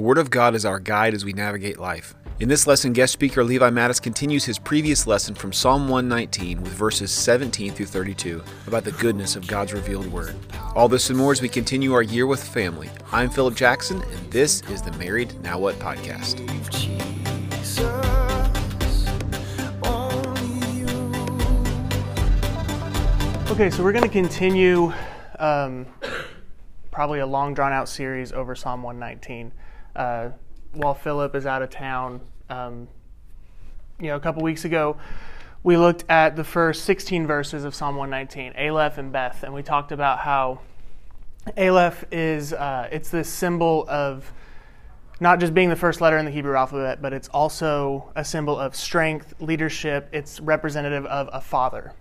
The 0.00 0.06
Word 0.06 0.16
of 0.16 0.30
God 0.30 0.54
is 0.54 0.64
our 0.64 0.80
guide 0.80 1.12
as 1.12 1.26
we 1.26 1.34
navigate 1.34 1.78
life. 1.78 2.14
In 2.38 2.48
this 2.48 2.66
lesson, 2.66 2.94
guest 2.94 3.12
speaker 3.12 3.44
Levi 3.44 3.68
Mattis 3.68 4.00
continues 4.00 4.46
his 4.46 4.58
previous 4.58 5.06
lesson 5.06 5.34
from 5.34 5.52
Psalm 5.52 5.90
119 5.90 6.62
with 6.62 6.72
verses 6.72 7.10
17 7.10 7.74
through 7.74 7.84
32 7.84 8.42
about 8.66 8.84
the 8.84 8.92
goodness 8.92 9.36
of 9.36 9.46
God's 9.46 9.74
revealed 9.74 10.06
Word. 10.06 10.36
All 10.74 10.88
this 10.88 11.10
and 11.10 11.18
more 11.18 11.32
as 11.32 11.42
we 11.42 11.50
continue 11.50 11.92
our 11.92 12.00
year 12.00 12.26
with 12.26 12.42
family. 12.42 12.88
I'm 13.12 13.28
Philip 13.28 13.54
Jackson, 13.54 14.00
and 14.00 14.32
this 14.32 14.62
is 14.70 14.80
the 14.80 14.92
Married 14.92 15.38
Now 15.42 15.58
What 15.58 15.74
podcast. 15.74 16.40
Okay, 23.50 23.68
so 23.68 23.82
we're 23.82 23.92
going 23.92 24.02
to 24.02 24.08
continue 24.08 24.94
um, 25.38 25.84
probably 26.90 27.18
a 27.18 27.26
long 27.26 27.52
drawn 27.52 27.74
out 27.74 27.86
series 27.86 28.32
over 28.32 28.54
Psalm 28.54 28.82
119. 28.82 29.52
Uh, 29.94 30.30
while 30.72 30.94
Philip 30.94 31.34
is 31.34 31.46
out 31.46 31.62
of 31.62 31.70
town, 31.70 32.20
um, 32.48 32.88
you 34.00 34.08
know, 34.08 34.16
a 34.16 34.20
couple 34.20 34.42
weeks 34.42 34.64
ago, 34.64 34.96
we 35.62 35.76
looked 35.76 36.04
at 36.08 36.36
the 36.36 36.44
first 36.44 36.84
16 36.84 37.26
verses 37.26 37.64
of 37.64 37.74
Psalm 37.74 37.96
119, 37.96 38.54
Aleph 38.56 38.98
and 38.98 39.12
Beth, 39.12 39.42
and 39.42 39.52
we 39.52 39.62
talked 39.62 39.92
about 39.92 40.20
how 40.20 40.60
Aleph 41.56 42.04
is 42.10 42.52
uh, 42.52 42.88
it's 42.90 43.10
this 43.10 43.28
symbol 43.28 43.84
of 43.88 44.32
not 45.20 45.38
just 45.38 45.52
being 45.52 45.68
the 45.68 45.76
first 45.76 46.00
letter 46.00 46.16
in 46.16 46.24
the 46.24 46.30
Hebrew 46.30 46.56
alphabet, 46.56 47.02
but 47.02 47.12
it's 47.12 47.28
also 47.28 48.10
a 48.16 48.24
symbol 48.24 48.58
of 48.58 48.74
strength, 48.74 49.34
leadership. 49.38 50.08
It's 50.12 50.40
representative 50.40 51.04
of 51.06 51.28
a 51.32 51.40
father. 51.40 51.92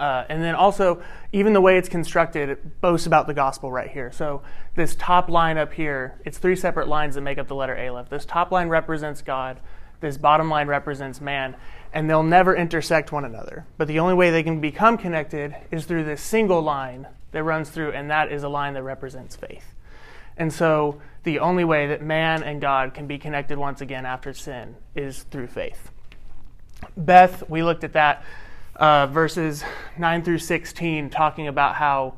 Uh, 0.00 0.24
and 0.30 0.42
then 0.42 0.54
also, 0.54 1.02
even 1.30 1.52
the 1.52 1.60
way 1.60 1.76
it's 1.76 1.90
constructed 1.90 2.48
it 2.48 2.80
boasts 2.80 3.06
about 3.06 3.26
the 3.26 3.34
gospel 3.34 3.70
right 3.70 3.90
here. 3.90 4.10
So, 4.10 4.40
this 4.74 4.94
top 4.94 5.28
line 5.28 5.58
up 5.58 5.74
here, 5.74 6.18
it's 6.24 6.38
three 6.38 6.56
separate 6.56 6.88
lines 6.88 7.16
that 7.16 7.20
make 7.20 7.36
up 7.36 7.48
the 7.48 7.54
letter 7.54 7.76
Aleph. 7.76 8.08
This 8.08 8.24
top 8.24 8.50
line 8.50 8.70
represents 8.70 9.20
God, 9.20 9.60
this 10.00 10.16
bottom 10.16 10.48
line 10.48 10.68
represents 10.68 11.20
man, 11.20 11.54
and 11.92 12.08
they'll 12.08 12.22
never 12.22 12.56
intersect 12.56 13.12
one 13.12 13.26
another. 13.26 13.66
But 13.76 13.88
the 13.88 13.98
only 13.98 14.14
way 14.14 14.30
they 14.30 14.42
can 14.42 14.58
become 14.58 14.96
connected 14.96 15.54
is 15.70 15.84
through 15.84 16.04
this 16.04 16.22
single 16.22 16.62
line 16.62 17.06
that 17.32 17.42
runs 17.42 17.68
through, 17.68 17.92
and 17.92 18.10
that 18.10 18.32
is 18.32 18.42
a 18.42 18.48
line 18.48 18.72
that 18.74 18.82
represents 18.82 19.36
faith. 19.36 19.74
And 20.38 20.50
so, 20.50 20.98
the 21.24 21.40
only 21.40 21.64
way 21.64 21.88
that 21.88 22.00
man 22.00 22.42
and 22.42 22.58
God 22.58 22.94
can 22.94 23.06
be 23.06 23.18
connected 23.18 23.58
once 23.58 23.82
again 23.82 24.06
after 24.06 24.32
sin 24.32 24.76
is 24.94 25.24
through 25.24 25.48
faith. 25.48 25.90
Beth, 26.96 27.50
we 27.50 27.62
looked 27.62 27.84
at 27.84 27.92
that 27.92 28.24
uh, 28.80 29.06
verses 29.06 29.62
9 29.98 30.24
through 30.24 30.38
16, 30.38 31.10
talking 31.10 31.48
about 31.48 31.74
how 31.74 32.14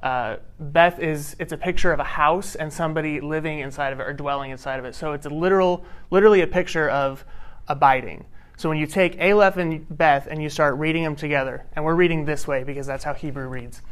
uh, 0.00 0.36
Beth 0.60 1.00
is, 1.00 1.34
it's 1.40 1.52
a 1.52 1.56
picture 1.56 1.92
of 1.92 1.98
a 1.98 2.04
house 2.04 2.54
and 2.54 2.72
somebody 2.72 3.20
living 3.20 3.58
inside 3.58 3.92
of 3.92 3.98
it 3.98 4.04
or 4.04 4.12
dwelling 4.12 4.52
inside 4.52 4.78
of 4.78 4.84
it. 4.84 4.94
So 4.94 5.12
it's 5.12 5.26
a 5.26 5.30
literal, 5.30 5.84
literally 6.10 6.40
a 6.42 6.46
picture 6.46 6.88
of 6.88 7.24
abiding. 7.66 8.24
So 8.56 8.68
when 8.68 8.78
you 8.78 8.86
take 8.86 9.20
Aleph 9.20 9.56
and 9.56 9.84
Beth 9.96 10.28
and 10.30 10.40
you 10.40 10.48
start 10.48 10.76
reading 10.76 11.02
them 11.02 11.16
together, 11.16 11.66
and 11.74 11.84
we're 11.84 11.96
reading 11.96 12.24
this 12.24 12.46
way 12.46 12.62
because 12.62 12.86
that's 12.86 13.02
how 13.02 13.14
Hebrew 13.14 13.48
reads. 13.48 13.82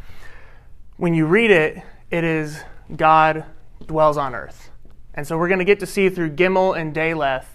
When 0.99 1.15
you 1.15 1.27
read 1.27 1.51
it, 1.51 1.83
it 2.13 2.23
is 2.23 2.63
God 2.95 3.45
dwells 3.85 4.17
on 4.17 4.37
earth. 4.37 4.71
And 5.15 5.27
so 5.27 5.37
we're 5.37 5.49
going 5.49 5.59
to 5.59 5.65
get 5.65 5.81
to 5.81 5.87
see 5.87 6.09
through 6.09 6.37
Gimel 6.37 6.79
and 6.79 6.95
Daleth, 6.95 7.47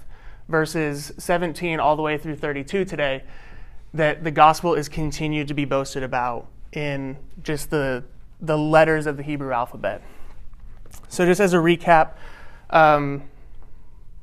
verses 0.49 1.13
17 1.17 1.79
all 1.79 1.95
the 1.95 2.01
way 2.01 2.17
through 2.17 2.35
32 2.35 2.83
today, 2.83 3.23
that 3.93 4.23
the 4.23 4.31
gospel 4.31 4.73
is 4.73 4.89
continued 4.89 5.47
to 5.47 5.53
be 5.53 5.65
boasted 5.65 6.03
about 6.03 6.47
in 6.71 7.17
just 7.43 7.69
the, 7.69 8.03
the 8.41 8.57
letters 8.57 9.05
of 9.05 9.17
the 9.17 9.23
Hebrew 9.23 9.51
alphabet. 9.51 10.01
So, 11.09 11.25
just 11.25 11.39
as 11.39 11.53
a 11.53 11.57
recap, 11.57 12.13
um, 12.69 13.23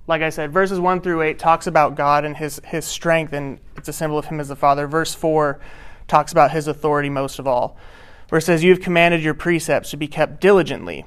like 0.07 0.23
I 0.23 0.31
said, 0.31 0.53
verses 0.53 0.79
1 0.79 1.01
through 1.01 1.23
8 1.23 1.39
talks 1.39 1.67
about 1.67 1.95
God 1.95 2.25
and 2.25 2.37
his, 2.37 2.61
his 2.65 2.85
strength, 2.85 3.33
and 3.33 3.59
it's 3.77 3.89
a 3.89 3.93
symbol 3.93 4.19
of 4.19 4.27
Him 4.27 4.39
as 4.39 4.49
the 4.49 4.57
Father. 4.57 4.87
Verse 4.87 5.15
4 5.15 5.61
talks 6.09 6.33
about 6.33 6.51
His 6.51 6.69
authority 6.69 7.09
most 7.09 7.39
of 7.39 7.47
all, 7.47 7.77
where 8.29 8.39
it 8.39 8.43
says, 8.43 8.63
You 8.63 8.71
have 8.71 8.81
commanded 8.81 9.23
your 9.23 9.35
precepts 9.35 9.91
to 9.91 9.97
be 9.97 10.07
kept 10.07 10.41
diligently. 10.41 11.07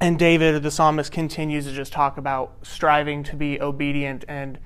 And 0.00 0.18
David, 0.18 0.62
the 0.62 0.70
psalmist, 0.70 1.12
continues 1.12 1.66
to 1.66 1.72
just 1.72 1.92
talk 1.92 2.16
about 2.16 2.54
striving 2.62 3.22
to 3.24 3.36
be 3.36 3.60
obedient 3.60 4.24
and 4.26 4.58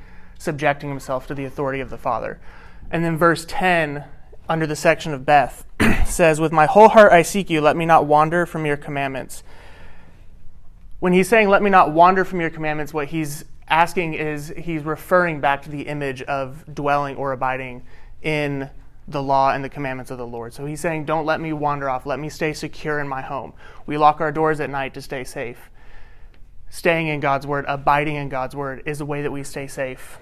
subjecting 0.45 0.91
himself 0.91 1.27
to 1.27 1.35
the 1.35 1.45
authority 1.45 1.81
of 1.81 1.91
the 1.91 1.99
Father. 1.99 2.39
And 2.91 3.05
then 3.05 3.17
verse 3.17 3.45
10, 3.49 4.05
under 4.49 4.67
the 4.67 4.77
section 4.77 5.13
of 5.13 5.25
Beth, 5.25 5.65
says, 6.07 6.41
With 6.41 6.53
my 6.53 6.67
whole 6.67 6.89
heart 6.89 7.13
I 7.13 7.23
seek 7.23 7.51
you, 7.51 7.61
let 7.61 7.77
me 7.77 7.87
not 7.87 8.07
wander 8.07 8.47
from 8.47 8.67
your 8.67 8.77
commandments. 8.77 9.43
When 11.01 11.13
he's 11.13 11.29
saying, 11.29 11.49
Let 11.49 11.63
me 11.63 11.71
not 11.71 11.93
wander 11.93 12.25
from 12.25 12.41
your 12.41 12.51
commandments, 12.51 12.95
what 12.95 13.09
he's 13.09 13.45
asking 13.69 14.15
is 14.15 14.53
he's 14.59 14.83
referring 14.83 15.41
back 15.41 15.63
to 15.63 15.71
the 15.71 15.83
image 15.83 16.23
of 16.23 16.65
dwelling 16.73 17.17
or 17.17 17.33
abiding 17.33 17.83
in 18.23 18.71
the 19.09 19.23
law 19.23 19.53
and 19.53 19.65
the 19.65 19.69
commandments 19.69 20.11
of 20.11 20.19
the 20.19 20.27
Lord. 20.27 20.53
So 20.55 20.67
he's 20.67 20.81
saying, 20.81 21.07
Don't 21.07 21.27
let 21.27 21.41
me 21.41 21.53
wander 21.53 21.89
off. 21.89 22.07
Let 22.07 22.19
me 22.19 22.29
stay 22.29 22.53
secure 22.53 23.01
in 23.01 23.09
my 23.09 23.23
home. 23.23 23.55
We 23.87 23.97
lock 23.97 24.21
our 24.21 24.31
doors 24.33 24.61
at 24.61 24.71
night 24.71 24.95
to 24.95 25.03
stay 25.03 25.25
safe. 25.25 25.71
Staying 26.69 27.07
in 27.07 27.21
God's 27.21 27.47
word, 27.47 27.65
abiding 27.69 28.17
in 28.17 28.29
God's 28.29 28.55
word, 28.55 28.83
is 28.85 29.01
a 29.01 29.07
way 29.07 29.23
that 29.23 29.31
we 29.31 29.43
stay 29.43 29.67
safe 29.67 30.19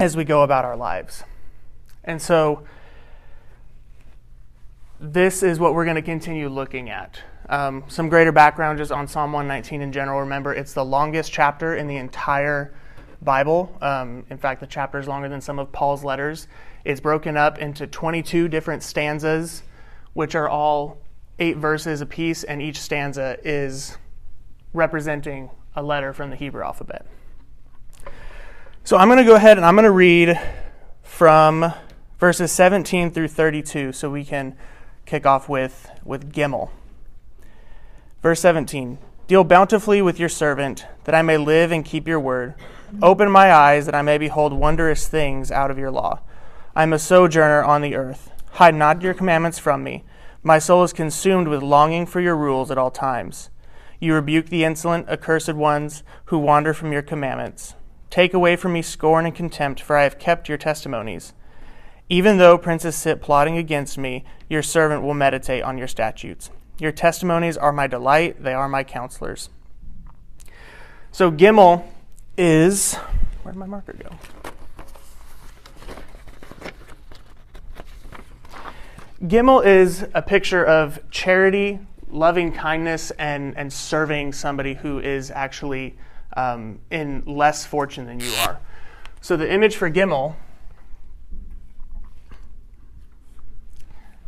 as 0.00 0.16
we 0.16 0.24
go 0.24 0.42
about 0.42 0.64
our 0.64 0.76
lives. 0.76 1.22
And 2.02 2.20
so, 2.20 2.64
this 4.98 5.42
is 5.42 5.60
what 5.60 5.74
we're 5.74 5.84
going 5.84 5.96
to 5.96 6.02
continue 6.02 6.48
looking 6.48 6.88
at. 6.88 7.20
Um, 7.50 7.84
some 7.88 8.08
greater 8.08 8.32
background 8.32 8.78
just 8.78 8.92
on 8.92 9.06
Psalm 9.06 9.32
119 9.32 9.82
in 9.82 9.92
general. 9.92 10.20
Remember, 10.20 10.54
it's 10.54 10.72
the 10.72 10.84
longest 10.84 11.32
chapter 11.32 11.76
in 11.76 11.86
the 11.86 11.96
entire 11.96 12.72
Bible. 13.20 13.76
Um, 13.82 14.24
in 14.30 14.38
fact, 14.38 14.60
the 14.60 14.66
chapter 14.66 14.98
is 14.98 15.06
longer 15.06 15.28
than 15.28 15.42
some 15.42 15.58
of 15.58 15.70
Paul's 15.70 16.02
letters. 16.02 16.48
It's 16.84 17.00
broken 17.00 17.36
up 17.36 17.58
into 17.58 17.86
22 17.86 18.48
different 18.48 18.82
stanzas, 18.82 19.62
which 20.14 20.34
are 20.34 20.48
all 20.48 20.98
eight 21.38 21.58
verses 21.58 22.00
apiece, 22.00 22.42
and 22.44 22.62
each 22.62 22.78
stanza 22.80 23.36
is 23.44 23.98
representing 24.72 25.50
a 25.76 25.82
letter 25.82 26.14
from 26.14 26.30
the 26.30 26.36
Hebrew 26.36 26.62
alphabet. 26.62 27.06
So 28.82 28.96
I'm 28.96 29.08
going 29.08 29.18
to 29.18 29.24
go 29.24 29.36
ahead 29.36 29.56
and 29.56 29.64
I'm 29.64 29.74
going 29.74 29.84
to 29.84 29.90
read 29.90 30.40
from 31.02 31.72
verses 32.18 32.50
17 32.50 33.10
through 33.10 33.28
32 33.28 33.92
so 33.92 34.10
we 34.10 34.24
can 34.24 34.56
kick 35.04 35.26
off 35.26 35.48
with, 35.48 35.90
with 36.02 36.32
Gimel. 36.32 36.70
Verse 38.22 38.40
17 38.40 38.98
Deal 39.28 39.44
bountifully 39.44 40.02
with 40.02 40.18
your 40.18 40.28
servant, 40.28 40.86
that 41.04 41.14
I 41.14 41.22
may 41.22 41.36
live 41.36 41.70
and 41.70 41.84
keep 41.84 42.08
your 42.08 42.18
word. 42.18 42.54
Open 43.00 43.30
my 43.30 43.52
eyes, 43.52 43.86
that 43.86 43.94
I 43.94 44.02
may 44.02 44.18
behold 44.18 44.52
wondrous 44.52 45.06
things 45.06 45.52
out 45.52 45.70
of 45.70 45.78
your 45.78 45.92
law. 45.92 46.20
I 46.74 46.82
am 46.82 46.92
a 46.92 46.98
sojourner 46.98 47.62
on 47.62 47.82
the 47.82 47.94
earth. 47.94 48.32
Hide 48.52 48.74
not 48.74 49.02
your 49.02 49.14
commandments 49.14 49.60
from 49.60 49.84
me. 49.84 50.04
My 50.42 50.58
soul 50.58 50.82
is 50.82 50.92
consumed 50.92 51.46
with 51.46 51.62
longing 51.62 52.06
for 52.06 52.20
your 52.20 52.36
rules 52.36 52.70
at 52.70 52.78
all 52.78 52.90
times. 52.90 53.50
You 54.00 54.14
rebuke 54.14 54.46
the 54.46 54.64
insolent, 54.64 55.08
accursed 55.08 55.52
ones 55.52 56.02
who 56.24 56.38
wander 56.38 56.74
from 56.74 56.92
your 56.92 57.02
commandments. 57.02 57.74
Take 58.10 58.34
away 58.34 58.56
from 58.56 58.72
me 58.72 58.82
scorn 58.82 59.24
and 59.24 59.34
contempt, 59.34 59.80
for 59.80 59.96
I 59.96 60.02
have 60.02 60.18
kept 60.18 60.48
your 60.48 60.58
testimonies. 60.58 61.32
Even 62.08 62.38
though 62.38 62.58
princes 62.58 62.96
sit 62.96 63.22
plotting 63.22 63.56
against 63.56 63.96
me, 63.96 64.24
your 64.48 64.64
servant 64.64 65.02
will 65.02 65.14
meditate 65.14 65.62
on 65.62 65.78
your 65.78 65.86
statutes. 65.86 66.50
Your 66.78 66.90
testimonies 66.90 67.56
are 67.56 67.72
my 67.72 67.86
delight, 67.86 68.42
they 68.42 68.52
are 68.52 68.68
my 68.68 68.82
counselors. 68.82 69.48
So, 71.12 71.30
Gimel 71.30 71.84
is. 72.36 72.94
Where'd 73.44 73.56
my 73.56 73.66
marker 73.66 73.92
go? 73.92 74.10
Gimel 79.22 79.64
is 79.64 80.04
a 80.14 80.22
picture 80.22 80.64
of 80.64 80.98
charity, 81.10 81.78
loving 82.10 82.50
kindness, 82.50 83.12
and, 83.12 83.56
and 83.56 83.72
serving 83.72 84.32
somebody 84.32 84.74
who 84.74 84.98
is 84.98 85.30
actually 85.30 85.94
um, 86.36 86.78
in 86.90 87.22
less 87.26 87.66
fortune 87.66 88.06
than 88.06 88.20
you 88.20 88.32
are. 88.46 88.60
So 89.20 89.36
the 89.36 89.50
image 89.50 89.76
for 89.76 89.90
Gimel 89.90 90.36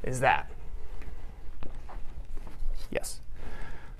is 0.02 0.20
that. 0.20 0.50
Yes. 2.90 3.20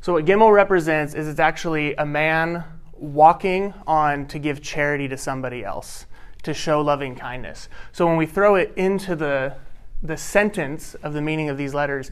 So 0.00 0.14
what 0.14 0.24
Gimel 0.24 0.52
represents 0.52 1.14
is 1.14 1.28
it's 1.28 1.40
actually 1.40 1.94
a 1.94 2.04
man 2.04 2.64
walking 2.92 3.72
on 3.86 4.26
to 4.26 4.38
give 4.38 4.60
charity 4.62 5.08
to 5.08 5.16
somebody 5.16 5.64
else, 5.64 6.06
to 6.42 6.52
show 6.52 6.80
loving 6.80 7.14
kindness. 7.14 7.68
So 7.92 8.06
when 8.06 8.16
we 8.16 8.26
throw 8.26 8.56
it 8.56 8.72
into 8.76 9.16
the 9.16 9.56
the 10.04 10.16
sentence 10.16 10.94
of 10.94 11.12
the 11.12 11.22
meaning 11.22 11.48
of 11.48 11.56
these 11.56 11.74
letters, 11.74 12.10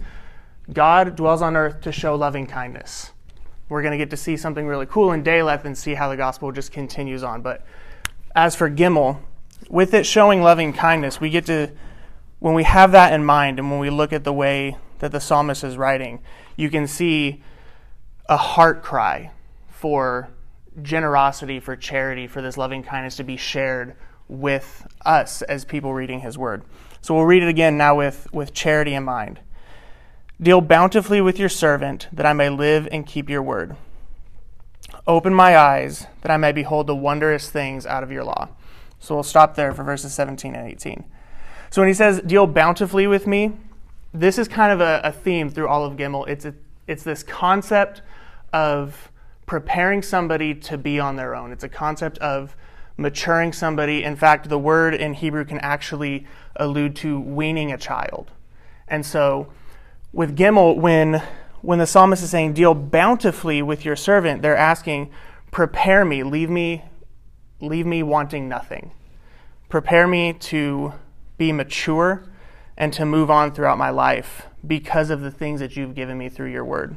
God 0.73 1.17
dwells 1.17 1.43
on 1.43 1.56
earth 1.56 1.81
to 1.81 1.91
show 1.91 2.15
loving 2.15 2.47
kindness 2.47 3.11
we're 3.70 3.82
going 3.82 3.93
to 3.93 3.99
get 3.99 4.11
to 4.11 4.17
see 4.17 4.37
something 4.37 4.67
really 4.67 4.84
cool 4.84 5.12
in 5.12 5.22
Daleth 5.22 5.64
and 5.64 5.78
see 5.78 5.94
how 5.94 6.11
the 6.11 6.17
gospel 6.17 6.52
just 6.52 6.72
continues 6.72 7.22
on. 7.22 7.40
But 7.40 7.64
as 8.34 8.55
for 8.55 8.69
Gimel, 8.69 9.20
with 9.70 9.94
it 9.94 10.05
showing 10.05 10.43
loving 10.43 10.72
kindness, 10.72 11.20
we 11.20 11.31
get 11.31 11.46
to, 11.46 11.70
when 12.40 12.55
we 12.55 12.64
have 12.64 12.93
that 12.93 13.12
in 13.12 13.25
mind 13.25 13.58
and 13.58 13.70
when 13.70 13.78
we 13.78 13.88
look 13.88 14.12
at 14.12 14.25
the 14.25 14.32
way 14.32 14.76
that 14.99 15.12
the 15.12 15.20
psalmist 15.20 15.62
is 15.62 15.76
writing, 15.76 16.20
you 16.56 16.69
can 16.69 16.87
see 16.87 17.43
a 18.28 18.37
heart 18.37 18.82
cry 18.82 19.31
for 19.69 20.28
generosity, 20.82 21.61
for 21.61 21.76
charity, 21.76 22.26
for 22.26 22.43
this 22.43 22.58
loving 22.58 22.82
kindness 22.82 23.17
to 23.17 23.25
be 23.25 23.37
shared 23.37 23.94
with 24.28 24.87
us 25.05 25.43
as 25.43 25.64
people 25.64 25.94
reading 25.94 26.20
his 26.20 26.37
word. 26.37 26.62
So 27.02 27.14
we'll 27.14 27.25
read 27.25 27.43
it 27.43 27.49
again 27.49 27.76
now 27.76 27.96
with, 27.96 28.26
with 28.32 28.52
charity 28.52 28.94
in 28.94 29.05
mind. 29.05 29.40
Deal 30.41 30.63
bountifully 30.63 31.21
with 31.21 31.39
your 31.39 31.51
servant, 31.51 32.09
that 32.13 32.25
I 32.25 32.33
may 32.33 32.49
live 32.49 32.89
and 32.91 33.07
keep 33.07 33.29
your 33.29 33.43
word. 33.43 33.77
Open 35.07 35.35
my 35.35 35.57
eyes, 35.57 36.07
that 36.23 36.31
I 36.31 36.39
may 36.39 36.53
behold 36.53 36.87
the 36.87 36.97
wondrous 36.97 37.51
things 37.51 37.85
out 37.85 38.03
of 38.03 38.11
your 38.11 38.25
law. 38.25 38.49
So 39.01 39.15
we'll 39.15 39.23
stop 39.23 39.55
there 39.55 39.75
for 39.75 39.85
verses 39.85 40.15
17 40.15 40.55
and 40.55 40.67
18. 40.67 41.05
So 41.69 41.83
when 41.83 41.89
he 41.89 41.95
says, 41.95 42.21
Deal 42.23 42.47
bountifully 42.47 43.07
with 43.07 43.27
me, 43.27 43.53
this 44.15 44.39
is 44.39 44.49
kind 44.49 44.73
of 44.73 44.81
a, 44.81 45.03
a 45.05 45.13
theme 45.13 45.51
through 45.51 45.69
all 45.69 45.85
of 45.85 45.97
Gimel. 45.97 46.27
It's, 46.27 46.47
a, 46.47 46.55
it's 46.87 47.03
this 47.03 47.23
concept 47.23 48.01
of 48.53 49.11
preparing 49.45 50.01
somebody 50.01 50.55
to 50.55 50.79
be 50.79 50.99
on 50.99 51.17
their 51.17 51.35
own. 51.35 51.53
It's 51.53 51.65
a 51.65 51.69
concept 51.69 52.17
of 52.19 52.57
maturing 52.97 53.53
somebody. 53.53 54.05
In 54.05 54.17
fact, 54.17 54.49
the 54.49 54.59
word 54.59 54.95
in 54.95 55.13
Hebrew 55.13 55.45
can 55.45 55.59
actually 55.59 56.27
allude 56.57 56.97
to 56.97 57.21
weaning 57.21 57.73
a 57.73 57.79
child. 57.79 58.31
And 58.89 59.05
so 59.05 59.53
with 60.12 60.37
Gimel, 60.37 60.77
when, 60.77 61.23
when 61.62 61.79
the 61.79 61.87
psalmist 61.87 62.23
is 62.23 62.31
saying, 62.31 62.55
Deal 62.55 62.75
bountifully 62.75 63.62
with 63.62 63.85
your 63.85 63.97
servant, 63.97 64.43
they're 64.43 64.57
asking, 64.57 65.11
Prepare 65.51 66.05
me, 66.05 66.23
leave 66.23 66.51
me, 66.51 66.85
leave 67.61 67.87
me 67.87 68.03
wanting 68.03 68.49
nothing. 68.49 68.93
Prepare 69.69 70.07
me 70.07 70.33
to 70.33 70.95
be 71.39 71.53
mature 71.53 72.25
and 72.77 72.93
to 72.93 73.05
move 73.05 73.31
on 73.31 73.53
throughout 73.53 73.79
my 73.79 73.91
life 73.91 74.47
because 74.67 75.11
of 75.11 75.21
the 75.21 75.31
things 75.31 75.61
that 75.61 75.77
you've 75.77 75.95
given 75.95 76.19
me 76.19 76.29
through 76.29 76.51
your 76.51 76.65
word. 76.65 76.97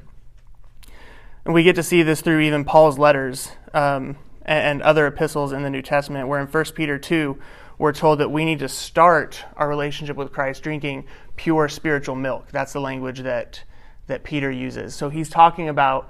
And 1.46 1.54
we 1.54 1.64
get 1.64 1.76
to 1.76 1.84
see 1.84 2.04
this 2.04 2.22
through 2.22 2.40
even 2.40 2.64
Paul's 2.64 2.98
letters 2.98 3.52
um, 3.74 4.18
and, 4.44 4.82
other 4.82 5.08
epistles 5.08 5.52
in 5.52 5.64
the 5.64 5.70
New 5.70 5.82
Testament, 5.82 6.28
where 6.28 6.40
in 6.40 6.48
1 6.48 6.66
Peter 6.74 6.98
2, 6.98 7.38
we're 7.78 7.92
told 7.92 8.20
that 8.20 8.32
we 8.32 8.46
need 8.46 8.60
to 8.60 8.70
start 8.70 9.44
our 9.58 9.68
relationship 9.68 10.16
with 10.16 10.32
Christ 10.32 10.64
drinking 10.64 11.06
pure 11.36 11.68
spiritual 11.68 12.16
milk. 12.16 12.50
That's 12.52 12.74
the 12.74 12.82
language 12.82 13.20
that, 13.22 13.64
that 14.08 14.24
Peter 14.24 14.52
uses. 14.52 14.96
So 14.96 15.10
he's 15.10 15.30
talking 15.30 15.70
about 15.70 16.10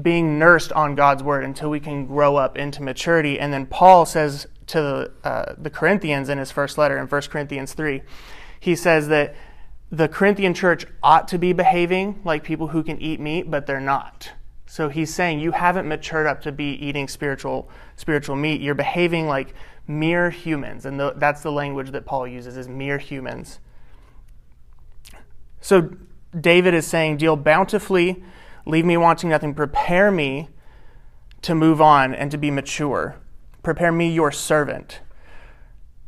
being 0.00 0.38
nursed 0.38 0.72
on 0.72 0.94
God's 0.94 1.22
word 1.22 1.44
until 1.44 1.70
we 1.70 1.80
can 1.80 2.06
grow 2.06 2.36
up 2.36 2.58
into 2.58 2.82
maturity. 2.82 3.38
And 3.38 3.52
then 3.52 3.66
Paul 3.66 4.06
says 4.06 4.46
to 4.68 4.80
the, 4.80 5.28
uh, 5.28 5.54
the 5.56 5.70
Corinthians 5.70 6.28
in 6.28 6.38
his 6.38 6.50
first 6.50 6.78
letter 6.78 6.98
in 6.98 7.06
1 7.06 7.22
Corinthians 7.22 7.74
3, 7.74 8.02
he 8.58 8.74
says 8.74 9.08
that 9.08 9.36
the 9.90 10.08
Corinthian 10.08 10.54
church 10.54 10.86
ought 11.02 11.28
to 11.28 11.38
be 11.38 11.52
behaving 11.52 12.20
like 12.24 12.42
people 12.42 12.68
who 12.68 12.82
can 12.82 13.00
eat 13.00 13.20
meat, 13.20 13.50
but 13.50 13.66
they're 13.66 13.80
not. 13.80 14.32
So 14.66 14.88
he's 14.88 15.14
saying 15.14 15.38
you 15.38 15.52
haven't 15.52 15.86
matured 15.86 16.26
up 16.26 16.40
to 16.42 16.52
be 16.52 16.72
eating 16.84 17.06
spiritual 17.06 17.68
spiritual 17.96 18.34
meat. 18.34 18.60
You're 18.60 18.74
behaving 18.74 19.28
like 19.28 19.54
mere 19.86 20.30
humans, 20.30 20.84
and 20.86 20.98
the, 20.98 21.12
that's 21.16 21.42
the 21.42 21.52
language 21.52 21.90
that 21.90 22.06
Paul 22.06 22.26
uses 22.26 22.56
is 22.56 22.66
mere 22.66 22.98
humans. 22.98 23.60
So 25.64 25.88
David 26.38 26.74
is 26.74 26.86
saying, 26.86 27.16
"Deal 27.16 27.36
bountifully, 27.36 28.22
leave 28.66 28.84
me 28.84 28.98
wanting 28.98 29.30
nothing. 29.30 29.54
Prepare 29.54 30.10
me 30.10 30.50
to 31.40 31.54
move 31.54 31.80
on 31.80 32.14
and 32.14 32.30
to 32.30 32.36
be 32.36 32.50
mature. 32.50 33.16
Prepare 33.62 33.90
me, 33.90 34.10
your 34.10 34.30
servant." 34.30 35.00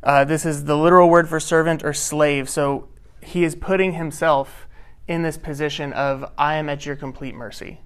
Uh, 0.02 0.24
this 0.24 0.44
is 0.44 0.66
the 0.66 0.76
literal 0.76 1.08
word 1.08 1.26
for 1.26 1.40
servant 1.40 1.82
or 1.82 1.94
slave. 1.94 2.50
So 2.50 2.88
he 3.22 3.44
is 3.44 3.54
putting 3.54 3.94
himself 3.94 4.68
in 5.08 5.22
this 5.22 5.38
position 5.38 5.94
of, 5.94 6.30
"I 6.36 6.56
am 6.56 6.68
at 6.68 6.84
your 6.84 6.94
complete 6.94 7.34
mercy." 7.34 7.80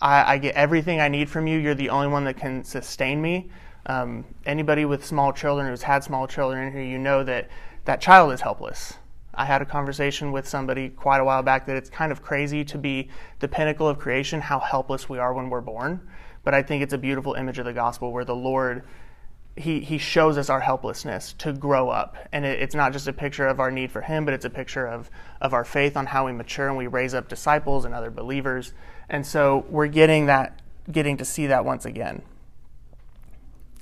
I, 0.00 0.34
I, 0.34 0.38
get 0.38 0.56
everything 0.56 1.00
I 1.00 1.06
need 1.06 1.30
from 1.30 1.46
you. 1.46 1.60
You're 1.60 1.76
the 1.76 1.90
only 1.90 2.08
one 2.08 2.24
that 2.24 2.36
can 2.36 2.64
sustain 2.64 3.22
me. 3.22 3.50
Um, 3.86 4.24
anybody 4.44 4.84
with 4.84 5.06
small 5.06 5.32
children 5.32 5.68
who's 5.68 5.82
had 5.82 6.02
small 6.02 6.26
children 6.26 6.66
in 6.66 6.72
here, 6.72 6.82
you 6.82 6.98
know 6.98 7.22
that 7.22 7.48
that 7.84 8.00
child 8.00 8.32
is 8.32 8.40
helpless. 8.40 8.97
I 9.38 9.44
had 9.44 9.62
a 9.62 9.64
conversation 9.64 10.32
with 10.32 10.48
somebody 10.48 10.88
quite 10.88 11.18
a 11.20 11.24
while 11.24 11.42
back 11.42 11.66
that 11.66 11.76
it's 11.76 11.88
kind 11.88 12.10
of 12.10 12.22
crazy 12.22 12.64
to 12.64 12.76
be 12.76 13.08
the 13.38 13.46
pinnacle 13.46 13.88
of 13.88 13.98
creation, 13.98 14.40
how 14.40 14.58
helpless 14.58 15.08
we 15.08 15.18
are 15.18 15.32
when 15.32 15.48
we're 15.48 15.60
born. 15.60 16.00
But 16.42 16.54
I 16.54 16.62
think 16.62 16.82
it's 16.82 16.92
a 16.92 16.98
beautiful 16.98 17.34
image 17.34 17.58
of 17.58 17.64
the 17.64 17.72
gospel 17.72 18.12
where 18.12 18.24
the 18.24 18.34
Lord 18.34 18.82
he, 19.56 19.80
he 19.80 19.98
shows 19.98 20.38
us 20.38 20.50
our 20.50 20.60
helplessness 20.60 21.34
to 21.38 21.52
grow 21.52 21.88
up. 21.88 22.16
And 22.32 22.44
it, 22.44 22.60
it's 22.60 22.74
not 22.74 22.92
just 22.92 23.08
a 23.08 23.12
picture 23.12 23.46
of 23.46 23.60
our 23.60 23.70
need 23.70 23.90
for 23.90 24.00
Him, 24.00 24.24
but 24.24 24.34
it's 24.34 24.44
a 24.44 24.50
picture 24.50 24.86
of, 24.86 25.10
of 25.40 25.52
our 25.52 25.64
faith 25.64 25.96
on 25.96 26.06
how 26.06 26.26
we 26.26 26.32
mature 26.32 26.68
and 26.68 26.76
we 26.76 26.86
raise 26.86 27.14
up 27.14 27.28
disciples 27.28 27.84
and 27.84 27.94
other 27.94 28.10
believers. 28.10 28.72
And 29.08 29.26
so 29.26 29.66
we're 29.68 29.88
getting 29.88 30.26
that, 30.26 30.60
getting 30.90 31.16
to 31.16 31.24
see 31.24 31.48
that 31.48 31.64
once 31.64 31.84
again. 31.84 32.22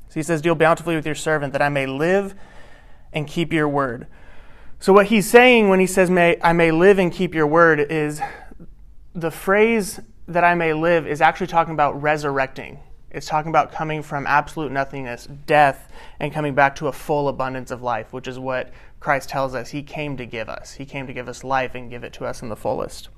So 0.08 0.14
he 0.14 0.22
says, 0.22 0.40
Deal 0.40 0.54
bountifully 0.54 0.96
with 0.96 1.06
your 1.06 1.14
servant 1.14 1.52
that 1.52 1.62
I 1.62 1.68
may 1.68 1.86
live 1.86 2.34
and 3.12 3.26
keep 3.26 3.52
your 3.52 3.68
word. 3.68 4.06
So 4.78 4.92
what 4.92 5.06
he's 5.06 5.28
saying 5.28 5.68
when 5.68 5.80
he 5.80 5.86
says, 5.86 6.10
may, 6.10 6.36
I 6.42 6.52
may 6.52 6.70
live 6.70 6.98
and 6.98 7.12
keep 7.12 7.34
your 7.34 7.46
word 7.46 7.80
is 7.80 8.20
the 9.14 9.30
phrase 9.30 10.00
that 10.28 10.44
I 10.44 10.54
may 10.54 10.72
live 10.72 11.06
is 11.06 11.20
actually 11.20 11.46
talking 11.46 11.72
about 11.72 12.00
resurrecting. 12.00 12.80
It's 13.10 13.26
talking 13.26 13.48
about 13.48 13.72
coming 13.72 14.02
from 14.02 14.26
absolute 14.26 14.72
nothingness, 14.72 15.26
death, 15.46 15.90
and 16.20 16.32
coming 16.32 16.54
back 16.54 16.76
to 16.76 16.88
a 16.88 16.92
full 16.92 17.28
abundance 17.28 17.70
of 17.70 17.82
life, 17.82 18.12
which 18.12 18.28
is 18.28 18.38
what 18.38 18.72
Christ 19.00 19.28
tells 19.28 19.54
us 19.54 19.70
He 19.70 19.82
came 19.82 20.16
to 20.18 20.26
give 20.26 20.48
us. 20.48 20.74
He 20.74 20.84
came 20.84 21.06
to 21.06 21.12
give 21.14 21.28
us 21.28 21.42
life 21.42 21.74
and 21.74 21.88
give 21.88 22.04
it 22.04 22.12
to 22.14 22.26
us 22.26 22.42
in 22.42 22.50
the 22.50 22.56
fullest. 22.56 23.08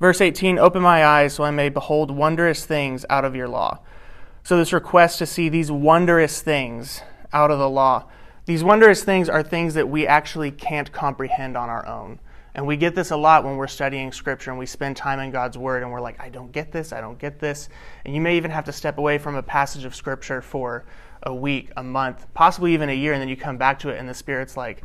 Verse 0.00 0.20
18 0.20 0.58
Open 0.58 0.82
my 0.82 1.04
eyes 1.04 1.34
so 1.34 1.44
I 1.44 1.52
may 1.52 1.68
behold 1.68 2.10
wondrous 2.10 2.66
things 2.66 3.06
out 3.08 3.24
of 3.24 3.36
your 3.36 3.48
law. 3.48 3.80
So, 4.42 4.56
this 4.56 4.72
request 4.72 5.18
to 5.18 5.26
see 5.26 5.48
these 5.48 5.70
wondrous 5.70 6.42
things 6.42 7.02
out 7.32 7.50
of 7.50 7.58
the 7.58 7.70
law. 7.70 8.08
These 8.46 8.62
wondrous 8.62 9.02
things 9.02 9.28
are 9.28 9.42
things 9.42 9.74
that 9.74 9.88
we 9.88 10.06
actually 10.06 10.50
can't 10.50 10.92
comprehend 10.92 11.56
on 11.56 11.70
our 11.70 11.86
own. 11.86 12.20
And 12.54 12.66
we 12.66 12.76
get 12.76 12.94
this 12.94 13.10
a 13.10 13.16
lot 13.16 13.42
when 13.42 13.56
we're 13.56 13.66
studying 13.66 14.12
scripture 14.12 14.50
and 14.50 14.58
we 14.58 14.66
spend 14.66 14.96
time 14.96 15.18
in 15.18 15.32
God's 15.32 15.58
word 15.58 15.82
and 15.82 15.90
we're 15.90 16.00
like, 16.00 16.20
I 16.20 16.28
don't 16.28 16.52
get 16.52 16.70
this, 16.70 16.92
I 16.92 17.00
don't 17.00 17.18
get 17.18 17.40
this. 17.40 17.68
And 18.04 18.14
you 18.14 18.20
may 18.20 18.36
even 18.36 18.50
have 18.52 18.64
to 18.66 18.72
step 18.72 18.98
away 18.98 19.18
from 19.18 19.34
a 19.34 19.42
passage 19.42 19.84
of 19.84 19.94
scripture 19.94 20.40
for 20.40 20.84
a 21.24 21.34
week, 21.34 21.70
a 21.76 21.82
month, 21.82 22.26
possibly 22.32 22.72
even 22.74 22.90
a 22.90 22.94
year, 22.94 23.12
and 23.12 23.20
then 23.20 23.28
you 23.28 23.36
come 23.36 23.56
back 23.56 23.80
to 23.80 23.88
it 23.88 23.98
and 23.98 24.08
the 24.08 24.14
Spirit's 24.14 24.56
like, 24.56 24.82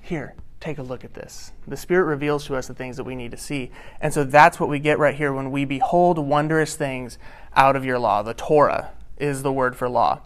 here, 0.00 0.34
take 0.58 0.78
a 0.78 0.82
look 0.82 1.04
at 1.04 1.14
this. 1.14 1.52
The 1.68 1.76
Spirit 1.76 2.04
reveals 2.04 2.46
to 2.46 2.56
us 2.56 2.66
the 2.66 2.74
things 2.74 2.96
that 2.96 3.04
we 3.04 3.14
need 3.14 3.30
to 3.30 3.36
see. 3.36 3.70
And 4.00 4.12
so 4.12 4.24
that's 4.24 4.58
what 4.58 4.68
we 4.68 4.80
get 4.80 4.98
right 4.98 5.14
here 5.14 5.32
when 5.32 5.52
we 5.52 5.64
behold 5.64 6.18
wondrous 6.18 6.74
things 6.74 7.18
out 7.54 7.76
of 7.76 7.84
your 7.84 8.00
law. 8.00 8.22
The 8.22 8.34
Torah 8.34 8.90
is 9.18 9.42
the 9.42 9.52
word 9.52 9.76
for 9.76 9.88
law, 9.88 10.22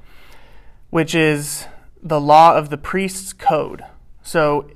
which 0.89 1.15
is 1.15 1.67
the 2.03 2.21
law 2.21 2.57
of 2.57 2.71
the 2.71 2.79
priest's 2.79 3.33
code. 3.33 3.85
So 4.23 4.71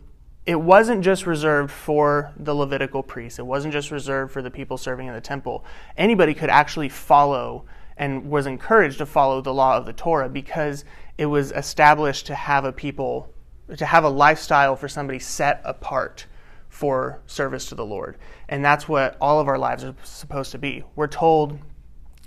it 0.47 0.61
wasn't 0.61 1.05
just 1.05 1.27
reserved 1.27 1.71
for 1.71 2.33
the 2.37 2.55
Levitical 2.55 3.03
priests, 3.03 3.39
it 3.39 3.47
wasn't 3.47 3.73
just 3.73 3.91
reserved 3.91 4.33
for 4.33 4.43
the 4.43 4.51
people 4.51 4.77
serving 4.77 5.07
in 5.07 5.15
the 5.15 5.21
temple. 5.21 5.65
Anybody 5.97 6.35
could 6.35 6.51
actually 6.51 6.89
follow 6.89 7.65
and 7.97 8.31
was 8.31 8.47
encouraged 8.47 8.99
to 8.99 9.07
follow 9.07 9.41
the 9.43 9.53
law 9.53 9.77
of 9.77 9.87
the 9.87 9.93
Torah 9.93 10.29
because 10.29 10.85
it 11.19 11.27
was 11.27 11.53
established 11.53 12.27
to 12.27 12.35
have 12.35 12.65
a 12.65 12.73
people 12.73 13.33
to 13.77 13.87
have 13.87 14.05
a 14.05 14.09
lifestyle 14.09 14.75
for 14.75 14.89
somebody 14.89 15.19
set 15.19 15.61
apart 15.65 16.27
for 16.69 17.21
service 17.27 17.67
to 17.67 17.75
the 17.75 17.85
Lord. 17.85 18.17
And 18.49 18.65
that's 18.65 18.89
what 18.89 19.17
all 19.21 19.39
of 19.39 19.49
our 19.49 19.59
lives 19.59 19.85
are 19.85 19.95
supposed 20.03 20.53
to 20.53 20.59
be. 20.59 20.83
We're 20.97 21.07
told 21.07 21.59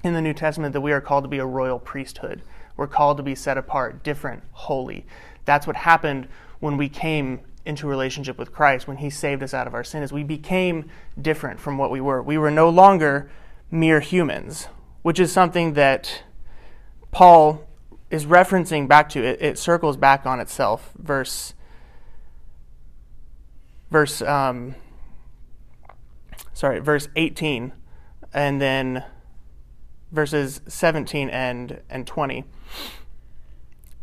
in 0.03 0.13
the 0.13 0.21
New 0.21 0.33
Testament 0.33 0.73
that 0.73 0.81
we 0.81 0.91
are 0.91 1.01
called 1.01 1.23
to 1.23 1.29
be 1.29 1.39
a 1.39 1.45
royal 1.45 1.79
priesthood. 1.79 2.43
We're 2.75 2.87
called 2.87 3.17
to 3.17 3.23
be 3.23 3.35
set 3.35 3.57
apart, 3.57 4.03
different, 4.03 4.43
holy. 4.51 5.05
That's 5.45 5.67
what 5.67 5.75
happened 5.75 6.27
when 6.59 6.77
we 6.77 6.89
came 6.89 7.41
into 7.65 7.87
relationship 7.87 8.37
with 8.37 8.51
Christ, 8.51 8.87
when 8.87 8.97
he 8.97 9.09
saved 9.09 9.43
us 9.43 9.53
out 9.53 9.67
of 9.67 9.73
our 9.73 9.83
sins. 9.83 10.11
We 10.11 10.23
became 10.23 10.89
different 11.21 11.59
from 11.59 11.77
what 11.77 11.91
we 11.91 12.01
were. 12.01 12.21
We 12.21 12.37
were 12.37 12.51
no 12.51 12.69
longer 12.69 13.29
mere 13.71 13.99
humans, 13.99 14.67
which 15.01 15.19
is 15.19 15.31
something 15.31 15.73
that 15.73 16.23
Paul 17.11 17.67
is 18.13 18.25
referencing 18.25 18.87
back 18.87 19.09
to 19.09 19.23
it, 19.23 19.41
it 19.41 19.57
circles 19.57 19.97
back 19.97 20.27
on 20.27 20.39
itself 20.39 20.91
verse 20.99 21.55
verse 23.89 24.21
um, 24.21 24.75
sorry 26.53 26.77
verse 26.79 27.07
18 27.15 27.73
and 28.31 28.61
then 28.61 29.03
verses 30.13 30.61
17 30.67 31.29
and 31.29 31.81
and 31.89 32.07
20 32.07 32.45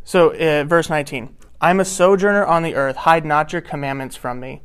so 0.03 0.29
uh, 0.33 0.63
verse 0.63 0.89
19 0.89 1.35
i'm 1.59 1.79
a 1.79 1.85
sojourner 1.85 2.45
on 2.45 2.61
the 2.61 2.75
earth 2.75 2.97
hide 2.97 3.25
not 3.25 3.51
your 3.51 3.61
commandments 3.61 4.15
from 4.15 4.39
me 4.39 4.61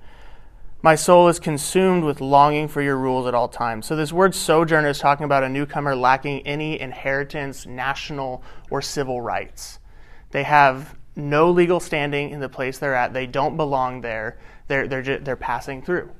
my 0.82 0.94
soul 0.94 1.26
is 1.26 1.40
consumed 1.40 2.04
with 2.04 2.20
longing 2.20 2.68
for 2.68 2.80
your 2.80 2.96
rules 2.96 3.26
at 3.26 3.34
all 3.34 3.48
times. 3.48 3.86
So, 3.86 3.96
this 3.96 4.12
word 4.12 4.36
sojourner 4.36 4.90
is 4.90 5.00
talking 5.00 5.24
about 5.24 5.42
a 5.42 5.48
newcomer 5.48 5.96
lacking 5.96 6.46
any 6.46 6.78
inheritance, 6.78 7.66
national, 7.66 8.44
or 8.70 8.80
civil 8.80 9.20
rights. 9.20 9.80
They 10.30 10.44
have 10.44 10.96
no 11.16 11.50
legal 11.50 11.80
standing 11.80 12.30
in 12.30 12.38
the 12.38 12.48
place 12.48 12.78
they're 12.78 12.94
at, 12.94 13.14
they 13.14 13.26
don't 13.26 13.56
belong 13.56 14.02
there, 14.02 14.38
they're, 14.68 14.86
they're, 14.86 15.18
they're 15.18 15.34
passing 15.34 15.82
through. 15.82 16.10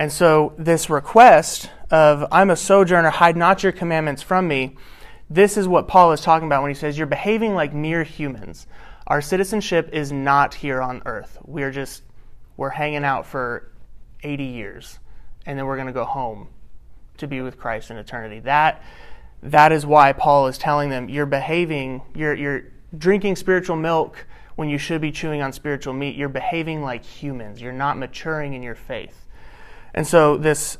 And 0.00 0.10
so, 0.10 0.54
this 0.56 0.88
request 0.88 1.68
of, 1.90 2.24
I'm 2.32 2.48
a 2.48 2.56
sojourner, 2.56 3.10
hide 3.10 3.36
not 3.36 3.62
your 3.62 3.70
commandments 3.70 4.22
from 4.22 4.48
me, 4.48 4.78
this 5.28 5.58
is 5.58 5.68
what 5.68 5.88
Paul 5.88 6.12
is 6.12 6.22
talking 6.22 6.48
about 6.48 6.62
when 6.62 6.70
he 6.70 6.74
says, 6.74 6.96
You're 6.96 7.06
behaving 7.06 7.54
like 7.54 7.74
mere 7.74 8.02
humans. 8.02 8.66
Our 9.06 9.20
citizenship 9.20 9.90
is 9.92 10.10
not 10.10 10.54
here 10.54 10.80
on 10.80 11.02
earth. 11.04 11.36
We're 11.44 11.70
just, 11.70 12.02
we're 12.56 12.70
hanging 12.70 13.04
out 13.04 13.26
for 13.26 13.72
80 14.22 14.42
years, 14.42 14.98
and 15.44 15.58
then 15.58 15.66
we're 15.66 15.76
going 15.76 15.86
to 15.86 15.92
go 15.92 16.06
home 16.06 16.48
to 17.18 17.26
be 17.26 17.42
with 17.42 17.58
Christ 17.58 17.90
in 17.90 17.98
eternity. 17.98 18.40
That, 18.40 18.82
that 19.42 19.70
is 19.70 19.84
why 19.84 20.14
Paul 20.14 20.46
is 20.46 20.56
telling 20.56 20.88
them, 20.88 21.10
You're 21.10 21.26
behaving, 21.26 22.00
you're, 22.14 22.32
you're 22.32 22.62
drinking 22.96 23.36
spiritual 23.36 23.76
milk 23.76 24.26
when 24.56 24.70
you 24.70 24.78
should 24.78 25.02
be 25.02 25.12
chewing 25.12 25.42
on 25.42 25.52
spiritual 25.52 25.92
meat. 25.92 26.16
You're 26.16 26.30
behaving 26.30 26.80
like 26.80 27.04
humans. 27.04 27.60
You're 27.60 27.74
not 27.74 27.98
maturing 27.98 28.54
in 28.54 28.62
your 28.62 28.74
faith. 28.74 29.26
And 29.94 30.06
so 30.06 30.36
this, 30.36 30.78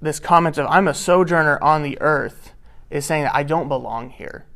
this 0.00 0.20
comment 0.20 0.58
of, 0.58 0.66
I'm 0.68 0.88
a 0.88 0.94
sojourner 0.94 1.62
on 1.62 1.82
the 1.82 2.00
earth 2.00 2.52
is 2.90 3.06
saying 3.06 3.24
that 3.24 3.34
I 3.34 3.42
don't 3.42 3.68
belong 3.68 4.10
here. 4.10 4.46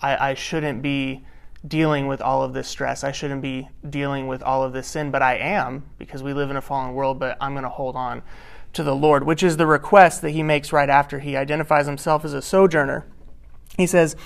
I, 0.00 0.30
I 0.30 0.34
shouldn't 0.34 0.82
be 0.82 1.24
dealing 1.66 2.06
with 2.06 2.20
all 2.20 2.42
of 2.42 2.52
this 2.52 2.68
stress. 2.68 3.04
I 3.04 3.12
shouldn't 3.12 3.42
be 3.42 3.68
dealing 3.88 4.26
with 4.26 4.42
all 4.42 4.62
of 4.62 4.72
this 4.72 4.88
sin, 4.88 5.10
but 5.10 5.22
I 5.22 5.36
am 5.36 5.84
because 5.98 6.22
we 6.22 6.32
live 6.32 6.50
in 6.50 6.56
a 6.56 6.62
fallen 6.62 6.94
world, 6.94 7.18
but 7.18 7.36
I'm 7.40 7.52
going 7.52 7.64
to 7.64 7.68
hold 7.68 7.96
on 7.96 8.22
to 8.72 8.82
the 8.82 8.94
Lord, 8.94 9.24
which 9.24 9.42
is 9.42 9.56
the 9.56 9.66
request 9.66 10.22
that 10.22 10.30
he 10.30 10.42
makes 10.42 10.72
right 10.72 10.88
after 10.88 11.18
he 11.18 11.36
identifies 11.36 11.86
himself 11.86 12.24
as 12.24 12.32
a 12.32 12.42
sojourner. 12.42 13.06
He 13.76 13.86
says, 13.86 14.16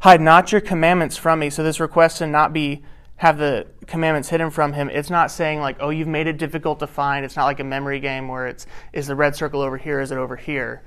Hide 0.00 0.20
not 0.20 0.52
your 0.52 0.60
commandments 0.60 1.16
from 1.16 1.38
me. 1.38 1.48
So, 1.48 1.62
this 1.62 1.80
request 1.80 2.18
to 2.18 2.26
not 2.26 2.52
be 2.52 2.82
have 3.16 3.38
the 3.38 3.66
commandments 3.86 4.28
hidden 4.28 4.50
from 4.50 4.72
him, 4.72 4.90
it's 4.90 5.10
not 5.10 5.30
saying 5.30 5.60
like, 5.60 5.76
oh, 5.80 5.90
you've 5.90 6.08
made 6.08 6.26
it 6.26 6.36
difficult 6.36 6.80
to 6.80 6.86
find. 6.86 7.24
It's 7.24 7.36
not 7.36 7.44
like 7.44 7.60
a 7.60 7.64
memory 7.64 8.00
game 8.00 8.28
where 8.28 8.46
it's, 8.46 8.66
is 8.92 9.06
the 9.06 9.14
red 9.14 9.36
circle 9.36 9.60
over 9.60 9.76
here? 9.76 10.00
Is 10.00 10.10
it 10.10 10.18
over 10.18 10.36
here? 10.36 10.82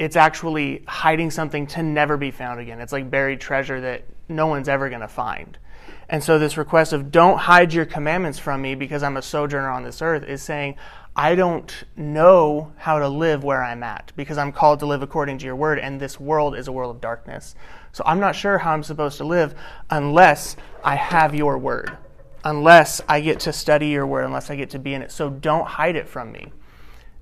it's 0.00 0.16
actually 0.16 0.82
hiding 0.88 1.30
something 1.30 1.66
to 1.66 1.82
never 1.82 2.16
be 2.16 2.30
found 2.30 2.58
again. 2.58 2.80
It's 2.80 2.92
like 2.92 3.10
buried 3.10 3.38
treasure 3.38 3.82
that 3.82 4.04
no 4.30 4.46
one's 4.46 4.68
ever 4.68 4.88
going 4.88 5.02
to 5.02 5.08
find. 5.08 5.58
And 6.08 6.24
so, 6.24 6.38
this 6.38 6.56
request 6.56 6.92
of 6.94 7.12
don't 7.12 7.38
hide 7.38 7.72
your 7.72 7.84
commandments 7.84 8.38
from 8.38 8.62
me 8.62 8.74
because 8.74 9.02
I'm 9.02 9.18
a 9.18 9.22
sojourner 9.22 9.68
on 9.68 9.84
this 9.84 10.00
earth 10.00 10.24
is 10.24 10.42
saying, 10.42 10.76
I 11.14 11.34
don't 11.34 11.84
know 11.96 12.72
how 12.78 12.98
to 12.98 13.08
live 13.08 13.44
where 13.44 13.62
I'm 13.62 13.82
at 13.82 14.12
because 14.16 14.38
I'm 14.38 14.52
called 14.52 14.78
to 14.80 14.86
live 14.86 15.02
according 15.02 15.38
to 15.38 15.44
your 15.44 15.54
word, 15.54 15.78
and 15.78 16.00
this 16.00 16.18
world 16.18 16.56
is 16.56 16.66
a 16.66 16.72
world 16.72 16.96
of 16.96 17.02
darkness. 17.02 17.54
So, 17.92 18.04
I'm 18.06 18.20
not 18.20 18.36
sure 18.36 18.58
how 18.58 18.72
I'm 18.72 18.82
supposed 18.82 19.18
to 19.18 19.24
live 19.24 19.54
unless 19.90 20.56
I 20.84 20.94
have 20.94 21.34
your 21.34 21.58
word, 21.58 21.96
unless 22.44 23.00
I 23.08 23.20
get 23.20 23.40
to 23.40 23.52
study 23.52 23.88
your 23.88 24.06
word, 24.06 24.24
unless 24.24 24.50
I 24.50 24.56
get 24.56 24.70
to 24.70 24.78
be 24.78 24.94
in 24.94 25.02
it. 25.02 25.10
So, 25.12 25.30
don't 25.30 25.66
hide 25.66 25.96
it 25.96 26.08
from 26.08 26.32
me. 26.32 26.52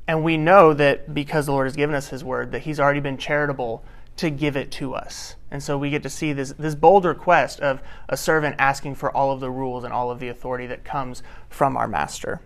And 0.06 0.24
we 0.24 0.36
know 0.36 0.72
that 0.74 1.12
because 1.14 1.46
the 1.46 1.52
Lord 1.52 1.66
has 1.66 1.76
given 1.76 1.94
us 1.94 2.08
His 2.08 2.24
word, 2.24 2.52
that 2.52 2.62
He's 2.62 2.80
already 2.80 3.00
been 3.00 3.18
charitable 3.18 3.84
to 4.18 4.30
give 4.30 4.56
it 4.56 4.70
to 4.72 4.94
us. 4.94 5.36
And 5.50 5.62
so 5.62 5.78
we 5.78 5.90
get 5.90 6.02
to 6.02 6.10
see 6.10 6.32
this, 6.32 6.52
this 6.58 6.74
bold 6.74 7.04
request 7.04 7.60
of 7.60 7.80
a 8.08 8.16
servant 8.16 8.56
asking 8.58 8.96
for 8.96 9.16
all 9.16 9.30
of 9.30 9.40
the 9.40 9.50
rules 9.50 9.84
and 9.84 9.92
all 9.92 10.10
of 10.10 10.18
the 10.18 10.28
authority 10.28 10.66
that 10.66 10.84
comes 10.84 11.22
from 11.48 11.76
our 11.76 11.86
master. 11.86 12.40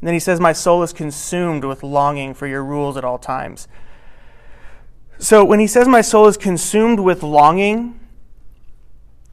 And 0.00 0.06
then 0.06 0.14
he 0.14 0.20
says, 0.20 0.40
My 0.40 0.52
soul 0.52 0.82
is 0.82 0.92
consumed 0.92 1.64
with 1.64 1.82
longing 1.82 2.34
for 2.34 2.46
your 2.46 2.64
rules 2.64 2.96
at 2.96 3.04
all 3.04 3.18
times. 3.18 3.68
So 5.18 5.44
when 5.44 5.58
he 5.58 5.66
says, 5.66 5.88
My 5.88 6.00
soul 6.00 6.28
is 6.28 6.36
consumed 6.36 7.00
with 7.00 7.22
longing, 7.22 7.98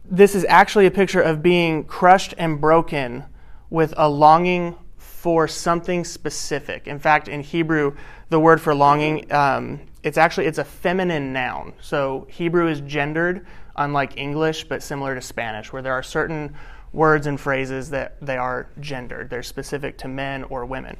this 0.04 0.34
is 0.34 0.46
actually 0.50 0.88
a 0.88 0.92
picture 0.92 1.22
of 1.22 1.44
being 1.44 1.84
crushed 1.84 2.34
and 2.38 2.60
broken 2.60 3.24
with 3.70 3.94
a 3.98 4.10
longing 4.10 4.75
for 4.98 5.48
something 5.48 6.04
specific. 6.04 6.88
In 6.88 7.00
fact, 7.00 7.27
in 7.27 7.42
Hebrew, 7.42 7.96
the 8.30 8.39
word 8.39 8.62
for 8.62 8.74
longing, 8.74 9.32
um, 9.32 9.80
it's 10.04 10.18
actually 10.18 10.48
it's 10.48 10.58
a 10.58 10.63
feminine 10.63 11.34
noun. 11.34 11.74
So 11.82 12.27
Hebrew 12.30 12.68
is 12.68 12.82
gendered, 12.82 13.46
unlike 13.75 14.18
English, 14.18 14.63
but 14.65 14.82
similar 14.82 15.13
to 15.13 15.22
Spanish, 15.22 15.72
where 15.72 15.82
there 15.82 15.94
are 15.94 16.04
certain 16.04 16.56
words 16.94 17.27
and 17.27 17.39
phrases 17.39 17.89
that 17.92 18.20
they 18.22 18.38
are 18.38 18.68
gendered. 18.80 19.30
They're 19.30 19.44
specific 19.44 19.98
to 20.00 20.08
men 20.08 20.46
or 20.46 20.65
women. 20.65 20.98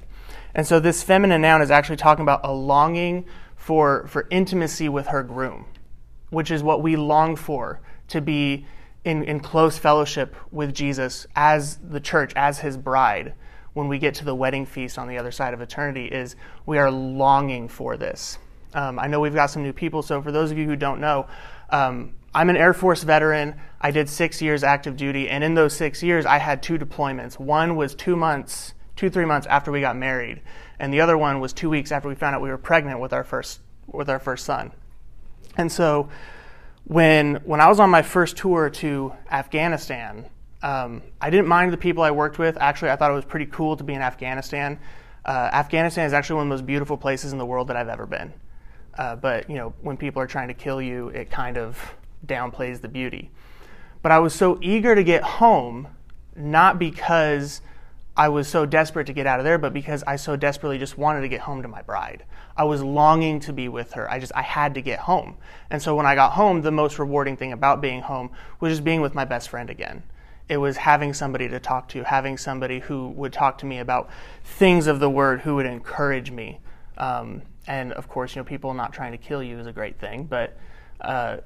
And 0.54 0.65
so 0.68 0.80
this 0.80 1.01
feminine 1.01 1.42
noun 1.42 1.62
is 1.62 1.72
actually 1.72 1.98
talking 1.98 2.24
about 2.24 2.42
a 2.44 2.51
longing 2.51 3.25
for, 3.66 4.06
for 4.06 4.28
intimacy 4.30 4.88
with 4.88 5.08
her 5.08 5.24
groom, 5.24 5.66
which 6.30 6.52
is 6.52 6.62
what 6.62 6.84
we 6.84 6.96
long 6.96 7.36
for 7.36 7.82
to 8.08 8.22
be 8.22 8.64
in, 9.04 9.24
in 9.24 9.40
close 9.40 9.76
fellowship 9.76 10.36
with 10.52 10.72
Jesus 10.72 11.26
as 11.36 11.78
the 11.78 12.00
church, 12.00 12.32
as 12.36 12.60
his 12.60 12.78
bride 12.78 13.34
when 13.74 13.88
we 13.88 13.98
get 13.98 14.14
to 14.14 14.24
the 14.24 14.36
wedding 14.36 14.68
feast 14.68 15.00
on 15.00 15.08
the 15.08 15.18
other 15.18 15.32
side 15.32 15.52
of 15.52 15.62
eternity 15.62 16.06
is 16.06 16.36
we 16.68 16.78
are 16.78 16.92
longing 16.92 17.68
for 17.68 17.98
this. 17.98 18.38
Um, 18.76 19.00
I 19.00 19.08
know 19.08 19.20
we've 19.20 19.34
got 19.34 19.48
some 19.48 19.64
new 19.64 19.74
people, 19.74 20.04
so 20.04 20.22
for 20.22 20.32
those 20.32 20.52
of 20.52 20.60
you 20.60 20.68
who 20.68 20.76
don't 20.76 21.02
know, 21.02 21.26
um, 21.72 22.14
I'm 22.36 22.52
an 22.52 22.58
Air 22.58 22.76
Force 22.76 23.02
veteran. 23.02 23.56
I 23.82 23.90
did 23.90 24.08
six 24.10 24.44
years 24.44 24.64
active 24.64 24.96
duty, 24.96 25.28
and 25.28 25.44
in 25.44 25.56
those 25.56 25.76
six 25.76 26.04
years, 26.04 26.28
I 26.28 26.38
had 26.38 26.62
two 26.62 26.78
deployments. 26.78 27.40
One 27.40 27.76
was 27.76 27.96
two 27.96 28.16
months, 28.16 28.76
two 28.96 29.10
three 29.10 29.25
months 29.25 29.48
after 29.48 29.72
we 29.72 29.82
got 29.82 29.96
married, 29.96 30.42
and 30.80 30.94
the 30.94 31.02
other 31.02 31.18
one 31.18 31.40
was 31.40 31.54
two 31.54 31.70
weeks 31.70 31.92
after 31.92 32.08
we 32.08 32.16
found 32.16 32.36
out 32.36 32.42
we 32.42 32.50
were 32.50 32.58
pregnant 32.58 33.00
with 33.00 33.14
our 33.14 33.24
first 33.24 33.60
with 33.88 34.10
our 34.10 34.20
first 34.20 34.46
son. 34.46 34.72
And 35.58 35.72
so, 35.72 36.10
when 36.86 37.36
when 37.46 37.62
I 37.62 37.68
was 37.68 37.80
on 37.80 37.90
my 37.90 38.02
first 38.02 38.38
tour 38.38 38.70
to 38.70 39.14
Afghanistan, 39.32 40.25
um, 40.62 41.02
I 41.22 41.30
didn't 41.30 41.48
mind 41.48 41.74
the 41.74 41.78
people 41.78 42.04
I 42.04 42.12
worked 42.12 42.40
with. 42.40 42.58
Actually, 42.58 42.92
I 42.92 42.96
thought 42.96 43.12
it 43.12 43.16
was 43.16 43.25
pretty 43.25 43.48
cool 43.48 43.78
to 43.78 43.84
be 43.84 43.94
in 43.94 44.02
Afghanistan. 44.02 44.80
Uh, 45.25 45.50
Afghanistan 45.52 46.06
is 46.06 46.14
actually 46.14 46.38
one 46.38 46.48
of 46.48 46.50
the 46.50 46.56
most 46.56 46.66
beautiful 46.66 46.98
places 46.98 47.32
in 47.32 47.38
the 47.38 47.46
world 47.46 47.68
that 47.68 47.75
I've 47.75 47.90
ever 47.90 48.06
been. 48.06 48.34
Uh, 48.98 49.16
but 49.16 49.50
you 49.50 49.56
know, 49.56 49.74
when 49.82 49.98
people 49.98 50.22
are 50.22 50.28
trying 50.28 50.48
to 50.48 50.54
kill 50.54 50.82
you, 50.82 51.10
it 51.10 51.30
kind 51.30 51.58
of 51.58 51.96
downplays 52.25 52.82
the 52.82 52.88
beauty. 52.88 53.32
But 54.02 54.12
I 54.12 54.20
was 54.20 54.34
so 54.34 54.60
eager 54.62 54.94
to 54.96 55.04
get 55.04 55.24
home, 55.24 55.88
not 56.36 56.78
because 56.78 57.62
I 58.18 58.30
was 58.30 58.48
so 58.48 58.66
desperate 58.66 59.08
to 59.08 59.14
get 59.14 59.28
out 59.28 59.40
of 59.40 59.46
there, 59.46 59.58
but 59.58 59.74
because 59.74 60.04
I 60.08 60.16
so 60.16 60.36
desperately 60.36 60.78
just 60.78 60.98
wanted 60.98 61.22
to 61.22 61.28
get 61.28 61.42
home 61.42 61.62
to 61.62 61.68
my 61.68 61.82
bride. 61.82 62.24
I 62.56 62.64
was 62.64 62.82
longing 62.82 63.42
to 63.42 63.54
be 63.54 63.68
with 63.68 63.94
her. 63.94 64.10
I 64.10 64.20
just 64.20 64.32
I 64.36 64.42
had 64.42 64.74
to 64.76 64.82
get 64.82 65.00
home. 65.00 65.38
And 65.70 65.82
so 65.82 65.96
when 65.96 66.06
I 66.06 66.16
got 66.16 66.34
home, 66.34 66.62
the 66.62 66.72
most 66.72 66.98
rewarding 66.98 67.36
thing 67.36 67.52
about 67.52 67.82
being 67.82 68.02
home 68.02 68.32
was 68.60 68.72
just 68.72 68.84
being 68.84 69.02
with 69.02 69.14
my 69.14 69.26
best 69.26 69.50
friend 69.50 69.70
again 69.70 70.04
it 70.48 70.58
was 70.58 70.78
having 70.78 71.14
somebody 71.14 71.48
to 71.50 71.60
talk 71.60 71.90
to, 71.90 72.04
having 72.04 72.38
somebody 72.38 72.80
who 72.80 73.10
would 73.10 73.34
talk 73.34 73.58
to 73.60 73.66
me 73.66 73.80
about 73.80 74.10
things 74.44 74.88
of 74.88 75.00
the 75.00 75.10
word, 75.10 75.42
who 75.42 75.56
would 75.56 75.66
encourage 75.66 76.32
me. 76.32 76.60
Um, 76.98 77.42
and 77.68 77.94
of 77.94 78.08
course, 78.08 78.36
you 78.36 78.42
know, 78.42 78.46
people 78.46 78.74
not 78.74 78.94
trying 78.94 79.12
to 79.12 79.18
kill 79.18 79.42
you 79.42 79.60
is 79.60 79.66
a 79.66 79.72
great 79.72 80.00
thing, 80.00 80.26
but 80.26 80.58
uh, 81.02 81.38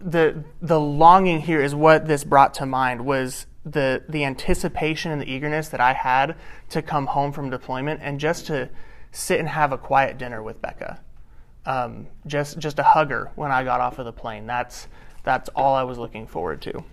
the 0.00 0.44
the 0.62 0.80
longing 0.80 1.40
here 1.40 1.60
is 1.60 1.74
what 1.74 2.06
this 2.06 2.24
brought 2.24 2.54
to 2.54 2.66
mind 2.66 3.04
was 3.04 3.46
the 3.72 4.02
the 4.08 4.24
anticipation 4.24 5.12
and 5.12 5.20
the 5.20 5.30
eagerness 5.30 5.68
that 5.68 5.80
I 5.80 5.92
had 5.92 6.36
to 6.70 6.82
come 6.82 7.06
home 7.06 7.32
from 7.32 7.50
deployment 7.50 8.00
and 8.02 8.20
just 8.20 8.46
to 8.46 8.68
sit 9.12 9.40
and 9.40 9.48
have 9.48 9.72
a 9.72 9.78
quiet 9.78 10.18
dinner 10.18 10.42
with 10.42 10.60
Becca, 10.60 11.00
um, 11.66 12.06
just 12.26 12.58
just 12.58 12.78
a 12.78 12.82
hugger 12.82 13.30
when 13.36 13.50
I 13.50 13.64
got 13.64 13.80
off 13.80 13.98
of 13.98 14.04
the 14.04 14.12
plane. 14.12 14.46
That's 14.46 14.88
that's 15.24 15.48
all 15.50 15.74
I 15.74 15.82
was 15.82 15.98
looking 15.98 16.26
forward 16.26 16.62
to. 16.62 16.84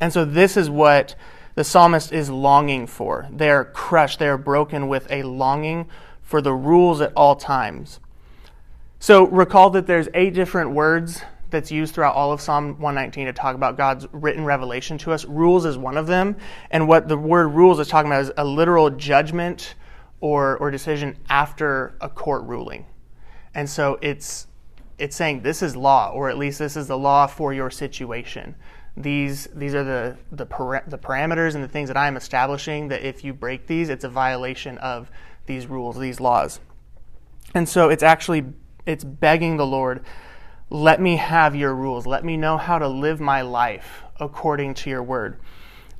And 0.00 0.12
so 0.12 0.24
this 0.24 0.56
is 0.56 0.70
what 0.70 1.14
the 1.54 1.64
psalmist 1.64 2.12
is 2.12 2.30
longing 2.30 2.86
for. 2.86 3.28
They 3.30 3.50
are 3.50 3.64
crushed, 3.64 4.18
they 4.18 4.28
are 4.28 4.38
broken 4.38 4.88
with 4.88 5.10
a 5.10 5.22
longing 5.22 5.86
for 6.22 6.40
the 6.40 6.54
rules 6.54 7.00
at 7.00 7.12
all 7.14 7.36
times. 7.36 8.00
So 8.98 9.26
recall 9.26 9.70
that 9.70 9.86
there's 9.86 10.08
eight 10.14 10.34
different 10.34 10.70
words 10.70 11.22
that's 11.50 11.70
used 11.70 11.94
throughout 11.94 12.14
all 12.14 12.32
of 12.32 12.40
Psalm 12.40 12.78
119 12.78 13.26
to 13.26 13.32
talk 13.32 13.54
about 13.54 13.76
God's 13.76 14.06
written 14.12 14.44
revelation 14.44 14.98
to 14.98 15.12
us. 15.12 15.24
Rules 15.24 15.64
is 15.64 15.76
one 15.76 15.96
of 15.96 16.06
them. 16.06 16.36
And 16.70 16.86
what 16.88 17.08
the 17.08 17.16
word 17.16 17.48
rules 17.48 17.78
is 17.78 17.88
talking 17.88 18.10
about 18.10 18.22
is 18.22 18.32
a 18.36 18.44
literal 18.44 18.90
judgment 18.90 19.74
or, 20.20 20.56
or 20.58 20.70
decision 20.70 21.16
after 21.28 21.96
a 22.00 22.08
court 22.08 22.44
ruling. 22.44 22.86
And 23.54 23.68
so 23.68 23.98
it's 24.00 24.46
it's 24.98 25.16
saying 25.16 25.40
this 25.40 25.62
is 25.62 25.74
law, 25.74 26.10
or 26.10 26.28
at 26.28 26.36
least 26.36 26.58
this 26.58 26.76
is 26.76 26.86
the 26.86 26.98
law 26.98 27.26
for 27.26 27.54
your 27.54 27.70
situation 27.70 28.54
these 28.96 29.46
these 29.54 29.74
are 29.74 29.84
the 29.84 30.16
the, 30.32 30.46
para- 30.46 30.82
the 30.86 30.98
parameters 30.98 31.54
and 31.54 31.62
the 31.62 31.68
things 31.68 31.88
that 31.88 31.96
I 31.96 32.06
am 32.08 32.16
establishing 32.16 32.88
that 32.88 33.02
if 33.02 33.24
you 33.24 33.32
break 33.32 33.66
these, 33.66 33.88
it's 33.88 34.04
a 34.04 34.08
violation 34.08 34.78
of 34.78 35.10
these 35.46 35.66
rules, 35.66 35.98
these 35.98 36.20
laws. 36.20 36.60
And 37.54 37.68
so 37.68 37.88
it's 37.88 38.02
actually 38.02 38.44
it's 38.86 39.04
begging 39.04 39.56
the 39.56 39.66
Lord, 39.66 40.04
let 40.70 41.00
me 41.00 41.16
have 41.16 41.56
your 41.56 41.74
rules. 41.74 42.06
Let 42.06 42.24
me 42.24 42.36
know 42.36 42.56
how 42.56 42.78
to 42.78 42.86
live 42.86 43.20
my 43.20 43.42
life 43.42 44.04
according 44.20 44.74
to 44.74 44.90
your 44.90 45.02
word. 45.02 45.38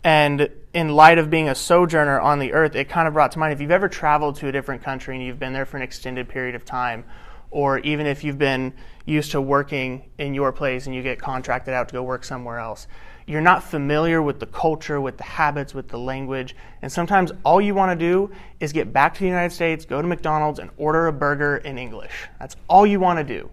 And 0.04 0.48
in 0.72 0.90
light 0.90 1.18
of 1.18 1.28
being 1.28 1.48
a 1.48 1.54
sojourner 1.54 2.20
on 2.20 2.38
the 2.38 2.52
earth, 2.52 2.76
it 2.76 2.88
kind 2.88 3.08
of 3.08 3.14
brought 3.14 3.32
to 3.32 3.38
mind 3.40 3.52
if 3.52 3.60
you've 3.60 3.72
ever 3.72 3.88
traveled 3.88 4.36
to 4.36 4.48
a 4.48 4.52
different 4.52 4.82
country 4.82 5.16
and 5.16 5.24
you've 5.24 5.40
been 5.40 5.52
there 5.52 5.66
for 5.66 5.76
an 5.76 5.82
extended 5.82 6.28
period 6.28 6.54
of 6.54 6.64
time, 6.64 7.04
or 7.50 7.80
even 7.80 8.06
if 8.06 8.22
you've 8.22 8.38
been 8.38 8.72
used 9.04 9.32
to 9.32 9.40
working 9.40 10.08
in 10.18 10.34
your 10.34 10.52
place 10.52 10.86
and 10.86 10.94
you 10.94 11.02
get 11.02 11.18
contracted 11.18 11.74
out 11.74 11.88
to 11.88 11.92
go 11.92 12.02
work 12.02 12.24
somewhere 12.24 12.58
else. 12.58 12.86
You're 13.26 13.40
not 13.40 13.62
familiar 13.62 14.22
with 14.22 14.40
the 14.40 14.46
culture, 14.46 15.00
with 15.00 15.16
the 15.16 15.24
habits, 15.24 15.74
with 15.74 15.88
the 15.88 15.98
language, 15.98 16.56
and 16.80 16.90
sometimes 16.90 17.32
all 17.44 17.60
you 17.60 17.74
want 17.74 17.98
to 17.98 18.06
do 18.06 18.30
is 18.60 18.72
get 18.72 18.92
back 18.92 19.14
to 19.14 19.20
the 19.20 19.26
United 19.26 19.54
States, 19.54 19.84
go 19.84 20.00
to 20.00 20.08
McDonald's, 20.08 20.58
and 20.60 20.70
order 20.76 21.08
a 21.08 21.12
burger 21.12 21.58
in 21.58 21.76
English. 21.76 22.28
That's 22.38 22.56
all 22.68 22.86
you 22.86 23.00
want 23.00 23.18
to 23.18 23.24
do. 23.24 23.50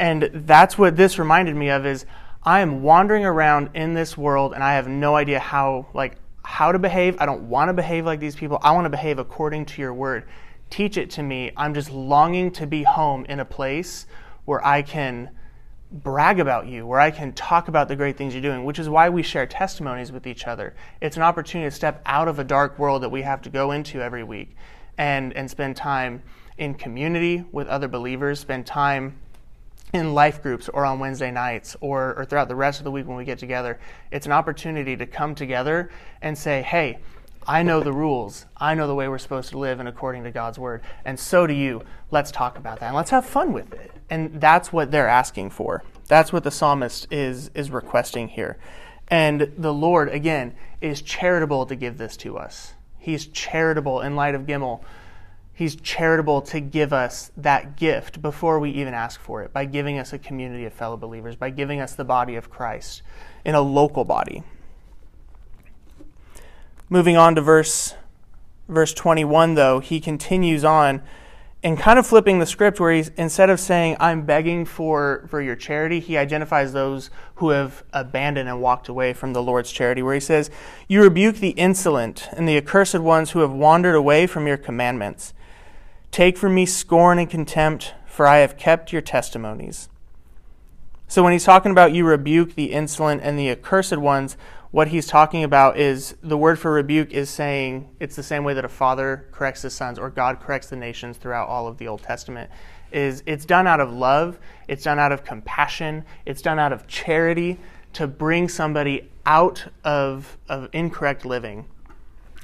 And 0.00 0.30
that's 0.32 0.78
what 0.78 0.96
this 0.96 1.18
reminded 1.18 1.54
me 1.54 1.68
of 1.68 1.84
is 1.84 2.06
I 2.42 2.60
am 2.60 2.82
wandering 2.82 3.26
around 3.26 3.68
in 3.74 3.92
this 3.92 4.16
world 4.16 4.54
and 4.54 4.64
I 4.64 4.74
have 4.74 4.88
no 4.88 5.14
idea 5.14 5.38
how 5.38 5.86
like 5.92 6.16
how 6.42 6.72
to 6.72 6.78
behave. 6.78 7.20
I 7.20 7.26
don't 7.26 7.50
want 7.50 7.68
to 7.68 7.74
behave 7.74 8.06
like 8.06 8.18
these 8.18 8.34
people. 8.34 8.58
I 8.62 8.72
want 8.72 8.86
to 8.86 8.90
behave 8.90 9.18
according 9.18 9.66
to 9.66 9.82
your 9.82 9.92
word. 9.92 10.26
Teach 10.70 10.96
it 10.96 11.10
to 11.10 11.22
me. 11.22 11.52
I'm 11.54 11.74
just 11.74 11.90
longing 11.90 12.50
to 12.52 12.66
be 12.66 12.82
home 12.82 13.26
in 13.26 13.40
a 13.40 13.44
place 13.44 14.06
where 14.46 14.64
I 14.64 14.80
can 14.80 15.30
brag 15.92 16.40
about 16.40 16.66
you, 16.66 16.86
where 16.86 17.00
I 17.00 17.10
can 17.10 17.34
talk 17.34 17.68
about 17.68 17.88
the 17.88 17.96
great 17.96 18.16
things 18.16 18.32
you're 18.32 18.40
doing, 18.40 18.64
which 18.64 18.78
is 18.78 18.88
why 18.88 19.10
we 19.10 19.22
share 19.22 19.44
testimonies 19.44 20.12
with 20.12 20.26
each 20.26 20.46
other. 20.46 20.74
It's 21.02 21.18
an 21.18 21.22
opportunity 21.22 21.68
to 21.68 21.76
step 21.76 22.00
out 22.06 22.26
of 22.26 22.38
a 22.38 22.44
dark 22.44 22.78
world 22.78 23.02
that 23.02 23.10
we 23.10 23.20
have 23.20 23.42
to 23.42 23.50
go 23.50 23.72
into 23.72 24.00
every 24.00 24.24
week 24.24 24.56
and, 24.96 25.34
and 25.34 25.50
spend 25.50 25.76
time 25.76 26.22
in 26.56 26.72
community 26.72 27.44
with 27.52 27.68
other 27.68 27.88
believers, 27.88 28.40
spend 28.40 28.64
time 28.64 29.18
in 29.92 30.14
life 30.14 30.42
groups 30.42 30.68
or 30.68 30.84
on 30.84 30.98
Wednesday 30.98 31.30
nights 31.30 31.76
or, 31.80 32.14
or 32.16 32.24
throughout 32.24 32.48
the 32.48 32.54
rest 32.54 32.80
of 32.80 32.84
the 32.84 32.90
week 32.90 33.06
when 33.06 33.16
we 33.16 33.24
get 33.24 33.38
together. 33.38 33.78
It's 34.10 34.26
an 34.26 34.32
opportunity 34.32 34.96
to 34.96 35.06
come 35.06 35.34
together 35.34 35.90
and 36.22 36.36
say, 36.36 36.62
hey, 36.62 36.98
I 37.46 37.62
know 37.62 37.80
the 37.82 37.92
rules. 37.92 38.46
I 38.56 38.74
know 38.74 38.86
the 38.86 38.94
way 38.94 39.08
we're 39.08 39.18
supposed 39.18 39.50
to 39.50 39.58
live 39.58 39.80
and 39.80 39.88
according 39.88 40.24
to 40.24 40.30
God's 40.30 40.58
word. 40.58 40.82
And 41.04 41.18
so 41.18 41.46
do 41.46 41.54
you. 41.54 41.82
Let's 42.10 42.30
talk 42.30 42.58
about 42.58 42.80
that 42.80 42.86
and 42.86 42.96
let's 42.96 43.10
have 43.10 43.26
fun 43.26 43.52
with 43.52 43.72
it. 43.72 43.90
And 44.10 44.40
that's 44.40 44.72
what 44.72 44.90
they're 44.90 45.08
asking 45.08 45.50
for. 45.50 45.82
That's 46.08 46.32
what 46.32 46.44
the 46.44 46.50
psalmist 46.50 47.12
is, 47.12 47.50
is 47.54 47.70
requesting 47.70 48.28
here. 48.28 48.58
And 49.08 49.52
the 49.56 49.72
Lord, 49.72 50.08
again, 50.08 50.54
is 50.80 51.02
charitable 51.02 51.66
to 51.66 51.76
give 51.76 51.98
this 51.98 52.16
to 52.18 52.36
us. 52.38 52.74
He's 52.98 53.26
charitable 53.26 54.00
in 54.02 54.14
light 54.14 54.34
of 54.34 54.42
Gimel 54.42 54.82
He's 55.60 55.76
charitable 55.76 56.40
to 56.40 56.60
give 56.60 56.94
us 56.94 57.32
that 57.36 57.76
gift 57.76 58.22
before 58.22 58.58
we 58.58 58.70
even 58.70 58.94
ask 58.94 59.20
for 59.20 59.42
it 59.42 59.52
by 59.52 59.66
giving 59.66 59.98
us 59.98 60.14
a 60.14 60.18
community 60.18 60.64
of 60.64 60.72
fellow 60.72 60.96
believers, 60.96 61.36
by 61.36 61.50
giving 61.50 61.82
us 61.82 61.92
the 61.94 62.02
body 62.02 62.34
of 62.36 62.48
Christ 62.48 63.02
in 63.44 63.54
a 63.54 63.60
local 63.60 64.06
body. 64.06 64.42
Moving 66.88 67.18
on 67.18 67.34
to 67.34 67.42
verse 67.42 67.94
verse 68.70 68.94
21 68.94 69.54
though, 69.54 69.80
he 69.80 70.00
continues 70.00 70.64
on 70.64 71.02
and 71.62 71.78
kind 71.78 71.98
of 71.98 72.06
flipping 72.06 72.38
the 72.38 72.46
script 72.46 72.80
where 72.80 72.94
he's 72.94 73.10
instead 73.18 73.50
of 73.50 73.60
saying 73.60 73.98
I'm 74.00 74.22
begging 74.22 74.64
for 74.64 75.26
for 75.28 75.42
your 75.42 75.56
charity, 75.56 76.00
he 76.00 76.16
identifies 76.16 76.72
those 76.72 77.10
who 77.34 77.50
have 77.50 77.84
abandoned 77.92 78.48
and 78.48 78.62
walked 78.62 78.88
away 78.88 79.12
from 79.12 79.34
the 79.34 79.42
Lord's 79.42 79.70
charity 79.70 80.02
where 80.02 80.14
he 80.14 80.20
says, 80.20 80.50
"You 80.88 81.02
rebuke 81.02 81.36
the 81.36 81.50
insolent 81.50 82.30
and 82.32 82.48
the 82.48 82.56
accursed 82.56 83.00
ones 83.00 83.32
who 83.32 83.40
have 83.40 83.52
wandered 83.52 83.94
away 83.94 84.26
from 84.26 84.46
your 84.46 84.56
commandments." 84.56 85.34
Take 86.10 86.36
from 86.36 86.54
me 86.54 86.66
scorn 86.66 87.18
and 87.18 87.30
contempt, 87.30 87.94
for 88.06 88.26
I 88.26 88.38
have 88.38 88.56
kept 88.56 88.92
your 88.92 89.02
testimonies. 89.02 89.88
So 91.06 91.22
when 91.22 91.32
he's 91.32 91.44
talking 91.44 91.72
about 91.72 91.92
you 91.92 92.04
rebuke 92.04 92.54
the 92.54 92.72
insolent 92.72 93.22
and 93.22 93.38
the 93.38 93.50
accursed 93.50 93.96
ones, 93.96 94.36
what 94.70 94.88
he's 94.88 95.06
talking 95.06 95.42
about 95.42 95.76
is 95.76 96.14
the 96.22 96.36
word 96.36 96.58
for 96.58 96.72
rebuke 96.72 97.12
is 97.12 97.28
saying 97.28 97.88
it's 97.98 98.14
the 98.14 98.22
same 98.22 98.44
way 98.44 98.54
that 98.54 98.64
a 98.64 98.68
father 98.68 99.26
corrects 99.32 99.62
his 99.62 99.74
sons 99.74 99.98
or 99.98 100.10
God 100.10 100.38
corrects 100.38 100.68
the 100.68 100.76
nations 100.76 101.16
throughout 101.16 101.48
all 101.48 101.66
of 101.66 101.78
the 101.78 101.88
Old 101.88 102.02
Testament. 102.02 102.50
Is 102.92 103.22
it's 103.26 103.44
done 103.44 103.66
out 103.66 103.80
of 103.80 103.92
love, 103.92 104.38
it's 104.68 104.84
done 104.84 104.98
out 104.98 105.10
of 105.10 105.24
compassion, 105.24 106.04
it's 106.26 106.42
done 106.42 106.58
out 106.58 106.72
of 106.72 106.86
charity 106.86 107.58
to 107.94 108.06
bring 108.06 108.48
somebody 108.48 109.10
out 109.26 109.66
of, 109.84 110.38
of 110.48 110.68
incorrect 110.72 111.24
living 111.24 111.66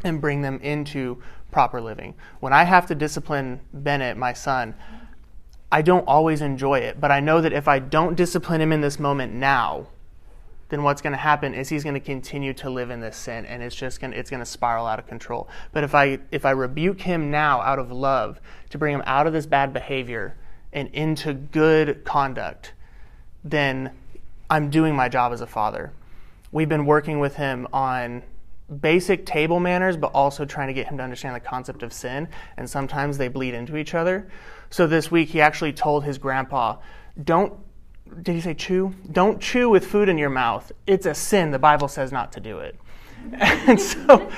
and 0.02 0.20
bring 0.20 0.42
them 0.42 0.58
into 0.60 1.22
proper 1.56 1.80
living. 1.80 2.12
When 2.40 2.52
I 2.52 2.64
have 2.64 2.84
to 2.88 2.94
discipline 2.94 3.60
Bennett, 3.72 4.18
my 4.18 4.34
son, 4.34 4.74
I 5.72 5.80
don't 5.80 6.06
always 6.06 6.42
enjoy 6.42 6.80
it, 6.80 7.00
but 7.00 7.10
I 7.10 7.20
know 7.20 7.40
that 7.40 7.54
if 7.54 7.66
I 7.66 7.78
don't 7.78 8.14
discipline 8.14 8.60
him 8.60 8.72
in 8.72 8.82
this 8.82 8.98
moment 8.98 9.32
now, 9.32 9.86
then 10.68 10.82
what's 10.82 11.00
going 11.00 11.14
to 11.14 11.16
happen 11.16 11.54
is 11.54 11.70
he's 11.70 11.82
going 11.82 11.94
to 11.94 12.00
continue 12.00 12.52
to 12.52 12.68
live 12.68 12.90
in 12.90 13.00
this 13.00 13.16
sin 13.16 13.46
and 13.46 13.62
it's 13.62 13.74
just 13.74 14.02
going 14.02 14.10
to, 14.10 14.18
it's 14.18 14.28
going 14.28 14.40
to 14.40 14.44
spiral 14.44 14.86
out 14.86 14.98
of 14.98 15.06
control. 15.06 15.48
But 15.72 15.82
if 15.82 15.94
I 15.94 16.18
if 16.30 16.44
I 16.44 16.50
rebuke 16.50 17.00
him 17.00 17.30
now 17.30 17.62
out 17.62 17.78
of 17.78 17.90
love 17.90 18.38
to 18.68 18.76
bring 18.76 18.94
him 18.94 19.02
out 19.06 19.26
of 19.26 19.32
this 19.32 19.46
bad 19.46 19.72
behavior 19.72 20.36
and 20.74 20.90
into 20.90 21.32
good 21.32 22.04
conduct, 22.04 22.74
then 23.42 23.92
I'm 24.50 24.68
doing 24.68 24.94
my 24.94 25.08
job 25.08 25.32
as 25.32 25.40
a 25.40 25.46
father. 25.46 25.94
We've 26.52 26.68
been 26.68 26.84
working 26.84 27.18
with 27.18 27.36
him 27.36 27.66
on 27.72 28.24
basic 28.80 29.24
table 29.24 29.60
manners, 29.60 29.96
but 29.96 30.08
also 30.08 30.44
trying 30.44 30.68
to 30.68 30.74
get 30.74 30.88
him 30.88 30.96
to 30.96 31.02
understand 31.02 31.34
the 31.34 31.40
concept 31.40 31.82
of 31.82 31.92
sin. 31.92 32.28
And 32.56 32.68
sometimes 32.68 33.18
they 33.18 33.28
bleed 33.28 33.54
into 33.54 33.76
each 33.76 33.94
other. 33.94 34.28
So 34.70 34.86
this 34.86 35.10
week, 35.10 35.28
he 35.28 35.40
actually 35.40 35.72
told 35.72 36.04
his 36.04 36.18
grandpa, 36.18 36.78
Don't, 37.22 37.54
did 38.22 38.34
he 38.34 38.40
say 38.40 38.54
chew? 38.54 38.94
Don't 39.10 39.40
chew 39.40 39.68
with 39.68 39.86
food 39.86 40.08
in 40.08 40.18
your 40.18 40.30
mouth. 40.30 40.72
It's 40.86 41.06
a 41.06 41.14
sin. 41.14 41.50
The 41.50 41.58
Bible 41.58 41.88
says 41.88 42.12
not 42.12 42.32
to 42.32 42.40
do 42.40 42.58
it. 42.58 42.76
and 43.32 43.80
so 43.80 44.30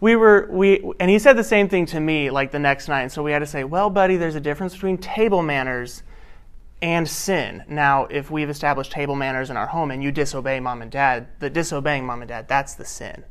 we 0.00 0.16
were, 0.16 0.48
we, 0.50 0.82
and 0.98 1.10
he 1.10 1.18
said 1.18 1.36
the 1.36 1.44
same 1.44 1.68
thing 1.68 1.86
to 1.86 2.00
me 2.00 2.30
like 2.30 2.50
the 2.50 2.58
next 2.58 2.88
night. 2.88 3.02
And 3.02 3.12
so 3.12 3.22
we 3.22 3.32
had 3.32 3.40
to 3.40 3.46
say, 3.46 3.62
Well, 3.62 3.90
buddy, 3.90 4.16
there's 4.16 4.34
a 4.34 4.40
difference 4.40 4.74
between 4.74 4.98
table 4.98 5.42
manners 5.42 6.02
and 6.82 7.08
sin. 7.08 7.64
Now, 7.68 8.04
if 8.06 8.30
we've 8.30 8.50
established 8.50 8.92
table 8.92 9.16
manners 9.16 9.50
in 9.50 9.56
our 9.56 9.66
home 9.66 9.90
and 9.90 10.02
you 10.02 10.12
disobey 10.12 10.60
mom 10.60 10.82
and 10.82 10.90
dad, 10.90 11.28
the 11.40 11.50
disobeying 11.50 12.06
mom 12.06 12.22
and 12.22 12.28
dad, 12.28 12.48
that's 12.48 12.74
the 12.74 12.84
sin 12.84 13.24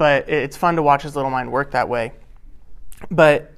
but 0.00 0.26
it's 0.30 0.56
fun 0.56 0.76
to 0.76 0.82
watch 0.82 1.02
his 1.02 1.14
little 1.14 1.30
mind 1.30 1.52
work 1.52 1.72
that 1.72 1.86
way. 1.86 2.10
But 3.10 3.52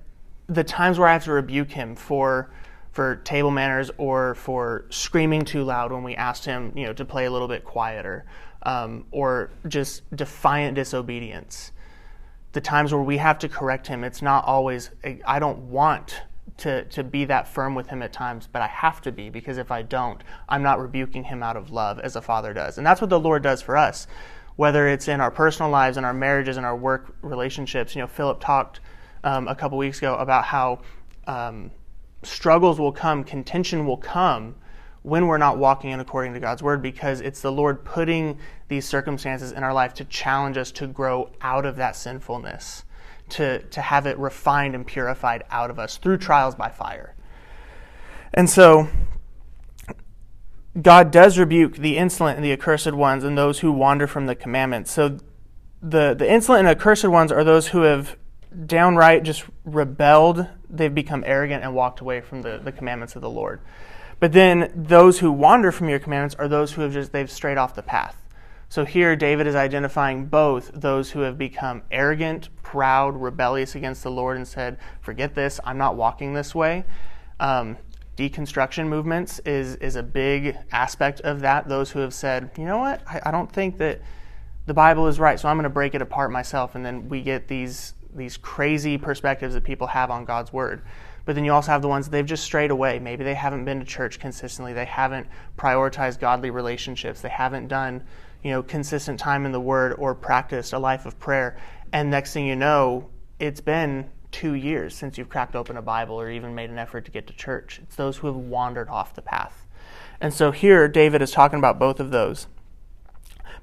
the 0.49 0.65
times 0.65 0.99
where 0.99 1.07
I 1.07 1.13
have 1.13 1.23
to 1.25 1.33
rebuke 1.33 1.71
him 1.71 1.95
for 1.95 2.51
for 2.91 3.15
table 3.15 3.53
manners 3.53 3.93
or 3.97 4.35
for 4.35 4.87
screaming 4.91 5.45
too 5.45 5.63
loud 5.63 5.93
when 5.93 6.03
we 6.03 6.17
asked 6.17 6.45
him, 6.45 6.73
you 6.75 6.85
know, 6.85 6.93
to 6.95 7.05
play 7.05 7.27
a 7.27 7.31
little 7.31 7.47
bit 7.47 7.65
quieter, 7.65 8.25
um, 8.65 9.07
or 9.13 9.51
just 9.69 10.03
defiant 10.17 10.75
disobedience. 10.75 11.71
The 12.55 12.61
times 12.61 12.93
where 12.93 13.03
we 13.03 13.19
have 13.19 13.39
to 13.39 13.49
correct 13.49 13.87
him, 13.87 14.03
it's 14.03 14.21
not 14.21 14.45
always. 14.45 14.91
I 15.25 15.39
don't 15.39 15.71
want 15.71 16.23
to 16.57 16.87
to 16.87 17.05
be 17.05 17.25
that 17.27 17.47
firm 17.47 17.77
with 17.77 17.87
him 17.87 18.03
at 18.03 18.13
times, 18.13 18.49
but 18.53 18.63
I 18.63 18.67
have 18.67 19.01
to 19.03 19.13
be 19.13 19.31
because 19.31 19.59
if 19.59 19.71
I 19.71 19.83
don't, 19.83 20.21
I'm 20.49 20.65
not 20.65 20.81
rebuking 20.81 21.23
him 21.23 21.41
out 21.45 21.57
of 21.57 21.71
love 21.71 22.01
as 22.01 22.17
a 22.17 22.21
father 22.21 22.53
does, 22.53 22.79
and 22.79 22.87
that's 22.87 23.01
what 23.01 23.11
the 23.11 23.21
Lord 23.21 23.45
does 23.45 23.63
for 23.63 23.77
us 23.77 24.09
whether 24.57 24.89
it's 24.89 25.09
in 25.09 25.21
our 25.21 25.31
personal 25.31 25.71
lives 25.71 25.97
and 25.97 26.07
our 26.07 26.15
marriages 26.15 26.57
and 26.57 26.67
our 26.67 26.77
work 26.77 27.15
relationships. 27.23 27.95
You 27.95 28.03
know, 28.03 28.07
Philip 28.07 28.41
talked 28.41 28.81
um, 29.25 29.49
a 29.49 29.55
couple 29.55 29.79
weeks 29.79 29.99
ago 29.99 30.15
about 30.17 30.45
how 30.45 30.81
um, 31.27 31.71
struggles 32.23 32.79
will 32.79 32.93
come, 32.93 33.25
contention 33.25 33.87
will 33.87 33.97
come 33.97 34.55
when 35.03 35.27
we're 35.27 35.39
not 35.39 35.59
walking 35.59 35.91
in 35.91 36.01
according 36.01 36.33
to 36.35 36.41
God's 36.41 36.63
word 36.63 36.81
because 36.81 37.21
it's 37.21 37.41
the 37.41 37.51
Lord 37.51 37.85
putting 37.85 38.39
these 38.69 38.87
circumstances 38.87 39.53
in 39.53 39.65
our 39.65 39.73
life 39.73 39.95
to 39.95 40.05
challenge 40.05 40.57
us 40.57 40.71
to 40.73 40.87
grow 40.87 41.31
out 41.41 41.67
of 41.67 41.77
that 41.77 41.97
sinfulness, 41.97 42.85
to, 43.31 43.61
to 43.61 43.81
have 43.81 44.07
it 44.07 44.17
refined 44.19 44.75
and 44.75 44.87
purified 44.87 45.43
out 45.51 45.71
of 45.71 45.79
us 45.79 45.97
through 45.97 46.19
trials 46.19 46.55
by 46.55 46.69
fire. 46.69 47.15
And 48.35 48.49
so 48.49 48.89
God 50.81 51.11
does 51.11 51.39
rebuke 51.39 51.77
the 51.77 51.99
insolent 51.99 52.37
and 52.37 52.45
the 52.45 52.53
accursed 52.53 52.93
ones 52.93 53.25
and 53.25 53.37
those 53.37 53.59
who 53.61 53.71
wander 53.71 54.07
from 54.07 54.27
the 54.27 54.35
commandments. 54.35 54.91
So 54.91 55.19
the, 55.83 56.15
the 56.15 56.31
insolent 56.31 56.61
and 56.61 56.69
accursed 56.69 57.05
ones 57.05 57.31
are 57.31 57.45
those 57.45 57.69
who 57.69 57.83
have 57.83 58.17
downright 58.67 59.23
just 59.23 59.45
rebelled. 59.65 60.47
They've 60.71 60.95
become 60.95 61.25
arrogant 61.27 61.63
and 61.63 61.75
walked 61.75 62.01
away 62.01 62.21
from 62.23 62.43
the, 62.43 62.59
the 62.63 62.73
commandments 62.73 63.17
of 63.17 63.23
the 63.23 63.31
Lord. 63.31 63.61
But 64.19 64.33
then 64.33 64.73
those 64.75 65.19
who 65.19 65.33
wander 65.33 65.73
from 65.73 65.89
your 65.89 65.99
commandments 65.99 66.37
are 66.37 66.49
those 66.49 66.73
who 66.73 66.83
have 66.83 66.93
just, 66.93 67.13
they've 67.13 67.31
strayed 67.31 67.59
off 67.59 67.75
the 67.75 67.83
path. 67.83 68.17
So 68.69 68.87
here 68.87 69.17
David 69.17 69.47
is 69.47 69.55
identifying 69.55 70.27
both 70.27 70.71
those 70.73 71.11
who 71.11 71.21
have 71.21 71.37
become 71.37 71.83
arrogant, 71.91 72.49
proud, 72.63 73.21
rebellious 73.21 73.75
against 73.75 74.03
the 74.03 74.11
Lord 74.11 74.39
and 74.39 74.49
said, 74.49 74.79
forget 75.03 75.35
this, 75.35 75.61
I'm 75.65 75.77
not 75.77 75.97
walking 75.97 76.33
this 76.33 76.55
way. 76.55 76.85
Um, 77.39 77.77
deconstruction 78.17 78.89
movements 78.89 79.39
is 79.41 79.77
is 79.77 79.97
a 79.97 80.03
big 80.03 80.57
aspect 80.71 81.21
of 81.23 81.41
that. 81.41 81.69
Those 81.69 81.91
who 81.91 82.01
have 82.01 82.15
said, 82.15 82.51
you 82.59 82.65
know 82.65 82.79
what, 82.79 83.03
I, 83.09 83.21
I 83.27 83.31
don't 83.31 83.51
think 83.51 83.79
that 83.79 84.01
the 84.67 84.75
Bible 84.75 85.07
is 85.09 85.19
right, 85.19 85.41
so 85.41 85.49
I'm 85.49 85.57
going 85.57 85.65
to 85.65 85.71
break 85.71 85.95
it 85.95 86.03
apart 86.03 86.31
myself, 86.31 86.75
and 86.75 86.85
then 86.85 87.09
we 87.09 87.23
get 87.23 87.49
these 87.49 87.95
these 88.15 88.37
crazy 88.37 88.99
perspectives 88.99 89.55
that 89.55 89.65
people 89.65 89.87
have 89.87 90.11
on 90.11 90.25
God's 90.25 90.53
word. 90.53 90.83
But 91.25 91.35
then 91.35 91.45
you 91.45 91.53
also 91.53 91.71
have 91.71 91.83
the 91.83 91.89
ones 91.89 92.07
that 92.07 92.11
they've 92.11 92.27
just 92.27 92.45
strayed 92.45 92.71
away. 92.71 92.99
Maybe 92.99 93.25
they 93.25 93.35
haven't 93.35 93.65
been 93.65 93.79
to 93.79 93.87
church 93.87 94.19
consistently. 94.19 94.73
They 94.73 94.85
haven't 94.85 95.27
prioritized 95.57 96.19
godly 96.19 96.51
relationships. 96.51 97.21
They 97.21 97.29
haven't 97.29 97.69
done, 97.69 98.03
you 98.43 98.51
know, 98.51 98.63
consistent 98.63 99.21
time 99.21 99.47
in 99.47 99.53
the 99.53 99.61
word 99.61 99.95
or 99.99 100.15
practiced 100.15 100.73
a 100.73 100.79
life 100.79 101.07
of 101.07 101.19
prayer. 101.19 101.57
And 101.93 102.11
next 102.11 102.33
thing 102.33 102.47
you 102.47 102.57
know, 102.57 103.09
it's 103.39 103.61
been 103.61 104.11
two 104.33 104.55
years 104.55 104.95
since 104.95 105.17
you've 105.17 105.29
cracked 105.29 105.55
open 105.55 105.77
a 105.77 105.83
Bible 105.83 106.21
or 106.21 106.31
even 106.31 106.55
made 106.55 106.71
an 106.71 106.79
effort 106.79 107.05
to 107.05 107.11
get 107.11 107.27
to 107.29 107.33
church. 107.33 107.79
It's 107.83 107.97
those 107.97 108.17
who 108.17 108.27
have 108.27 108.37
wandered 108.37 108.89
off 108.89 109.15
the 109.15 109.23
path. 109.23 109.67
And 110.21 110.33
so 110.33 110.51
here, 110.51 110.89
David 110.89 111.23
is 111.23 111.31
talking 111.31 111.59
about 111.59 111.79
both 111.79 112.01
of 112.01 112.11
those. 112.11 112.47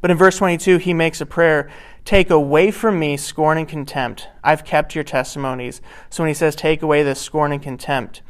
But 0.02 0.12
in 0.12 0.18
verse 0.18 0.38
22, 0.38 0.78
he 0.78 0.94
makes 0.94 1.20
a 1.20 1.26
prayer 1.26 1.70
Take 2.06 2.30
away 2.30 2.72
from 2.72 2.98
me 2.98 3.18
scorn 3.18 3.58
and 3.58 3.68
contempt. 3.68 4.30
I've 4.44 4.66
kept 4.66 4.96
your 4.96 5.04
testimonies. 5.04 5.82
So 6.10 6.24
when 6.24 6.30
he 6.30 6.34
says, 6.34 6.56
Take 6.56 6.82
away 6.82 7.04
this 7.04 7.20
scorn 7.22 7.52
and 7.52 7.62
contempt, 7.62 8.22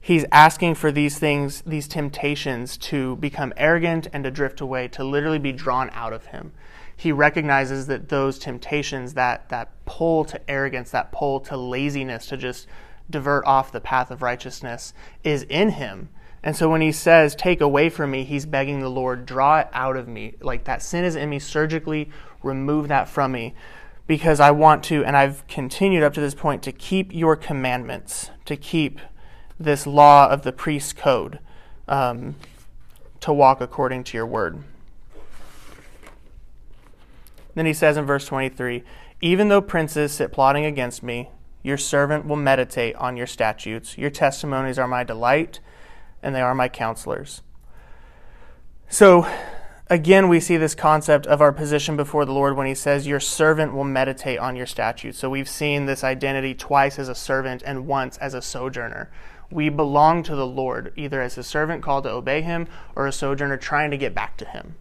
he's 0.00 0.24
asking 0.32 0.74
for 0.74 0.90
these 0.90 1.18
things, 1.18 1.62
these 1.62 1.88
temptations 1.88 2.76
to 2.78 3.16
become 3.16 3.52
arrogant 3.56 4.08
and 4.12 4.24
to 4.24 4.30
drift 4.30 4.60
away, 4.60 4.88
to 4.88 5.04
literally 5.04 5.38
be 5.38 5.52
drawn 5.52 5.90
out 5.92 6.12
of 6.12 6.26
him. 6.26 6.52
He 6.98 7.12
recognizes 7.12 7.86
that 7.86 8.08
those 8.08 8.40
temptations, 8.40 9.14
that, 9.14 9.48
that 9.50 9.70
pull 9.84 10.24
to 10.24 10.50
arrogance, 10.50 10.90
that 10.90 11.12
pull 11.12 11.38
to 11.42 11.56
laziness, 11.56 12.26
to 12.26 12.36
just 12.36 12.66
divert 13.08 13.46
off 13.46 13.70
the 13.70 13.80
path 13.80 14.10
of 14.10 14.20
righteousness, 14.20 14.92
is 15.22 15.44
in 15.44 15.70
him. 15.70 16.08
And 16.42 16.56
so 16.56 16.68
when 16.68 16.80
he 16.80 16.90
says, 16.90 17.36
Take 17.36 17.60
away 17.60 17.88
from 17.88 18.10
me, 18.10 18.24
he's 18.24 18.46
begging 18.46 18.80
the 18.80 18.88
Lord, 18.88 19.26
draw 19.26 19.60
it 19.60 19.68
out 19.72 19.96
of 19.96 20.08
me. 20.08 20.34
Like 20.40 20.64
that 20.64 20.82
sin 20.82 21.04
is 21.04 21.14
in 21.14 21.30
me, 21.30 21.38
surgically 21.38 22.10
remove 22.42 22.88
that 22.88 23.08
from 23.08 23.30
me. 23.30 23.54
Because 24.08 24.40
I 24.40 24.50
want 24.50 24.82
to, 24.84 25.04
and 25.04 25.16
I've 25.16 25.46
continued 25.46 26.02
up 26.02 26.14
to 26.14 26.20
this 26.20 26.34
point, 26.34 26.64
to 26.64 26.72
keep 26.72 27.14
your 27.14 27.36
commandments, 27.36 28.32
to 28.46 28.56
keep 28.56 28.98
this 29.60 29.86
law 29.86 30.28
of 30.28 30.42
the 30.42 30.52
priest's 30.52 30.92
code, 30.92 31.38
um, 31.86 32.34
to 33.20 33.32
walk 33.32 33.60
according 33.60 34.02
to 34.02 34.16
your 34.16 34.26
word. 34.26 34.64
Then 37.58 37.66
he 37.66 37.74
says 37.74 37.96
in 37.96 38.06
verse 38.06 38.24
23 38.24 38.84
Even 39.20 39.48
though 39.48 39.60
princes 39.60 40.12
sit 40.12 40.30
plotting 40.30 40.64
against 40.64 41.02
me, 41.02 41.30
your 41.64 41.76
servant 41.76 42.24
will 42.24 42.36
meditate 42.36 42.94
on 42.94 43.16
your 43.16 43.26
statutes. 43.26 43.98
Your 43.98 44.10
testimonies 44.10 44.78
are 44.78 44.86
my 44.86 45.02
delight, 45.02 45.58
and 46.22 46.36
they 46.36 46.40
are 46.40 46.54
my 46.54 46.68
counselors. 46.68 47.42
So, 48.88 49.26
again, 49.90 50.28
we 50.28 50.38
see 50.38 50.56
this 50.56 50.76
concept 50.76 51.26
of 51.26 51.42
our 51.42 51.50
position 51.50 51.96
before 51.96 52.24
the 52.24 52.32
Lord 52.32 52.56
when 52.56 52.68
he 52.68 52.76
says, 52.76 53.08
Your 53.08 53.18
servant 53.18 53.74
will 53.74 53.82
meditate 53.82 54.38
on 54.38 54.54
your 54.54 54.64
statutes. 54.64 55.18
So, 55.18 55.28
we've 55.28 55.48
seen 55.48 55.86
this 55.86 56.04
identity 56.04 56.54
twice 56.54 56.96
as 56.96 57.08
a 57.08 57.14
servant 57.16 57.64
and 57.66 57.88
once 57.88 58.18
as 58.18 58.34
a 58.34 58.40
sojourner. 58.40 59.10
We 59.50 59.68
belong 59.68 60.22
to 60.22 60.36
the 60.36 60.46
Lord, 60.46 60.92
either 60.94 61.20
as 61.20 61.36
a 61.36 61.42
servant 61.42 61.82
called 61.82 62.04
to 62.04 62.10
obey 62.10 62.40
him 62.40 62.68
or 62.94 63.08
a 63.08 63.12
sojourner 63.12 63.56
trying 63.56 63.90
to 63.90 63.98
get 63.98 64.14
back 64.14 64.36
to 64.36 64.44
him. 64.44 64.76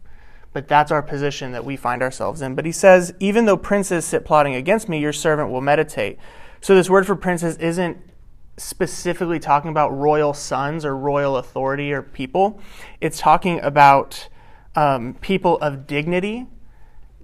But 0.57 0.67
that's 0.67 0.91
our 0.91 1.03
position 1.03 1.51
that 1.51 1.65
we 1.65 1.75
find 1.75 2.01
ourselves 2.01 2.41
in. 2.41 2.55
But 2.55 2.65
he 2.65 2.71
says, 2.71 3.13
Even 3.19 3.45
though 3.45 3.57
princes 3.57 4.05
sit 4.05 4.25
plotting 4.25 4.55
against 4.55 4.89
me, 4.89 4.97
your 4.97 5.13
servant 5.13 5.51
will 5.51 5.61
meditate. 5.61 6.17
So, 6.61 6.73
this 6.73 6.89
word 6.89 7.05
for 7.05 7.15
princes 7.15 7.57
isn't 7.57 7.95
specifically 8.57 9.37
talking 9.37 9.69
about 9.69 9.89
royal 9.89 10.33
sons 10.33 10.83
or 10.83 10.97
royal 10.97 11.37
authority 11.37 11.93
or 11.93 12.01
people. 12.01 12.59
It's 13.01 13.19
talking 13.19 13.59
about 13.59 14.29
um, 14.75 15.13
people 15.21 15.59
of 15.59 15.85
dignity, 15.85 16.47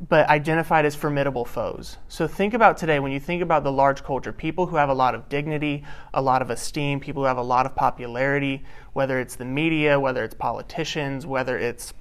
but 0.07 0.29
identified 0.29 0.85
as 0.85 0.95
formidable 0.95 1.43
foes. 1.43 1.97
So 2.09 2.27
think 2.27 2.53
about 2.53 2.77
today 2.77 2.99
when 2.99 3.11
you 3.11 3.19
think 3.19 3.41
about 3.41 3.63
the 3.63 3.71
large 3.71 4.03
culture, 4.03 4.31
people 4.31 4.67
who 4.67 4.75
have 4.75 4.89
a 4.89 4.93
lot 4.93 5.15
of 5.15 5.27
dignity, 5.27 5.83
a 6.13 6.21
lot 6.21 6.43
of 6.43 6.51
esteem, 6.51 6.99
people 6.99 7.23
who 7.23 7.27
have 7.27 7.37
a 7.37 7.41
lot 7.41 7.65
of 7.65 7.75
popularity, 7.75 8.63
whether 8.91 9.19
it's 9.19 9.35
the 9.35 9.45
media, 9.45 9.99
whether 9.99 10.23
it's 10.23 10.35
politicians, 10.35 11.25
whether 11.25 11.57
it's 11.57 11.95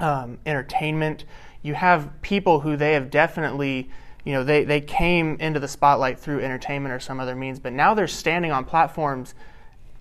um, 0.00 0.38
entertainment. 0.46 1.24
You 1.62 1.74
have 1.74 2.10
people 2.22 2.60
who 2.60 2.76
they 2.76 2.94
have 2.94 3.10
definitely 3.10 3.90
you 4.24 4.32
know, 4.34 4.44
they, 4.44 4.64
they 4.64 4.80
came 4.80 5.36
into 5.40 5.60
the 5.60 5.68
spotlight 5.68 6.18
through 6.18 6.40
entertainment 6.40 6.94
or 6.94 7.00
some 7.00 7.20
other 7.20 7.34
means, 7.34 7.58
but 7.58 7.72
now 7.72 7.94
they're 7.94 8.06
standing 8.06 8.52
on 8.52 8.64
platforms 8.64 9.34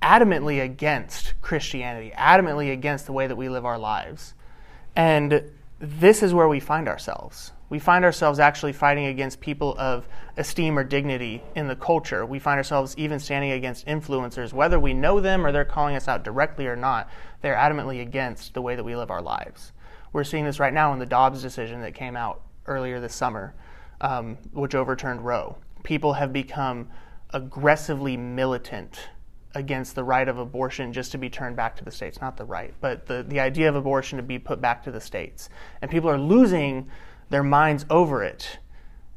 adamantly 0.02 0.62
against 0.64 1.34
Christianity, 1.42 2.12
adamantly 2.16 2.72
against 2.72 3.06
the 3.06 3.14
way 3.14 3.28
that 3.28 3.36
we 3.36 3.50
live 3.50 3.66
our 3.66 3.78
lives. 3.78 4.34
And 4.96 5.44
this 5.80 6.24
is 6.24 6.34
where 6.34 6.48
we 6.48 6.60
find 6.60 6.88
ourselves. 6.88 7.52
We 7.70 7.80
find 7.80 8.04
ourselves 8.04 8.40
actually 8.40 8.74
fighting 8.74 9.06
against 9.06 9.40
people 9.40 9.76
of 9.78 10.08
esteem 10.38 10.78
or 10.78 10.84
dignity 10.84 11.44
in 11.56 11.68
the 11.68 11.76
culture. 11.76 12.26
We 12.26 12.40
find 12.40 12.58
ourselves 12.58 12.96
even 12.98 13.20
standing 13.20 13.52
against 13.52 13.86
influencers, 13.86 14.54
whether 14.54 14.80
we 14.80 14.94
know 14.94 15.20
them 15.20 15.46
or 15.46 15.52
they're 15.52 15.66
calling 15.66 15.96
us 15.96 16.08
out 16.08 16.24
directly 16.24 16.66
or 16.66 16.76
not. 16.76 17.10
They're 17.42 17.56
adamantly 17.56 18.02
against 18.02 18.54
the 18.54 18.62
way 18.62 18.76
that 18.76 18.84
we 18.84 18.96
live 18.96 19.12
our 19.12 19.22
lives. 19.22 19.72
We're 20.12 20.24
seeing 20.24 20.45
this 20.45 20.60
right 20.60 20.74
now 20.74 20.93
in 20.93 21.00
the 21.00 21.06
Dobbs 21.06 21.41
decision 21.41 21.82
that 21.82 21.93
came 21.93 22.15
out 22.15 22.41
earlier 22.65 23.00
this 23.00 23.13
summer 23.13 23.54
um, 24.02 24.38
which 24.52 24.76
overturned 24.76 25.24
Roe. 25.26 25.58
People 25.84 26.13
have 26.13 26.34
become 26.34 26.89
aggressively 27.32 28.17
militant 28.17 29.00
against 29.56 29.95
the 29.95 30.04
right 30.04 30.28
of 30.28 30.38
abortion 30.38 30.93
just 30.93 31.12
to 31.12 31.17
be 31.17 31.30
turned 31.30 31.56
back 31.56 31.76
to 31.76 31.84
the 31.84 31.91
states. 31.91 32.22
Not 32.22 32.38
the 32.38 32.45
right, 32.45 32.74
but 32.82 33.06
the, 33.08 33.26
the 33.28 33.39
idea 33.39 33.69
of 33.69 33.76
abortion 33.76 34.17
to 34.17 34.24
be 34.24 34.39
put 34.39 34.62
back 34.62 34.84
to 34.84 34.91
the 34.91 35.02
states. 35.02 35.50
And 35.82 35.89
people 35.89 36.10
are 36.10 36.19
losing 36.19 36.89
their 37.30 37.43
minds 37.43 37.86
over 37.89 38.24
it. 38.24 38.60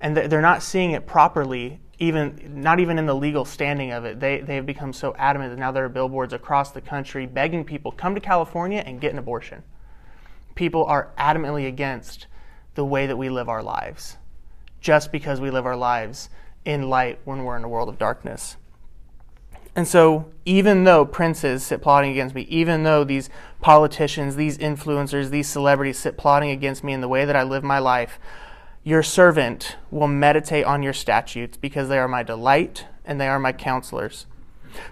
And 0.00 0.16
they're 0.16 0.40
not 0.40 0.62
seeing 0.62 0.92
it 0.92 1.06
properly, 1.06 1.80
even 1.98 2.60
not 2.60 2.80
even 2.80 2.98
in 2.98 3.06
the 3.06 3.14
legal 3.14 3.44
standing 3.44 3.92
of 3.92 4.04
it. 4.04 4.18
They, 4.18 4.40
they 4.40 4.56
have 4.56 4.66
become 4.66 4.92
so 4.92 5.14
adamant 5.16 5.50
that 5.50 5.60
now 5.60 5.70
there 5.70 5.84
are 5.84 5.88
billboards 5.88 6.32
across 6.32 6.72
the 6.72 6.80
country 6.80 7.24
begging 7.26 7.64
people, 7.64 7.92
come 7.92 8.14
to 8.14 8.20
California 8.20 8.82
and 8.84 9.00
get 9.00 9.12
an 9.12 9.18
abortion. 9.18 9.62
People 10.54 10.84
are 10.84 11.10
adamantly 11.18 11.66
against 11.66 12.26
the 12.74 12.84
way 12.84 13.06
that 13.06 13.16
we 13.16 13.28
live 13.28 13.48
our 13.48 13.62
lives 13.62 14.16
just 14.80 15.12
because 15.12 15.40
we 15.40 15.50
live 15.50 15.64
our 15.64 15.76
lives 15.76 16.28
in 16.64 16.90
light 16.90 17.18
when 17.24 17.44
we're 17.44 17.56
in 17.56 17.64
a 17.64 17.68
world 17.68 17.88
of 17.88 17.98
darkness. 17.98 18.56
And 19.74 19.88
so, 19.88 20.30
even 20.44 20.84
though 20.84 21.06
princes 21.06 21.64
sit 21.64 21.80
plotting 21.80 22.10
against 22.10 22.34
me, 22.34 22.42
even 22.42 22.82
though 22.82 23.04
these 23.04 23.30
politicians, 23.62 24.36
these 24.36 24.58
influencers, 24.58 25.30
these 25.30 25.48
celebrities 25.48 25.98
sit 25.98 26.18
plotting 26.18 26.50
against 26.50 26.84
me 26.84 26.92
in 26.92 27.00
the 27.00 27.08
way 27.08 27.24
that 27.24 27.36
I 27.36 27.42
live 27.42 27.64
my 27.64 27.78
life, 27.78 28.18
your 28.84 29.02
servant 29.02 29.76
will 29.90 30.08
meditate 30.08 30.66
on 30.66 30.82
your 30.82 30.92
statutes 30.92 31.56
because 31.56 31.88
they 31.88 31.98
are 31.98 32.08
my 32.08 32.22
delight 32.22 32.86
and 33.04 33.18
they 33.18 33.28
are 33.28 33.38
my 33.38 33.52
counselors. 33.52 34.26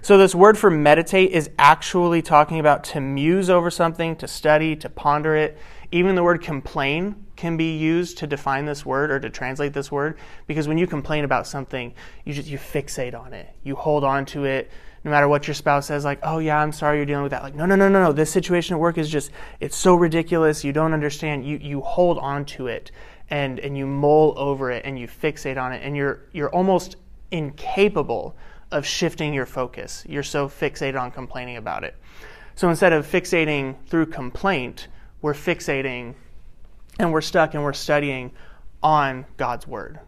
So, 0.03 0.19
this 0.19 0.35
word 0.35 0.59
for 0.59 0.71
meditate 0.71 1.31
is 1.33 1.51
actually 1.59 2.23
talking 2.23 2.59
about 2.59 2.85
to 2.85 3.01
muse 3.01 3.51
over 3.51 3.71
something, 3.71 4.17
to 4.17 4.29
study, 4.29 4.77
to 4.77 4.89
ponder 4.89 5.37
it. 5.37 5.59
Even 5.93 6.15
the 6.15 6.23
word 6.23 6.43
complain 6.43 7.27
can 7.37 7.57
be 7.57 7.77
used 7.77 8.19
to 8.19 8.27
define 8.27 8.65
this 8.65 8.87
word 8.87 9.11
or 9.11 9.19
to 9.19 9.31
translate 9.31 9.73
this 9.73 9.91
word 9.91 10.19
because 10.47 10.69
when 10.69 10.79
you 10.79 10.87
complain 10.87 11.25
about 11.25 11.47
something, 11.47 11.95
you 12.25 12.33
just 12.33 12.49
you 12.49 12.59
fixate 12.59 13.19
on 13.19 13.33
it. 13.33 13.49
You 13.65 13.75
hold 13.75 14.05
on 14.05 14.25
to 14.27 14.45
it 14.45 14.71
no 15.05 15.11
matter 15.11 15.27
what 15.27 15.47
your 15.47 15.55
spouse 15.55 15.87
says 15.87 16.05
like, 16.05 16.19
"Oh 16.23 16.39
yeah, 16.39 16.59
I'm 16.59 16.73
sorry 16.73 16.99
you're 16.99 17.07
dealing 17.07 17.23
with 17.23 17.33
that." 17.33 17.43
Like, 17.43 17.55
"No, 17.55 17.67
no, 17.67 17.75
no, 17.75 17.89
no, 17.89 18.03
no. 18.03 18.13
This 18.13 18.31
situation 18.31 18.75
at 18.75 18.81
work 18.81 18.99
is 18.99 19.09
just 19.09 19.31
it's 19.59 19.77
so 19.77 19.95
ridiculous. 19.95 20.65
You 20.65 20.73
don't 20.73 20.93
understand." 20.93 21.45
You 21.45 21.59
you 21.59 21.81
hold 21.81 22.19
on 22.19 22.45
to 22.47 22.67
it 22.67 22.91
and 23.31 23.59
and 23.61 23.77
you 23.77 23.87
mull 23.87 24.35
over 24.37 24.71
it 24.71 24.85
and 24.85 24.99
you 24.99 25.09
fixate 25.09 25.61
on 25.61 25.73
it 25.73 25.83
and 25.83 25.97
you're 25.97 26.25
you're 26.33 26.51
almost 26.51 26.97
incapable 27.31 28.37
of 28.71 28.87
shifting 28.87 29.35
your 29.35 29.47
focus. 29.47 30.05
You're 30.09 30.23
so 30.23 30.49
fixated 30.49 31.01
on 31.01 31.11
complaining 31.11 31.57
about 31.57 31.85
it. 31.85 31.97
So 32.55 32.69
instead 32.69 32.93
of 32.93 33.07
fixating 33.07 33.77
through 33.87 34.07
complaint, 34.07 34.89
we're 35.23 35.35
fixating 35.35 36.15
and 36.99 37.13
we're 37.13 37.21
stuck 37.21 37.55
and 37.55 37.63
we're 37.63 37.73
studying 37.73 38.33
on 38.83 39.27
God's 39.37 39.67
word. 39.67 40.01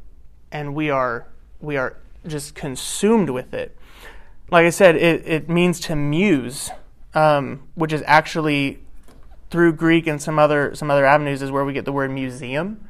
And 0.50 0.74
we 0.74 0.90
are 0.90 1.26
we 1.60 1.76
are 1.76 1.96
just 2.26 2.54
consumed 2.54 3.30
with 3.30 3.54
it. 3.54 3.76
Like 4.50 4.66
I 4.66 4.70
said, 4.70 4.96
it, 4.96 5.26
it 5.26 5.48
means 5.48 5.80
to 5.80 5.96
muse, 5.96 6.70
um, 7.14 7.68
which 7.74 7.92
is 7.92 8.02
actually 8.06 8.80
through 9.50 9.72
Greek 9.72 10.06
and 10.06 10.20
some 10.20 10.38
other 10.38 10.74
some 10.74 10.90
other 10.90 11.06
avenues 11.06 11.42
is 11.42 11.50
where 11.50 11.64
we 11.64 11.72
get 11.72 11.84
the 11.84 11.92
word 11.92 12.10
museum. 12.10 12.86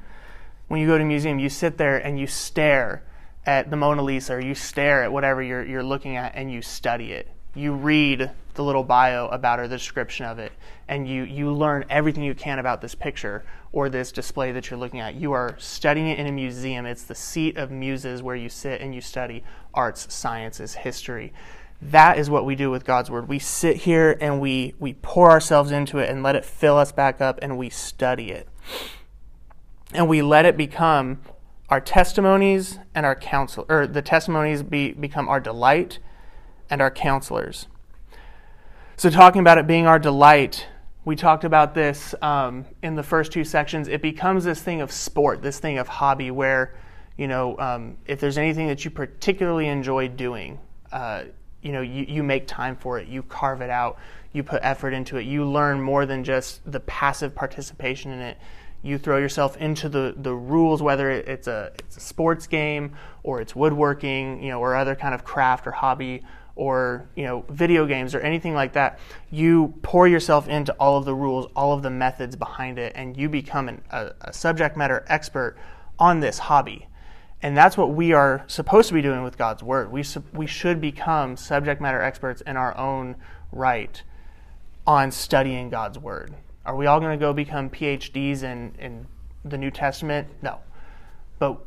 When 0.69 0.81
you 0.81 0.87
go 0.87 0.97
to 0.97 1.05
a 1.05 1.07
museum, 1.07 1.39
you 1.39 1.49
sit 1.49 1.77
there 1.77 1.99
and 1.99 2.19
you 2.19 2.27
stare 2.27 3.05
at 3.47 3.71
the 3.71 3.77
Mona 3.77 4.03
Lisa 4.03 4.35
or 4.35 4.41
you 4.41 4.55
stare 4.55 5.03
at 5.03 5.13
whatever 5.13 5.43
you're 5.43 5.65
you're 5.65 5.83
looking 5.83 6.17
at 6.17 6.33
and 6.35 6.53
you 6.53 6.63
study 6.63 7.13
it. 7.13 7.29
You 7.55 7.73
read 7.75 8.31
the 8.55 8.65
little 8.65 8.85
bio 8.85 9.29
about 9.29 9.59
her, 9.59 9.69
the 9.69 9.77
description 9.77 10.27
of 10.27 10.39
it, 10.39 10.53
and 10.89 11.09
you, 11.09 11.25
you 11.25 11.53
learn 11.53 11.85
everything 11.89 12.23
you 12.23 12.35
can 12.35 12.59
about 12.59 12.81
this 12.81 12.95
picture 12.95 13.45
or 13.73 13.89
this 13.89 14.13
display 14.13 14.53
that 14.53 14.71
you're 14.71 14.79
looking 14.79 15.01
at. 15.01 15.15
You 15.15 15.33
are 15.33 15.57
studying 15.59 16.09
it 16.09 16.19
in 16.19 16.27
a 16.27 16.33
museum. 16.33 16.85
It's 16.87 17.05
the 17.05 17.15
seat 17.15 17.57
of 17.57 17.71
muses 17.71 18.23
where 18.23 18.37
you 18.37 18.49
sit 18.49 18.81
and 18.81 18.95
you 18.95 19.01
study 19.01 19.43
arts, 19.73 20.13
sciences, 20.13 20.75
history. 20.75 21.33
That 21.81 22.19
is 22.19 22.31
what 22.31 22.45
we 22.45 22.55
do 22.55 22.71
with 22.71 22.85
God's 22.85 23.11
Word. 23.11 23.29
We 23.29 23.39
sit 23.39 23.79
here 23.79 24.17
and 24.21 24.41
we, 24.41 24.75
we 24.79 24.95
pour 24.95 25.31
ourselves 25.31 25.73
into 25.73 25.99
it 25.99 26.09
and 26.09 26.23
let 26.23 26.37
it 26.37 26.45
fill 26.45 26.77
us 26.77 26.93
back 26.93 27.21
up 27.21 27.39
and 27.43 27.59
we 27.59 27.71
study 27.71 28.31
it. 28.31 28.49
And 29.95 30.09
we 30.09 30.23
let 30.23 30.47
it 30.47 30.57
become 30.57 31.21
our 31.73 31.81
testimonies 31.81 32.79
and 32.95 33.07
our 33.07 33.17
counsel, 33.17 33.65
or 33.67 33.87
the 33.87 34.03
testimonies 34.03 34.63
be, 34.63 34.93
become 34.93 35.27
our 35.27 35.41
delight 35.41 35.99
and 36.69 36.83
our 36.83 36.91
counselors. 36.91 37.67
So, 38.99 39.09
talking 39.09 39.41
about 39.41 39.57
it 39.57 39.67
being 39.67 39.87
our 39.87 39.99
delight, 39.99 40.67
we 41.07 41.17
talked 41.17 41.45
about 41.45 41.75
this 41.75 42.15
um, 42.21 42.67
in 42.83 42.95
the 42.95 43.03
first 43.03 43.33
two 43.33 43.43
sections. 43.43 43.89
It 43.89 44.03
becomes 44.03 44.45
this 44.45 44.61
thing 44.61 44.83
of 44.83 44.93
sport, 44.93 45.41
this 45.41 45.61
thing 45.61 45.79
of 45.79 45.89
hobby, 45.89 46.31
where, 46.31 46.75
you 47.17 47.27
know, 47.27 47.59
um, 47.59 47.97
if 48.05 48.21
there's 48.21 48.37
anything 48.37 48.67
that 48.67 48.85
you 48.85 48.91
particularly 48.91 49.69
enjoy 49.69 50.09
doing, 50.09 50.59
uh, 50.93 51.25
you 51.63 51.73
know, 51.73 51.81
you, 51.81 52.05
you 52.07 52.23
make 52.23 52.47
time 52.47 52.77
for 52.77 52.99
it, 52.99 53.09
you 53.09 53.23
carve 53.23 53.63
it 53.63 53.71
out, 53.71 53.99
you 54.35 54.43
put 54.43 54.61
effort 54.63 54.93
into 54.93 55.17
it, 55.17 55.23
you 55.23 55.47
learn 55.47 55.81
more 55.81 56.05
than 56.05 56.23
just 56.23 56.71
the 56.71 56.81
passive 56.81 57.35
participation 57.35 58.11
in 58.11 58.21
it. 58.21 58.37
You 58.83 58.99
throw 58.99 59.18
yourself 59.18 59.57
into 59.57 59.88
the, 59.88 60.14
the 60.16 60.35
rules, 60.35 60.83
whether 60.83 61.11
it's 61.11 61.47
a, 61.47 61.73
it's 61.79 61.97
a 61.97 62.01
sports 62.01 62.47
game 62.47 62.97
or 63.23 63.40
it's 63.40 63.55
woodworking, 63.55 64.42
you 64.42 64.51
know, 64.51 64.61
or 64.61 64.75
other 64.75 64.95
kind 64.95 65.14
of 65.14 65.25
craft 65.25 65.66
or 65.66 65.73
hobby 65.73 66.23
or 66.55 67.07
you 67.16 67.25
know 67.25 67.47
video 67.49 67.87
games 67.87 68.14
or 68.14 68.21
anything 68.21 68.53
like 68.53 68.75
that 68.75 68.99
you 69.31 69.73
pour 69.81 70.07
yourself 70.07 70.47
into 70.49 70.71
all 70.75 70.99
of 70.99 71.07
the 71.07 71.14
rules 71.14 71.51
all 71.57 71.73
of 71.73 71.83
the 71.83 71.88
methods 71.88 72.37
behind 72.37 72.79
it 72.79 72.92
and 72.95 73.16
you 73.16 73.27
become 73.27 73.71
an, 73.71 73.83
a, 73.90 74.11
a 74.21 74.33
subject 74.35 74.77
matter 74.77 75.03
expert 75.09 75.57
on 75.99 76.21
this 76.21 76.38
hobby. 76.38 76.88
And 77.42 77.57
that's 77.57 77.77
what 77.77 77.90
we 77.90 78.12
are 78.12 78.45
supposed 78.47 78.88
to 78.88 78.95
be 78.95 79.03
doing 79.03 79.23
with 79.23 79.38
god's 79.38 79.62
word. 79.62 79.90
We, 79.90 80.05
we 80.33 80.47
should 80.47 80.81
become 80.81 81.37
subject 81.37 81.81
matter 81.81 82.03
experts 82.03 82.40
in 82.42 82.57
our 82.57 82.77
own 82.77 83.16
right 83.51 84.03
on 84.87 85.12
studying 85.12 85.71
god's 85.71 85.99
word 85.99 86.35
are 86.64 86.77
we 86.77 86.87
all 86.87 87.01
going 87.01 87.18
to 87.18 87.22
go 87.22 87.33
become 87.33 87.68
phds 87.70 88.42
in, 88.42 88.75
in 88.79 89.07
the 89.44 89.59
new 89.59 89.70
testament 89.70 90.29
no 90.42 90.59
but 91.42 91.61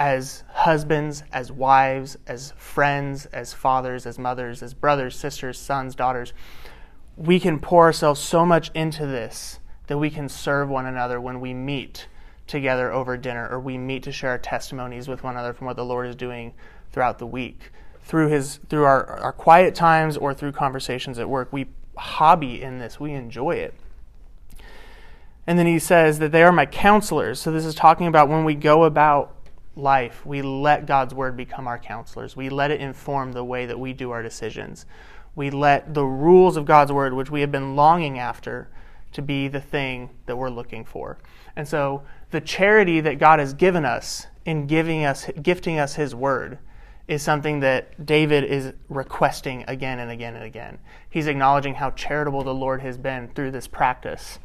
as 0.00 0.42
husbands, 0.52 1.22
as 1.32 1.52
wives, 1.52 2.16
as 2.26 2.52
friends, 2.56 3.26
as 3.26 3.52
fathers, 3.52 4.04
as 4.04 4.18
mothers, 4.18 4.64
as 4.64 4.74
brothers, 4.74 5.16
sisters, 5.16 5.60
sons, 5.60 5.94
daughters, 5.94 6.32
we 7.16 7.38
can 7.38 7.60
pour 7.60 7.84
ourselves 7.84 8.20
so 8.20 8.44
much 8.44 8.72
into 8.74 9.06
this 9.06 9.60
that 9.86 9.98
we 9.98 10.10
can 10.10 10.28
serve 10.28 10.68
one 10.68 10.86
another 10.86 11.20
when 11.20 11.40
we 11.40 11.54
meet 11.54 12.08
together 12.48 12.92
over 12.92 13.16
dinner 13.16 13.48
or 13.48 13.60
we 13.60 13.78
meet 13.78 14.02
to 14.02 14.10
share 14.10 14.30
our 14.30 14.38
testimonies 14.38 15.06
with 15.06 15.22
one 15.22 15.34
another 15.34 15.52
from 15.52 15.68
what 15.68 15.76
the 15.76 15.84
Lord 15.84 16.08
is 16.08 16.16
doing 16.16 16.52
throughout 16.90 17.20
the 17.20 17.26
week. 17.26 17.70
Through 18.02 18.30
his 18.30 18.58
through 18.68 18.82
our, 18.82 19.06
our 19.20 19.32
quiet 19.32 19.76
times 19.76 20.16
or 20.16 20.34
through 20.34 20.50
conversations 20.50 21.20
at 21.20 21.28
work, 21.28 21.52
we 21.52 21.66
hobby 21.96 22.60
in 22.60 22.80
this. 22.80 22.98
We 22.98 23.12
enjoy 23.12 23.52
it. 23.52 23.74
And 25.46 25.58
then 25.58 25.66
he 25.66 25.78
says 25.78 26.18
that 26.20 26.32
they 26.32 26.42
are 26.42 26.52
my 26.52 26.66
counselors. 26.66 27.40
So 27.40 27.50
this 27.50 27.64
is 27.64 27.74
talking 27.74 28.06
about 28.06 28.28
when 28.28 28.44
we 28.44 28.54
go 28.54 28.84
about 28.84 29.34
life, 29.74 30.24
we 30.24 30.42
let 30.42 30.86
God's 30.86 31.14
word 31.14 31.36
become 31.36 31.66
our 31.66 31.78
counselors. 31.78 32.36
We 32.36 32.48
let 32.48 32.70
it 32.70 32.80
inform 32.80 33.32
the 33.32 33.44
way 33.44 33.66
that 33.66 33.78
we 33.78 33.92
do 33.92 34.10
our 34.10 34.22
decisions. 34.22 34.86
We 35.34 35.50
let 35.50 35.94
the 35.94 36.04
rules 36.04 36.56
of 36.56 36.66
God's 36.66 36.92
word, 36.92 37.14
which 37.14 37.30
we 37.30 37.40
have 37.40 37.50
been 37.50 37.74
longing 37.74 38.18
after, 38.18 38.68
to 39.12 39.22
be 39.22 39.48
the 39.48 39.60
thing 39.60 40.10
that 40.26 40.36
we're 40.36 40.50
looking 40.50 40.84
for. 40.84 41.18
And 41.56 41.66
so 41.66 42.02
the 42.30 42.40
charity 42.40 43.00
that 43.00 43.18
God 43.18 43.38
has 43.38 43.52
given 43.52 43.84
us 43.84 44.26
in 44.44 44.66
giving 44.66 45.04
us 45.04 45.28
gifting 45.40 45.78
us 45.78 45.94
his 45.94 46.14
word 46.14 46.58
is 47.08 47.22
something 47.22 47.60
that 47.60 48.06
David 48.06 48.44
is 48.44 48.72
requesting 48.88 49.64
again 49.68 49.98
and 49.98 50.10
again 50.10 50.34
and 50.34 50.44
again. 50.44 50.78
He's 51.10 51.26
acknowledging 51.26 51.74
how 51.74 51.90
charitable 51.90 52.42
the 52.42 52.54
Lord 52.54 52.80
has 52.80 52.96
been 52.96 53.28
through 53.28 53.50
this 53.50 53.66
practice 53.66 54.38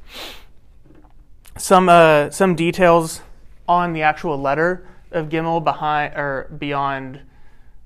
some 1.57 1.89
uh, 1.89 2.29
some 2.29 2.55
details 2.55 3.21
on 3.67 3.93
the 3.93 4.01
actual 4.01 4.37
letter 4.37 4.87
of 5.11 5.29
Gimel 5.29 5.63
behind 5.63 6.15
or 6.15 6.49
beyond 6.57 7.21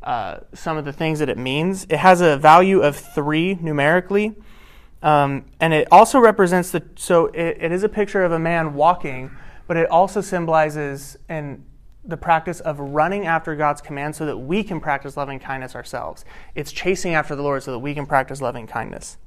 uh, 0.03 0.39
some 0.53 0.77
of 0.77 0.85
the 0.85 0.93
things 0.93 1.19
that 1.19 1.29
it 1.29 1.37
means. 1.37 1.85
It 1.89 1.97
has 1.97 2.21
a 2.21 2.37
value 2.37 2.81
of 2.81 2.95
three 2.95 3.55
numerically, 3.55 4.35
um, 5.03 5.45
and 5.59 5.73
it 5.73 5.87
also 5.91 6.19
represents 6.19 6.71
the. 6.71 6.83
So 6.95 7.27
it, 7.27 7.57
it 7.59 7.71
is 7.71 7.83
a 7.83 7.89
picture 7.89 8.23
of 8.23 8.31
a 8.31 8.39
man 8.39 8.73
walking, 8.73 9.31
but 9.67 9.77
it 9.77 9.89
also 9.89 10.21
symbolizes 10.21 11.17
and 11.29 11.65
the 12.03 12.17
practice 12.17 12.59
of 12.61 12.79
running 12.79 13.27
after 13.27 13.55
God's 13.55 13.79
command 13.79 14.15
so 14.15 14.25
that 14.25 14.37
we 14.37 14.63
can 14.63 14.79
practice 14.79 15.15
loving 15.15 15.37
kindness 15.37 15.75
ourselves. 15.75 16.25
It's 16.55 16.71
chasing 16.71 17.13
after 17.13 17.35
the 17.35 17.43
Lord 17.43 17.61
so 17.61 17.71
that 17.71 17.79
we 17.79 17.93
can 17.93 18.07
practice 18.07 18.41
loving 18.41 18.65
kindness 18.65 19.17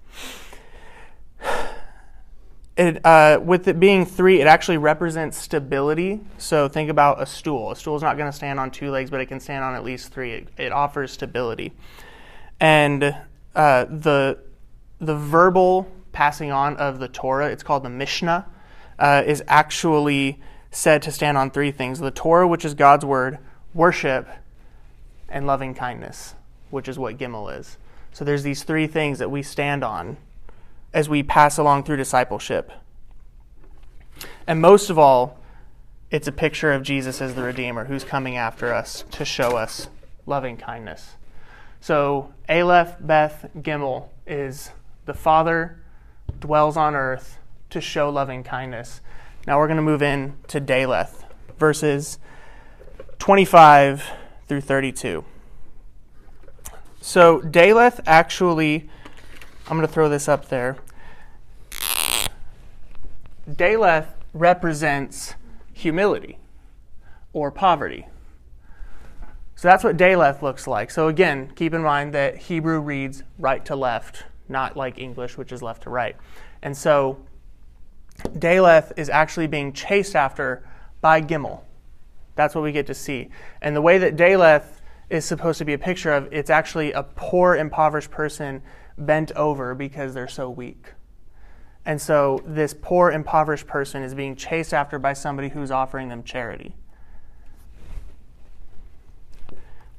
it, 2.76 3.04
uh, 3.06 3.38
with 3.42 3.68
it 3.68 3.78
being 3.78 4.04
three, 4.04 4.40
it 4.40 4.46
actually 4.46 4.78
represents 4.78 5.38
stability. 5.38 6.20
So 6.38 6.68
think 6.68 6.90
about 6.90 7.22
a 7.22 7.26
stool. 7.26 7.70
A 7.70 7.76
stool 7.76 7.96
is 7.96 8.02
not 8.02 8.16
going 8.16 8.30
to 8.30 8.37
stand 8.37 8.58
on 8.58 8.70
two 8.70 8.90
legs, 8.90 9.10
but 9.10 9.20
it 9.20 9.26
can 9.26 9.38
stand 9.38 9.62
on 9.62 9.74
at 9.74 9.84
least 9.84 10.12
three. 10.12 10.32
It, 10.32 10.48
it 10.58 10.72
offers 10.72 11.12
stability. 11.12 11.72
And 12.58 13.16
uh, 13.54 13.84
the, 13.84 14.38
the 14.98 15.14
verbal 15.14 15.90
passing 16.12 16.50
on 16.50 16.76
of 16.76 16.98
the 16.98 17.08
Torah, 17.08 17.48
it's 17.48 17.62
called 17.62 17.84
the 17.84 17.90
Mishnah, 17.90 18.46
uh, 18.98 19.22
is 19.24 19.42
actually 19.46 20.40
said 20.70 21.02
to 21.02 21.12
stand 21.12 21.38
on 21.38 21.50
three 21.50 21.70
things 21.70 22.00
the 22.00 22.10
Torah, 22.10 22.48
which 22.48 22.64
is 22.64 22.74
God's 22.74 23.04
word, 23.04 23.38
worship, 23.72 24.28
and 25.28 25.46
loving 25.46 25.74
kindness, 25.74 26.34
which 26.70 26.88
is 26.88 26.98
what 26.98 27.18
Gimel 27.18 27.56
is. 27.56 27.78
So 28.12 28.24
there's 28.24 28.42
these 28.42 28.64
three 28.64 28.88
things 28.88 29.20
that 29.20 29.30
we 29.30 29.42
stand 29.42 29.84
on 29.84 30.16
as 30.94 31.09
we 31.09 31.22
pass 31.22 31.59
along 31.59 31.83
through 31.83 31.96
discipleship. 31.96 32.70
And 34.46 34.61
most 34.61 34.88
of 34.88 34.98
all, 34.98 35.38
it's 36.11 36.28
a 36.28 36.33
picture 36.33 36.72
of 36.72 36.85
Jesus 36.85 37.20
as 37.20 37.35
the 37.35 37.42
Redeemer 37.42 37.87
who's 37.87 38.04
coming 38.04 38.37
after 38.37 38.72
us 38.72 39.04
to 39.11 39.24
show 39.24 39.57
us 39.57 39.88
loving 40.24 40.57
kindness. 40.57 41.16
So, 41.80 42.33
Aleph, 42.48 42.96
Beth, 43.00 43.50
Gimel 43.59 44.09
is 44.26 44.70
the 45.04 45.12
Father 45.12 45.83
dwells 46.38 46.76
on 46.76 46.94
earth 46.94 47.38
to 47.70 47.80
show 47.80 48.09
loving 48.09 48.44
kindness. 48.44 49.00
Now 49.46 49.59
we're 49.59 49.66
going 49.66 49.76
to 49.76 49.83
move 49.83 50.00
in 50.00 50.37
to 50.48 50.61
Daleth, 50.61 51.24
verses 51.59 52.18
25 53.18 54.09
through 54.46 54.61
32. 54.61 55.24
So, 57.00 57.40
Daleth 57.40 58.00
actually 58.07 58.88
I'm 59.66 59.78
going 59.78 59.87
to 59.87 59.92
throw 59.92 60.11
this 60.11 60.28
up 60.28 60.48
there. 60.48 60.76
Daleth 63.50 64.09
represents 64.33 65.35
humility 65.72 66.38
or 67.33 67.50
poverty. 67.50 68.07
So 69.57 69.68
that's 69.68 69.85
what 69.85 69.96
Daleth 69.96 70.42
looks 70.42 70.66
like. 70.66 70.90
So 70.90 71.09
again, 71.09 71.52
keep 71.54 71.74
in 71.74 71.83
mind 71.83 72.14
that 72.14 72.37
Hebrew 72.37 72.80
reads 72.80 73.22
right 73.38 73.64
to 73.66 73.76
left, 73.76 74.24
not 74.48 74.76
like 74.76 74.98
English, 74.98 75.38
which 75.38 75.52
is 75.52 75.62
left 75.62 75.85
to 75.85 75.90
right. 75.90 76.16
And 76.62 76.76
so 76.76 77.18
Daleth 78.30 78.92
is 78.96 79.09
actually 79.09 79.46
being 79.46 79.72
chased 79.72 80.16
after 80.16 80.66
by 81.00 81.20
Gimel. 81.20 81.62
That's 82.35 82.54
what 82.54 82.64
we 82.64 82.72
get 82.72 82.87
to 82.87 82.94
see. 82.94 83.28
And 83.62 83.76
the 83.76 83.83
way 83.83 83.98
that 83.98 84.16
Daleth 84.16 84.80
is 85.11 85.24
supposed 85.24 85.59
to 85.59 85.64
be 85.64 85.74
a 85.74 85.78
picture 85.78 86.12
of, 86.12 86.33
it's 86.33 86.50
actually 86.50 86.92
a 86.92 87.02
poor, 87.02 87.57
impoverished 87.57 88.11
person 88.11 88.62
bent 88.98 89.33
over 89.33 89.74
because 89.74 90.14
they're 90.14 90.28
so 90.28 90.50
weak. 90.50 90.94
And 91.86 92.00
so 92.00 92.42
this 92.46 92.74
poor, 92.74 93.10
impoverished 93.10 93.66
person 93.66 94.02
is 94.02 94.14
being 94.14 94.36
chased 94.36 94.72
after 94.72 94.98
by 94.98 95.12
somebody 95.12 95.50
who's 95.50 95.70
offering 95.70 96.08
them 96.08 96.22
charity, 96.22 96.74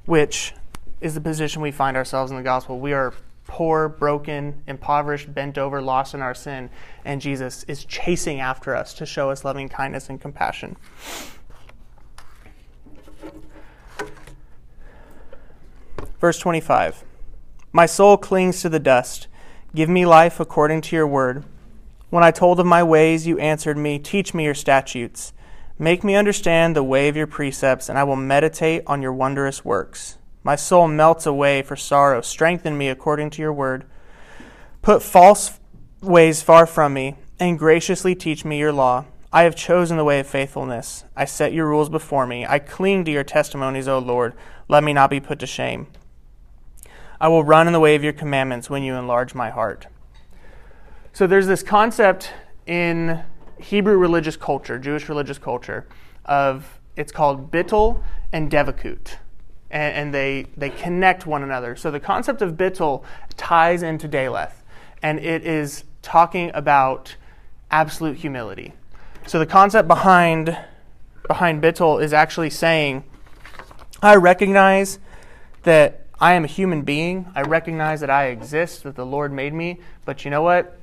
which 0.05 0.53
is 0.99 1.13
the 1.13 1.21
position 1.21 1.61
we 1.61 1.71
find 1.71 1.95
ourselves 1.95 2.31
in 2.31 2.37
the 2.37 2.43
gospel. 2.43 2.79
We 2.79 2.93
are 2.93 3.13
poor, 3.45 3.87
broken, 3.87 4.63
impoverished, 4.67 5.33
bent 5.33 5.57
over, 5.57 5.79
lost 5.81 6.15
in 6.15 6.21
our 6.21 6.33
sin, 6.33 6.69
and 7.03 7.21
Jesus 7.21 7.63
is 7.65 7.85
chasing 7.85 8.39
after 8.39 8.75
us 8.75 8.93
to 8.95 9.05
show 9.05 9.29
us 9.29 9.45
loving 9.45 9.69
kindness 9.69 10.09
and 10.09 10.19
compassion. 10.19 10.75
Verse 16.19 16.39
25. 16.39 17.03
My 17.71 17.85
soul 17.85 18.17
clings 18.17 18.61
to 18.61 18.69
the 18.69 18.79
dust. 18.79 19.27
Give 19.75 19.89
me 19.89 20.05
life 20.05 20.39
according 20.39 20.81
to 20.81 20.95
your 20.95 21.05
word. 21.05 21.43
When 22.15 22.23
I 22.23 22.31
told 22.31 22.61
of 22.61 22.65
my 22.65 22.81
ways, 22.81 23.27
you 23.27 23.37
answered 23.39 23.77
me, 23.77 23.99
Teach 23.99 24.33
me 24.33 24.45
your 24.45 24.53
statutes. 24.53 25.33
Make 25.77 26.01
me 26.01 26.15
understand 26.15 26.73
the 26.73 26.81
way 26.81 27.09
of 27.09 27.17
your 27.17 27.27
precepts, 27.27 27.89
and 27.89 27.99
I 27.99 28.05
will 28.05 28.15
meditate 28.15 28.83
on 28.87 29.01
your 29.01 29.11
wondrous 29.11 29.65
works. 29.65 30.17
My 30.41 30.55
soul 30.55 30.87
melts 30.87 31.25
away 31.25 31.61
for 31.61 31.75
sorrow. 31.75 32.21
Strengthen 32.21 32.77
me 32.77 32.87
according 32.87 33.31
to 33.31 33.41
your 33.41 33.51
word. 33.51 33.83
Put 34.81 35.03
false 35.03 35.59
ways 35.99 36.41
far 36.41 36.65
from 36.65 36.93
me, 36.93 37.17
and 37.37 37.59
graciously 37.59 38.15
teach 38.15 38.45
me 38.45 38.59
your 38.59 38.71
law. 38.71 39.03
I 39.33 39.43
have 39.43 39.57
chosen 39.57 39.97
the 39.97 40.05
way 40.05 40.21
of 40.21 40.27
faithfulness. 40.27 41.03
I 41.17 41.25
set 41.25 41.51
your 41.51 41.67
rules 41.67 41.89
before 41.89 42.25
me. 42.25 42.45
I 42.45 42.59
cling 42.59 43.03
to 43.03 43.11
your 43.11 43.25
testimonies, 43.25 43.89
O 43.89 43.99
Lord. 43.99 44.35
Let 44.69 44.85
me 44.85 44.93
not 44.93 45.09
be 45.09 45.19
put 45.19 45.39
to 45.39 45.45
shame. 45.45 45.87
I 47.19 47.27
will 47.27 47.43
run 47.43 47.67
in 47.67 47.73
the 47.73 47.81
way 47.81 47.93
of 47.93 48.05
your 48.05 48.13
commandments 48.13 48.69
when 48.69 48.83
you 48.83 48.95
enlarge 48.95 49.35
my 49.35 49.49
heart. 49.49 49.87
So 51.15 51.27
there's 51.27 51.47
this 51.47 51.63
concept 51.63 52.33
in 52.67 53.23
Hebrew 53.57 53.97
religious 53.97 54.35
culture, 54.35 54.77
Jewish 54.77 55.07
religious 55.07 55.37
culture, 55.37 55.87
of 56.25 56.81
it's 56.97 57.13
called 57.13 57.51
bittul 57.51 58.03
and 58.33 58.51
devekut. 58.51 59.15
And, 59.71 59.95
and 59.95 60.13
they, 60.13 60.47
they 60.57 60.69
connect 60.69 61.25
one 61.25 61.41
another. 61.41 61.77
So 61.77 61.89
the 61.89 62.01
concept 62.01 62.41
of 62.41 62.55
bittul 62.55 63.05
ties 63.37 63.81
into 63.81 64.09
Daleth, 64.09 64.55
and 65.01 65.17
it 65.19 65.47
is 65.47 65.85
talking 66.01 66.51
about 66.53 67.15
absolute 67.71 68.17
humility. 68.17 68.73
So 69.25 69.39
the 69.39 69.45
concept 69.45 69.87
behind 69.87 70.57
behind 71.29 71.63
bittul 71.63 72.03
is 72.03 72.11
actually 72.11 72.49
saying, 72.49 73.05
I 74.01 74.17
recognize 74.17 74.99
that 75.63 76.07
I 76.19 76.33
am 76.33 76.43
a 76.43 76.47
human 76.47 76.81
being. 76.81 77.31
I 77.33 77.43
recognize 77.43 78.01
that 78.01 78.09
I 78.09 78.25
exist, 78.25 78.83
that 78.83 78.97
the 78.97 79.05
Lord 79.05 79.31
made 79.31 79.53
me. 79.53 79.79
But 80.03 80.25
you 80.25 80.29
know 80.29 80.41
what? 80.41 80.77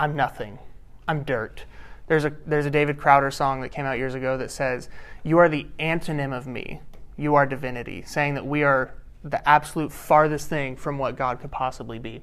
I'm 0.00 0.16
nothing. 0.16 0.58
I'm 1.06 1.24
dirt. 1.24 1.66
There's 2.06 2.24
a, 2.24 2.32
there's 2.46 2.64
a 2.64 2.70
David 2.70 2.98
Crowder 2.98 3.30
song 3.30 3.60
that 3.60 3.68
came 3.68 3.84
out 3.84 3.98
years 3.98 4.14
ago 4.14 4.38
that 4.38 4.50
says, 4.50 4.88
You 5.22 5.36
are 5.38 5.48
the 5.48 5.66
antonym 5.78 6.36
of 6.36 6.46
me. 6.46 6.80
You 7.18 7.34
are 7.34 7.44
divinity, 7.44 8.02
saying 8.06 8.34
that 8.34 8.46
we 8.46 8.62
are 8.62 8.94
the 9.22 9.46
absolute 9.46 9.92
farthest 9.92 10.48
thing 10.48 10.74
from 10.74 10.96
what 10.96 11.16
God 11.16 11.38
could 11.38 11.52
possibly 11.52 11.98
be. 11.98 12.22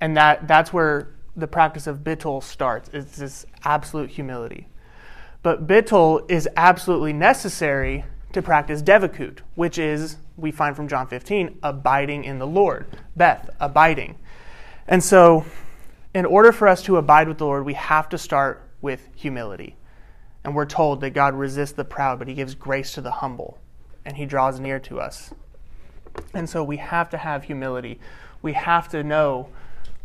And 0.00 0.16
that, 0.16 0.48
that's 0.48 0.72
where 0.72 1.14
the 1.36 1.46
practice 1.46 1.86
of 1.86 1.98
bittul 1.98 2.42
starts, 2.42 2.90
it's 2.92 3.16
this 3.16 3.46
absolute 3.62 4.10
humility. 4.10 4.66
But 5.44 5.68
bittul 5.68 6.28
is 6.28 6.48
absolutely 6.56 7.12
necessary 7.12 8.04
to 8.32 8.42
practice 8.42 8.82
devekut, 8.82 9.38
which 9.54 9.78
is, 9.78 10.16
we 10.36 10.50
find 10.50 10.74
from 10.74 10.88
John 10.88 11.06
15, 11.06 11.60
abiding 11.62 12.24
in 12.24 12.40
the 12.40 12.48
Lord. 12.48 12.86
Beth, 13.14 13.48
abiding. 13.60 14.18
And 14.88 15.04
so, 15.04 15.44
in 16.14 16.24
order 16.24 16.52
for 16.52 16.66
us 16.68 16.82
to 16.82 16.96
abide 16.96 17.28
with 17.28 17.38
the 17.38 17.46
Lord, 17.46 17.64
we 17.64 17.74
have 17.74 18.08
to 18.10 18.18
start 18.18 18.68
with 18.80 19.08
humility. 19.14 19.76
And 20.42 20.54
we're 20.54 20.66
told 20.66 21.00
that 21.02 21.10
God 21.10 21.34
resists 21.34 21.72
the 21.72 21.84
proud, 21.84 22.18
but 22.18 22.28
he 22.28 22.34
gives 22.34 22.54
grace 22.54 22.92
to 22.94 23.00
the 23.00 23.10
humble, 23.10 23.58
and 24.04 24.16
he 24.16 24.26
draws 24.26 24.58
near 24.58 24.80
to 24.80 25.00
us. 25.00 25.32
And 26.34 26.48
so 26.48 26.64
we 26.64 26.78
have 26.78 27.10
to 27.10 27.18
have 27.18 27.44
humility. 27.44 28.00
We 28.42 28.54
have 28.54 28.88
to 28.88 29.04
know 29.04 29.48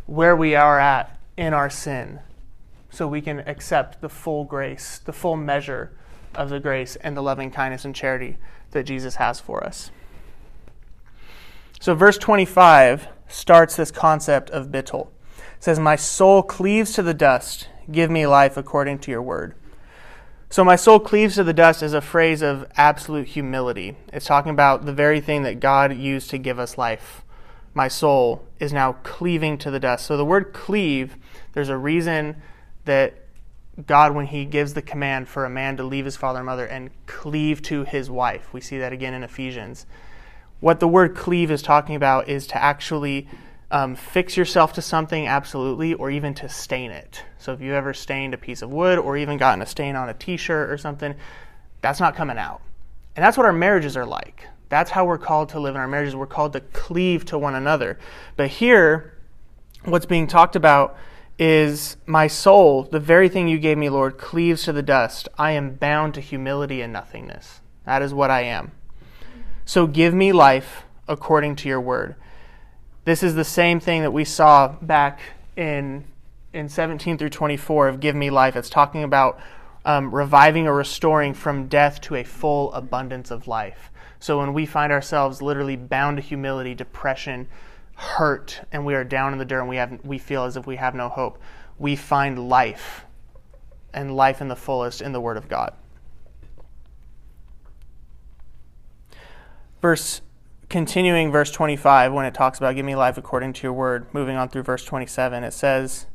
where 0.06 0.36
we 0.36 0.56
are 0.56 0.80
at 0.80 1.20
in 1.38 1.54
our 1.54 1.70
sin 1.70 2.20
so 2.90 3.08
we 3.08 3.22
can 3.22 3.40
accept 3.40 4.02
the 4.02 4.10
full 4.10 4.44
grace, 4.44 5.00
the 5.00 5.14
full 5.14 5.36
measure 5.36 5.92
of 6.36 6.50
the 6.50 6.60
grace 6.60 6.96
and 6.98 7.16
the 7.16 7.22
loving 7.22 7.50
kindness 7.50 7.86
and 7.86 7.96
charity 7.96 8.38
that 8.72 8.84
Jesus 8.84 9.16
has 9.16 9.40
for 9.40 9.64
us. 9.64 9.90
So, 11.80 11.94
verse 11.96 12.18
25 12.18 13.08
starts 13.28 13.76
this 13.76 13.92
concept 13.92 14.50
of 14.50 14.68
bittul. 14.68 15.10
Says, 15.66 15.80
My 15.80 15.96
soul 15.96 16.44
cleaves 16.44 16.94
to 16.94 17.02
the 17.02 17.16
dust, 17.16 17.70
give 17.92 18.12
me 18.12 18.28
life 18.28 18.56
according 18.56 19.00
to 19.00 19.10
your 19.10 19.24
word. 19.24 19.56
So, 20.48 20.64
my 20.64 20.76
soul 20.76 21.00
cleaves 21.00 21.34
to 21.34 21.44
the 21.44 21.54
dust 21.54 21.82
is 21.82 21.96
a 21.96 22.02
phrase 22.02 22.44
of 22.44 22.68
absolute 22.78 23.30
humility. 23.30 23.98
It's 24.14 24.28
talking 24.28 24.52
about 24.52 24.86
the 24.86 24.94
very 24.94 25.20
thing 25.20 25.42
that 25.42 25.60
God 25.60 25.98
used 25.98 26.30
to 26.30 26.38
give 26.38 26.60
us 26.60 26.78
life. 26.78 27.24
My 27.74 27.88
soul 27.88 28.48
is 28.60 28.74
now 28.74 28.98
cleaving 29.02 29.58
to 29.58 29.72
the 29.72 29.80
dust. 29.80 30.06
So, 30.06 30.18
the 30.18 30.24
word 30.24 30.54
cleave, 30.54 31.16
there's 31.54 31.70
a 31.70 31.78
reason 31.78 32.44
that 32.84 33.16
God, 33.88 34.14
when 34.14 34.28
He 34.28 34.46
gives 34.46 34.76
the 34.76 34.84
command 34.84 35.28
for 35.28 35.46
a 35.46 35.50
man 35.50 35.78
to 35.78 35.84
leave 35.84 36.06
his 36.06 36.16
father 36.16 36.42
and 36.42 36.46
mother 36.46 36.68
and 36.68 36.92
cleave 37.08 37.64
to 37.64 37.86
his 37.86 38.08
wife, 38.08 38.54
we 38.54 38.62
see 38.62 38.78
that 38.78 38.94
again 38.94 39.16
in 39.16 39.24
Ephesians. 39.24 39.88
What 40.60 40.80
the 40.80 40.88
word 40.88 41.16
cleave 41.16 41.50
is 41.50 41.64
talking 41.64 41.96
about 41.96 42.30
is 42.30 42.46
to 42.46 42.64
actually 42.64 43.28
um, 43.72 43.96
fix 43.96 44.38
yourself 44.38 44.74
to 44.74 44.82
something 44.82 45.28
absolutely, 45.28 45.94
or 45.94 46.10
even 46.12 46.34
to 46.36 46.50
stain 46.50 46.92
it. 46.92 47.24
So 47.38 47.54
if 47.54 47.62
you've 47.62 47.74
ever 47.74 47.94
stained 47.94 48.34
a 48.34 48.38
piece 48.38 48.62
of 48.62 48.72
wood 48.72 49.00
or 49.00 49.18
even 49.18 49.38
gotten 49.38 49.62
a 49.62 49.66
stain 49.66 49.96
on 49.96 50.10
a 50.10 50.14
t 50.14 50.38
shirt 50.38 50.70
or 50.70 50.78
something, 50.78 51.16
that's 51.82 52.00
not 52.00 52.16
coming 52.16 52.38
out. 52.38 52.62
And 53.16 53.24
that's 53.24 53.38
what 53.38 53.46
our 53.46 53.54
marriages 53.54 53.96
are 53.96 54.06
like. 54.06 54.48
That's 54.70 54.92
how 54.92 55.06
we're 55.06 55.18
called 55.18 55.50
to 55.50 55.60
live 55.60 55.76
in 55.76 55.82
our 55.82 55.88
marriages. 55.88 56.16
We're 56.16 56.26
called 56.26 56.54
to 56.54 56.60
cleave 56.60 57.26
to 57.26 57.38
one 57.38 57.56
another. 57.56 58.00
But 58.36 58.50
here, 58.50 59.14
what's 59.84 60.06
being 60.06 60.28
talked 60.28 60.56
about 60.56 60.98
is 61.38 61.98
my 62.06 62.28
soul, 62.28 62.84
the 62.84 63.00
very 63.00 63.30
thing 63.30 63.48
you 63.48 63.60
gave 63.60 63.78
me, 63.78 63.90
Lord, 63.90 64.18
cleaves 64.18 64.64
to 64.64 64.74
the 64.74 64.82
dust. 64.82 65.28
I 65.38 65.52
am 65.52 65.76
bound 65.76 66.14
to 66.16 66.22
humility 66.22 66.82
and 66.82 66.94
nothingness. 66.94 67.62
That 67.86 68.02
is 68.02 68.14
what 68.14 68.32
I 68.32 68.42
am. 68.42 68.72
So 69.66 69.86
give 69.88 70.14
me 70.14 70.32
life 70.32 70.84
according 71.08 71.58
to 71.58 71.70
your 71.70 71.82
word. 71.82 72.16
This 73.06 73.24
is 73.24 73.36
the 73.36 73.44
same 73.44 73.80
thing 73.80 74.02
that 74.02 74.12
we 74.12 74.26
saw 74.26 74.68
back 74.82 75.20
in 75.56 76.06
in 76.54 76.70
17 76.70 77.18
through 77.18 77.30
24 77.30 77.90
of 77.90 78.00
give 78.00 78.16
me 78.16 78.30
life. 78.30 78.56
It's 78.56 78.70
talking 78.70 79.04
about 79.04 79.40
um, 79.84 80.14
reviving 80.14 80.68
or 80.68 80.74
restoring 80.74 81.34
from 81.34 81.68
death 81.68 82.00
to 82.02 82.16
a 82.16 82.24
full 82.24 82.72
abundance 82.74 83.30
of 83.30 83.48
life. 83.48 83.92
So 84.20 84.40
when 84.40 84.54
we 84.54 84.66
find 84.66 84.92
ourselves 84.92 85.42
literally 85.42 85.76
bound 85.76 86.18
to 86.18 86.24
humility, 86.24 86.74
depression, 86.74 87.48
hurt 87.96 88.62
and 88.72 88.86
we 88.86 88.94
are 88.94 89.04
down 89.04 89.32
in 89.32 89.40
the 89.40 89.46
dirt 89.46 89.62
and 89.62 89.70
we 89.70 89.78
have 89.78 90.00
we 90.04 90.18
feel 90.18 90.44
as 90.44 90.58
if 90.58 90.68
we 90.68 90.76
have 90.76 90.94
no 90.94 91.08
hope 91.08 91.40
we 91.80 91.96
find 91.96 92.50
life 92.50 93.06
and 93.94 94.16
life 94.16 94.42
in 94.42 94.50
the 94.50 94.56
fullest 94.56 95.02
in 95.02 95.14
the 95.14 95.22
word 95.22 95.38
of 95.38 95.48
god 95.48 95.74
verse 99.82 100.20
continuing 100.76 101.32
verse 101.32 101.52
25 101.52 102.12
when 102.12 102.26
it 102.26 102.34
talks 102.34 102.58
about 102.58 102.76
give 102.76 102.86
me 102.86 102.98
life 102.98 103.18
according 103.18 103.54
to 103.54 103.64
your 103.64 103.72
word 103.72 104.06
moving 104.14 104.36
on 104.36 104.50
through 104.50 104.62
verse 104.62 104.84
27 104.84 105.42
it 105.42 105.54
says 105.54 106.06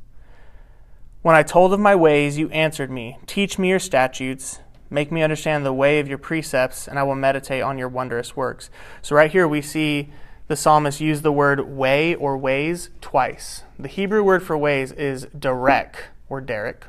when 1.23 1.35
i 1.35 1.42
told 1.42 1.73
of 1.73 1.81
my 1.81 1.94
ways 1.94 2.37
you 2.37 2.51
answered 2.51 2.90
me 2.90 3.16
teach 3.27 3.59
me 3.59 3.70
your 3.70 3.79
statutes 3.79 4.59
make 4.90 5.11
me 5.11 5.23
understand 5.23 5.64
the 5.64 5.73
way 5.73 5.99
of 5.99 6.07
your 6.07 6.18
precepts 6.18 6.87
and 6.87 6.99
i 6.99 7.03
will 7.03 7.14
meditate 7.14 7.62
on 7.62 7.79
your 7.79 7.88
wondrous 7.88 8.37
works 8.37 8.68
so 9.01 9.16
right 9.16 9.33
here 9.33 9.49
we 9.49 9.62
see 9.62 10.11
the 10.51 10.57
psalmist 10.57 11.01
used 11.01 11.23
the 11.23 11.31
word 11.31 11.61
way 11.61 12.12
or 12.16 12.37
ways 12.37 12.90
twice. 13.01 13.62
The 13.79 13.87
Hebrew 13.87 14.25
word 14.25 14.42
for 14.42 14.59
ways 14.59 14.90
is 14.90 15.27
derek 15.27 16.07
or 16.29 16.40
derek. 16.40 16.88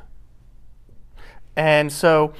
And 1.54 1.92
so 1.92 2.34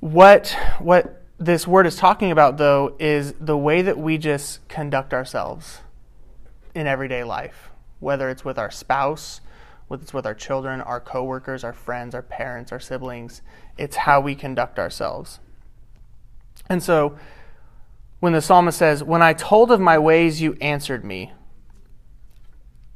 what 0.00 0.56
what 0.78 1.21
this 1.44 1.66
word 1.66 1.88
is 1.88 1.96
talking 1.96 2.30
about 2.30 2.56
though 2.56 2.94
is 3.00 3.34
the 3.40 3.58
way 3.58 3.82
that 3.82 3.98
we 3.98 4.16
just 4.16 4.66
conduct 4.68 5.12
ourselves 5.12 5.80
in 6.72 6.86
everyday 6.86 7.24
life, 7.24 7.70
whether 7.98 8.30
it's 8.30 8.44
with 8.44 8.58
our 8.58 8.70
spouse, 8.70 9.40
whether 9.88 10.02
it's 10.02 10.14
with 10.14 10.24
our 10.24 10.34
children, 10.34 10.80
our 10.80 11.00
coworkers, 11.00 11.64
our 11.64 11.72
friends, 11.72 12.14
our 12.14 12.22
parents, 12.22 12.70
our 12.70 12.78
siblings, 12.78 13.42
it's 13.76 13.96
how 13.96 14.20
we 14.20 14.36
conduct 14.36 14.78
ourselves. 14.78 15.40
And 16.68 16.80
so 16.80 17.18
when 18.20 18.32
the 18.32 18.40
psalmist 18.40 18.78
says, 18.78 19.02
When 19.02 19.20
I 19.20 19.32
told 19.32 19.72
of 19.72 19.80
my 19.80 19.98
ways, 19.98 20.40
you 20.40 20.56
answered 20.60 21.04
me. 21.04 21.32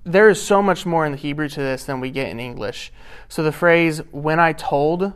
There 0.04 0.28
is 0.28 0.40
so 0.40 0.62
much 0.62 0.86
more 0.86 1.04
in 1.04 1.10
the 1.10 1.18
Hebrew 1.18 1.48
to 1.48 1.60
this 1.60 1.84
than 1.84 1.98
we 1.98 2.12
get 2.12 2.28
in 2.28 2.38
English. 2.38 2.92
So 3.28 3.42
the 3.42 3.50
phrase, 3.50 4.02
when 4.12 4.38
I 4.38 4.52
told, 4.52 5.14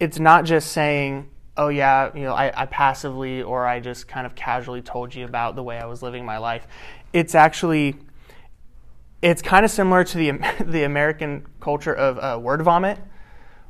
it's 0.00 0.18
not 0.18 0.44
just 0.44 0.72
saying, 0.72 1.30
oh 1.56 1.68
yeah, 1.68 2.10
you 2.14 2.22
know, 2.22 2.32
I, 2.32 2.52
I, 2.62 2.66
passively 2.66 3.42
or 3.42 3.66
I 3.66 3.80
just 3.80 4.08
kind 4.08 4.26
of 4.26 4.34
casually 4.34 4.82
told 4.82 5.14
you 5.14 5.24
about 5.24 5.54
the 5.54 5.62
way 5.62 5.78
I 5.78 5.86
was 5.86 6.02
living 6.02 6.24
my 6.24 6.38
life. 6.38 6.66
It's 7.12 7.34
actually, 7.34 7.96
it's 9.22 9.40
kind 9.40 9.64
of 9.64 9.70
similar 9.70 10.04
to 10.04 10.18
the 10.18 10.32
the 10.64 10.84
American 10.84 11.46
culture 11.60 11.94
of 11.94 12.18
uh, 12.18 12.38
word 12.40 12.62
vomit, 12.62 12.98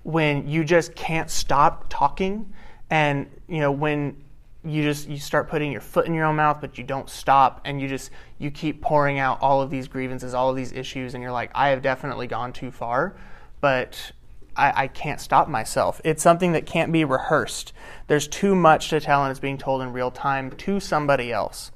when 0.03 0.49
you 0.49 0.64
just 0.64 0.94
can't 0.94 1.31
stop 1.31 1.87
talking, 1.88 2.53
and 2.90 3.27
you 3.49 3.61
know 3.61 3.73
when 3.73 4.16
you 4.64 4.83
just 4.83 5.09
you 5.09 5.18
start 5.18 5.49
putting 5.49 5.70
your 5.70 5.81
foot 5.81 6.07
in 6.07 6.14
your 6.14 6.25
own 6.25 6.37
mouth 6.37 6.59
but 6.61 6.79
you 6.79 6.85
don't 6.85 7.11
stop 7.11 7.61
and 7.64 7.81
you 7.81 7.88
just 7.88 8.11
you 8.38 8.51
keep 8.51 8.81
pouring 8.81 9.18
out 9.18 9.38
all 9.42 9.61
of 9.61 9.68
these 9.68 9.87
grievances 9.87 10.33
all 10.33 10.49
of 10.49 10.57
these 10.57 10.73
issues 10.73 11.12
and 11.12 11.23
you're 11.23 11.33
like 11.33 11.51
i 11.55 11.68
have 11.68 11.83
definitely 11.83 12.27
gone 12.27 12.51
too 12.51 12.70
far 12.70 13.14
but 13.61 14.12
I, 14.57 14.85
I 14.85 14.88
can't 14.88 15.21
stop 15.21 15.49
myself 15.49 16.01
it's 16.05 16.23
something 16.23 16.53
that 16.53 16.67
can't 16.67 16.93
be 16.93 17.05
rehearsed 17.05 17.73
there's 18.07 18.29
too 18.29 18.55
much 18.55 18.90
to 18.90 19.01
tell 19.01 19.25
and 19.25 19.31
it's 19.31 19.40
being 19.40 19.59
told 19.59 19.83
in 19.83 19.93
real 19.93 20.11
time 20.11 20.51
to 20.51 20.81
somebody 20.81 21.33
else 21.33 21.73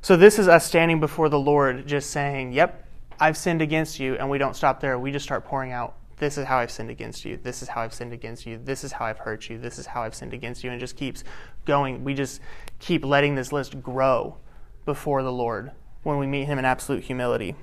so 0.00 0.16
this 0.16 0.38
is 0.38 0.48
us 0.48 0.66
standing 0.66 1.00
before 1.00 1.28
the 1.28 1.38
lord 1.38 1.86
just 1.86 2.10
saying 2.10 2.52
yep 2.52 2.86
i've 3.20 3.36
sinned 3.36 3.62
against 3.62 3.98
you 4.00 4.14
and 4.16 4.28
we 4.28 4.38
don't 4.38 4.56
stop 4.56 4.80
there 4.80 4.98
we 4.98 5.10
just 5.10 5.24
start 5.24 5.44
pouring 5.44 5.72
out 5.72 5.94
this 6.22 6.38
is 6.38 6.44
how 6.44 6.58
I've 6.58 6.70
sinned 6.70 6.88
against 6.88 7.24
you. 7.24 7.36
This 7.36 7.62
is 7.62 7.68
how 7.68 7.80
I've 7.80 7.92
sinned 7.92 8.12
against 8.12 8.46
you. 8.46 8.56
This 8.56 8.84
is 8.84 8.92
how 8.92 9.06
I've 9.06 9.18
hurt 9.18 9.50
you. 9.50 9.58
This 9.58 9.76
is 9.76 9.86
how 9.86 10.04
I've 10.04 10.14
sinned 10.14 10.32
against 10.32 10.62
you. 10.62 10.70
And 10.70 10.78
just 10.78 10.94
keeps 10.94 11.24
going. 11.64 12.04
We 12.04 12.14
just 12.14 12.40
keep 12.78 13.04
letting 13.04 13.34
this 13.34 13.50
list 13.50 13.82
grow 13.82 14.36
before 14.84 15.24
the 15.24 15.32
Lord 15.32 15.72
when 16.04 16.18
we 16.18 16.28
meet 16.28 16.44
Him 16.44 16.60
in 16.60 16.64
absolute 16.64 17.02
humility. 17.02 17.56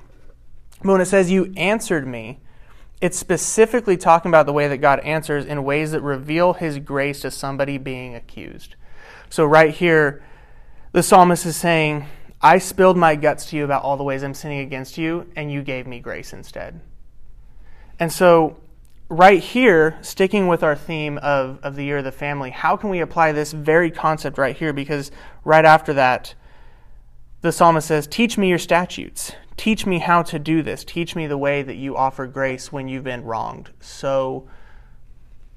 But 0.84 0.92
when 0.92 1.00
it 1.00 1.06
says, 1.06 1.32
You 1.32 1.54
answered 1.56 2.06
me, 2.06 2.42
it's 3.02 3.18
specifically 3.18 3.96
talking 3.98 4.30
about 4.30 4.46
the 4.46 4.54
way 4.54 4.68
that 4.68 4.78
God 4.78 5.00
answers 5.00 5.46
in 5.46 5.64
ways 5.64 5.92
that 5.92 6.02
reveal 6.02 6.54
His 6.54 6.80
grace 6.80 7.22
to 7.22 7.32
somebody 7.32 7.78
being 7.78 8.16
accused. 8.16 8.76
So, 9.30 9.46
right 9.46 9.74
here, 9.74 10.24
the 10.92 11.04
psalmist 11.04 11.46
is 11.46 11.56
saying, 11.56 12.08
I 12.42 12.58
spilled 12.58 12.98
my 12.98 13.16
guts 13.16 13.48
to 13.48 13.58
you 13.58 13.64
about 13.64 13.84
all 13.84 13.98
the 13.98 14.04
ways 14.04 14.24
I'm 14.24 14.34
sinning 14.34 14.60
against 14.60 14.98
you, 14.98 15.30
and 15.36 15.52
you 15.52 15.62
gave 15.62 15.88
me 15.88 16.00
grace 16.00 16.34
instead. 16.34 16.82
And 18.00 18.12
so, 18.12 18.58
right 19.08 19.42
here, 19.42 19.98
sticking 20.02 20.48
with 20.48 20.64
our 20.64 20.76
theme 20.76 21.18
of, 21.20 21.60
of 21.64 21.76
the 21.76 21.84
year 21.84 21.98
of 21.98 22.06
the 22.06 22.12
family, 22.12 22.50
how 22.50 22.76
can 22.76 22.90
we 22.90 23.00
apply 23.00 23.32
this 23.32 23.52
very 23.52 23.92
concept 23.92 24.38
right 24.38 24.56
here? 24.56 24.74
Because 24.74 25.12
right 25.44 25.66
after 25.66 25.94
that, 25.94 26.34
the 27.42 27.52
psalmist 27.52 27.88
says, 27.88 28.08
Teach 28.08 28.38
me 28.38 28.50
your 28.50 28.58
statutes. 28.58 29.34
Teach 29.60 29.86
me 29.86 30.00
how 30.00 30.22
to 30.22 30.40
do 30.40 30.64
this. 30.64 30.86
Teach 30.86 31.18
me 31.18 31.28
the 31.28 31.38
way 31.38 31.62
that 31.62 31.76
you 31.76 31.98
offer 31.98 32.26
grace 32.28 32.72
when 32.72 32.88
you've 32.88 33.04
been 33.04 33.26
wronged 33.26 33.70
so 33.82 34.48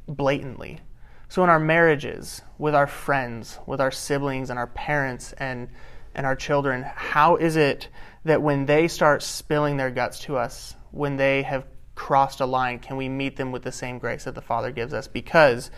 blatantly. 0.08 0.80
So, 1.28 1.44
in 1.44 1.48
our 1.48 1.60
marriages, 1.60 2.42
with 2.58 2.74
our 2.74 2.88
friends, 2.88 3.60
with 3.64 3.80
our 3.80 3.92
siblings, 3.92 4.50
and 4.50 4.58
our 4.58 4.66
parents, 4.66 5.34
and, 5.34 5.68
and 6.16 6.26
our 6.26 6.34
children, 6.34 6.82
how 6.82 7.36
is 7.36 7.54
it 7.54 7.90
that 8.24 8.42
when 8.42 8.66
they 8.66 8.88
start 8.88 9.22
spilling 9.22 9.76
their 9.76 9.92
guts 9.92 10.18
to 10.22 10.36
us, 10.36 10.74
when 10.90 11.16
they 11.16 11.42
have 11.42 11.64
crossed 11.94 12.40
a 12.40 12.46
line, 12.46 12.80
can 12.80 12.96
we 12.96 13.08
meet 13.08 13.36
them 13.36 13.52
with 13.52 13.62
the 13.62 13.70
same 13.70 14.00
grace 14.00 14.24
that 14.24 14.34
the 14.34 14.42
Father 14.42 14.72
gives 14.72 14.92
us? 14.92 15.06
Because 15.06 15.70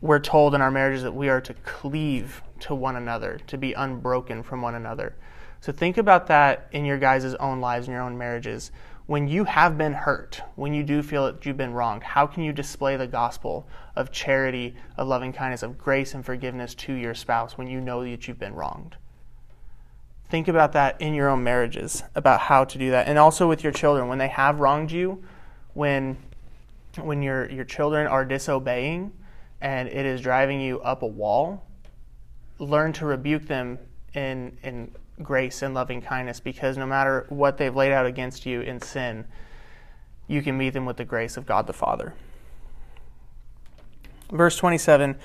we're 0.00 0.18
told 0.18 0.52
in 0.52 0.60
our 0.60 0.72
marriages 0.72 1.04
that 1.04 1.14
we 1.14 1.28
are 1.28 1.40
to 1.42 1.54
cleave 1.54 2.42
to 2.58 2.74
one 2.74 2.96
another, 2.96 3.38
to 3.46 3.56
be 3.56 3.72
unbroken 3.72 4.42
from 4.42 4.62
one 4.62 4.74
another. 4.74 5.14
So 5.60 5.72
think 5.72 5.98
about 5.98 6.26
that 6.28 6.68
in 6.72 6.84
your 6.84 6.98
guys' 6.98 7.34
own 7.34 7.60
lives, 7.60 7.86
in 7.86 7.92
your 7.92 8.02
own 8.02 8.16
marriages. 8.16 8.70
When 9.06 9.28
you 9.28 9.44
have 9.44 9.76
been 9.76 9.92
hurt, 9.92 10.40
when 10.54 10.72
you 10.72 10.82
do 10.82 11.02
feel 11.02 11.26
that 11.26 11.44
you've 11.44 11.56
been 11.56 11.74
wronged, 11.74 12.02
how 12.02 12.26
can 12.26 12.44
you 12.44 12.52
display 12.52 12.96
the 12.96 13.06
gospel 13.06 13.66
of 13.96 14.10
charity, 14.10 14.74
of 14.96 15.08
loving 15.08 15.32
kindness, 15.32 15.62
of 15.62 15.76
grace 15.76 16.14
and 16.14 16.24
forgiveness 16.24 16.74
to 16.76 16.92
your 16.94 17.14
spouse 17.14 17.58
when 17.58 17.66
you 17.66 17.80
know 17.80 18.02
that 18.02 18.28
you've 18.28 18.38
been 18.38 18.54
wronged? 18.54 18.96
Think 20.30 20.46
about 20.46 20.72
that 20.72 21.00
in 21.00 21.12
your 21.12 21.28
own 21.28 21.42
marriages, 21.42 22.04
about 22.14 22.40
how 22.40 22.64
to 22.64 22.78
do 22.78 22.92
that. 22.92 23.08
And 23.08 23.18
also 23.18 23.48
with 23.48 23.64
your 23.64 23.72
children, 23.72 24.06
when 24.06 24.18
they 24.18 24.28
have 24.28 24.60
wronged 24.60 24.92
you, 24.92 25.24
when 25.74 26.16
when 27.00 27.22
your 27.22 27.50
your 27.50 27.64
children 27.64 28.06
are 28.06 28.24
disobeying 28.24 29.12
and 29.60 29.88
it 29.88 30.06
is 30.06 30.20
driving 30.20 30.60
you 30.60 30.80
up 30.80 31.02
a 31.02 31.06
wall, 31.06 31.66
learn 32.58 32.92
to 32.94 33.06
rebuke 33.06 33.46
them 33.46 33.78
in 34.14 34.56
in 34.62 34.92
grace 35.22 35.62
and 35.62 35.74
loving 35.74 36.00
kindness 36.00 36.40
because 36.40 36.76
no 36.76 36.86
matter 36.86 37.26
what 37.28 37.58
they've 37.58 37.74
laid 37.74 37.92
out 37.92 38.06
against 38.06 38.46
you 38.46 38.60
in 38.60 38.80
sin, 38.80 39.26
you 40.26 40.42
can 40.42 40.56
meet 40.56 40.70
them 40.70 40.86
with 40.86 40.96
the 40.96 41.04
grace 41.04 41.36
of 41.36 41.46
God 41.46 41.66
the 41.66 41.72
Father. 41.72 42.14
Verse 44.30 44.56
27 44.56 45.16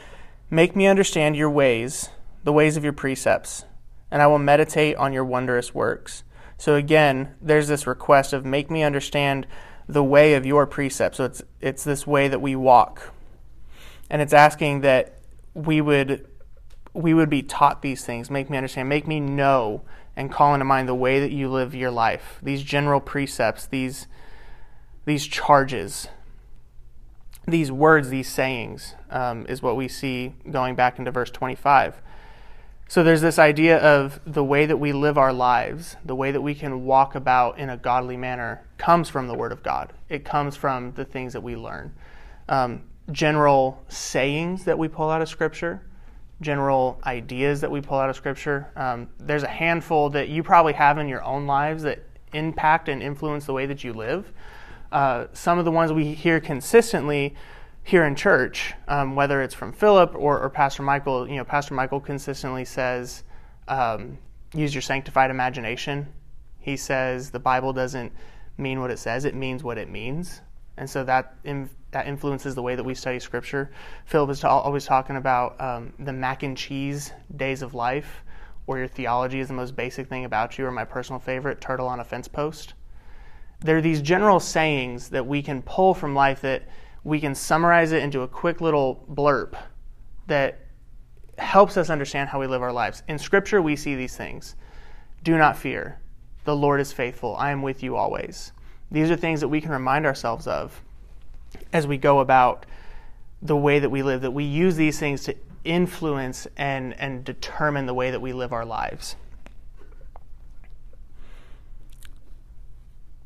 Make 0.49 0.75
me 0.75 0.87
understand 0.87 1.35
your 1.35 1.49
ways, 1.49 2.09
the 2.43 2.53
ways 2.53 2.77
of 2.77 2.83
your 2.83 2.93
precepts, 2.93 3.65
and 4.11 4.21
I 4.21 4.27
will 4.27 4.39
meditate 4.39 4.95
on 4.97 5.13
your 5.13 5.25
wondrous 5.25 5.73
works. 5.73 6.23
So 6.57 6.75
again, 6.75 7.35
there's 7.41 7.67
this 7.67 7.87
request 7.87 8.33
of 8.33 8.45
make 8.45 8.71
me 8.71 8.83
understand 8.83 9.47
the 9.87 10.03
way 10.03 10.33
of 10.33 10.45
your 10.45 10.65
precepts. 10.65 11.17
So 11.17 11.25
it's 11.25 11.41
it's 11.61 11.83
this 11.83 12.07
way 12.07 12.27
that 12.27 12.41
we 12.41 12.55
walk. 12.55 13.13
And 14.09 14.21
it's 14.21 14.33
asking 14.33 14.81
that 14.81 15.19
we 15.53 15.81
would 15.81 16.27
we 16.95 17.13
would 17.13 17.29
be 17.29 17.43
taught 17.43 17.81
these 17.81 18.05
things. 18.05 18.31
Make 18.31 18.49
me 18.49 18.57
understand, 18.57 18.89
make 18.89 19.07
me 19.07 19.19
know 19.19 19.81
and 20.15 20.31
call 20.31 20.53
into 20.53 20.65
mind 20.65 20.87
the 20.87 20.95
way 20.95 21.19
that 21.19 21.31
you 21.31 21.49
live 21.49 21.75
your 21.75 21.91
life. 21.91 22.39
These 22.41 22.63
general 22.63 23.01
precepts, 23.01 23.65
these 23.65 24.07
these 25.03 25.27
charges, 25.27 26.07
these 27.47 27.71
words, 27.71 28.09
these 28.09 28.27
sayings, 28.27 28.95
um, 29.11 29.45
is 29.47 29.61
what 29.61 29.75
we 29.75 29.87
see 29.87 30.33
going 30.49 30.73
back 30.73 30.97
into 30.97 31.11
verse 31.11 31.29
25. 31.29 32.01
So 32.87 33.03
there's 33.03 33.21
this 33.21 33.37
idea 33.37 33.77
of 33.77 34.19
the 34.25 34.43
way 34.43 34.65
that 34.65 34.77
we 34.77 34.93
live 34.93 35.17
our 35.17 35.33
lives, 35.33 35.95
the 36.03 36.15
way 36.15 36.31
that 36.31 36.41
we 36.41 36.55
can 36.55 36.85
walk 36.85 37.13
about 37.13 37.59
in 37.59 37.69
a 37.69 37.77
godly 37.77 38.17
manner, 38.17 38.63
comes 38.77 39.09
from 39.09 39.27
the 39.27 39.35
Word 39.35 39.51
of 39.51 39.61
God. 39.61 39.93
It 40.09 40.25
comes 40.25 40.55
from 40.55 40.93
the 40.93 41.05
things 41.05 41.33
that 41.33 41.41
we 41.41 41.55
learn. 41.55 41.93
Um, 42.49 42.83
general 43.11 43.83
sayings 43.89 44.65
that 44.65 44.77
we 44.77 44.87
pull 44.87 45.09
out 45.09 45.21
of 45.21 45.29
Scripture, 45.29 45.81
general 46.41 46.99
ideas 47.05 47.61
that 47.61 47.71
we 47.71 47.81
pull 47.81 47.97
out 47.97 48.09
of 48.09 48.15
Scripture. 48.15 48.71
Um, 48.75 49.09
there's 49.19 49.43
a 49.43 49.47
handful 49.47 50.09
that 50.11 50.29
you 50.29 50.43
probably 50.43 50.73
have 50.73 50.97
in 50.97 51.07
your 51.07 51.23
own 51.23 51.47
lives 51.47 51.83
that 51.83 52.03
impact 52.33 52.89
and 52.89 53.01
influence 53.01 53.45
the 53.45 53.53
way 53.53 53.65
that 53.65 53.83
you 53.83 53.93
live. 53.93 54.31
Uh, 54.91 55.27
some 55.33 55.57
of 55.57 55.65
the 55.65 55.71
ones 55.71 55.91
we 55.91 56.13
hear 56.13 56.39
consistently 56.39 57.35
here 57.83 58.05
in 58.05 58.15
church, 58.15 58.73
um, 58.87 59.15
whether 59.15 59.41
it's 59.41 59.53
from 59.53 59.71
Philip 59.71 60.13
or, 60.15 60.39
or, 60.39 60.49
Pastor 60.49 60.83
Michael, 60.83 61.27
you 61.27 61.35
know, 61.35 61.43
Pastor 61.43 61.73
Michael 61.73 61.99
consistently 61.99 62.65
says, 62.65 63.23
um, 63.67 64.17
use 64.53 64.73
your 64.73 64.81
sanctified 64.81 65.29
imagination. 65.29 66.07
He 66.59 66.77
says 66.77 67.29
the 67.29 67.39
Bible 67.39 67.73
doesn't 67.73 68.11
mean 68.57 68.79
what 68.79 68.89
it 68.89 68.97
says, 68.97 69.25
it 69.25 69.35
means 69.35 69.63
what 69.63 69.77
it 69.77 69.89
means. 69.89 70.41
And 70.77 70.89
so 70.89 71.03
that, 71.03 71.35
in, 71.43 71.69
that 71.95 72.07
influences 72.07 72.55
the 72.55 72.61
way 72.61 72.75
that 72.75 72.83
we 72.83 72.93
study 72.93 73.17
Scripture. 73.19 73.71
Philip 74.03 74.29
is 74.29 74.43
always 74.43 74.83
talking 74.83 75.15
about 75.15 75.59
um, 75.61 75.93
the 75.97 76.11
mac 76.11 76.43
and 76.43 76.57
cheese 76.57 77.13
days 77.37 77.61
of 77.61 77.73
life, 77.73 78.25
where 78.65 78.79
your 78.79 78.87
theology 78.89 79.39
is 79.39 79.47
the 79.47 79.53
most 79.53 79.77
basic 79.77 80.09
thing 80.09 80.25
about 80.25 80.57
you, 80.57 80.65
or 80.65 80.71
my 80.71 80.83
personal 80.83 81.21
favorite, 81.21 81.61
turtle 81.61 81.87
on 81.87 82.01
a 82.01 82.03
fence 82.03 82.27
post. 82.27 82.73
There 83.61 83.77
are 83.77 83.81
these 83.81 84.01
general 84.01 84.41
sayings 84.41 85.07
that 85.11 85.25
we 85.25 85.41
can 85.41 85.61
pull 85.61 85.93
from 85.93 86.13
life 86.13 86.41
that 86.41 86.67
we 87.05 87.21
can 87.21 87.33
summarize 87.33 87.93
it 87.93 88.03
into 88.03 88.23
a 88.23 88.27
quick 88.27 88.59
little 88.59 89.05
blurb 89.13 89.57
that 90.27 90.65
helps 91.37 91.77
us 91.77 91.89
understand 91.89 92.27
how 92.27 92.41
we 92.41 92.47
live 92.47 92.61
our 92.61 92.73
lives. 92.73 93.03
In 93.07 93.17
Scripture, 93.17 93.61
we 93.61 93.77
see 93.77 93.95
these 93.95 94.17
things. 94.17 94.57
Do 95.23 95.37
not 95.37 95.55
fear. 95.55 96.01
The 96.43 96.57
Lord 96.57 96.81
is 96.81 96.91
faithful. 96.91 97.37
I 97.37 97.51
am 97.51 97.61
with 97.61 97.81
you 97.81 97.95
always. 97.95 98.51
These 98.91 99.09
are 99.09 99.15
things 99.15 99.39
that 99.39 99.47
we 99.47 99.61
can 99.61 99.71
remind 99.71 100.05
ourselves 100.05 100.45
of 100.45 100.81
as 101.73 101.87
we 101.87 101.97
go 101.97 102.19
about 102.19 102.65
the 103.41 103.55
way 103.55 103.79
that 103.79 103.89
we 103.89 104.03
live, 104.03 104.21
that 104.21 104.31
we 104.31 104.43
use 104.43 104.75
these 104.75 104.99
things 104.99 105.23
to 105.23 105.35
influence 105.63 106.47
and, 106.57 106.99
and 106.99 107.23
determine 107.23 107.85
the 107.85 107.93
way 107.93 108.11
that 108.11 108.21
we 108.21 108.33
live 108.33 108.53
our 108.53 108.65
lives. 108.65 109.15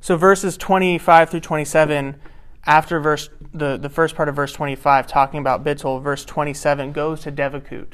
So, 0.02 0.16
verses 0.16 0.58
25 0.58 1.30
through 1.30 1.40
27 1.42 2.16
after 2.66 3.00
verse 3.00 3.30
the, 3.54 3.78
the 3.78 3.90
first 3.90 4.16
part 4.16 4.30
of 4.30 4.36
verse 4.36 4.52
25 4.54 5.08
talking 5.08 5.40
about 5.40 5.64
bittul 5.64 6.02
verse 6.02 6.26
27 6.26 6.92
goes 6.92 7.22
to 7.22 7.32
devekut. 7.32 7.94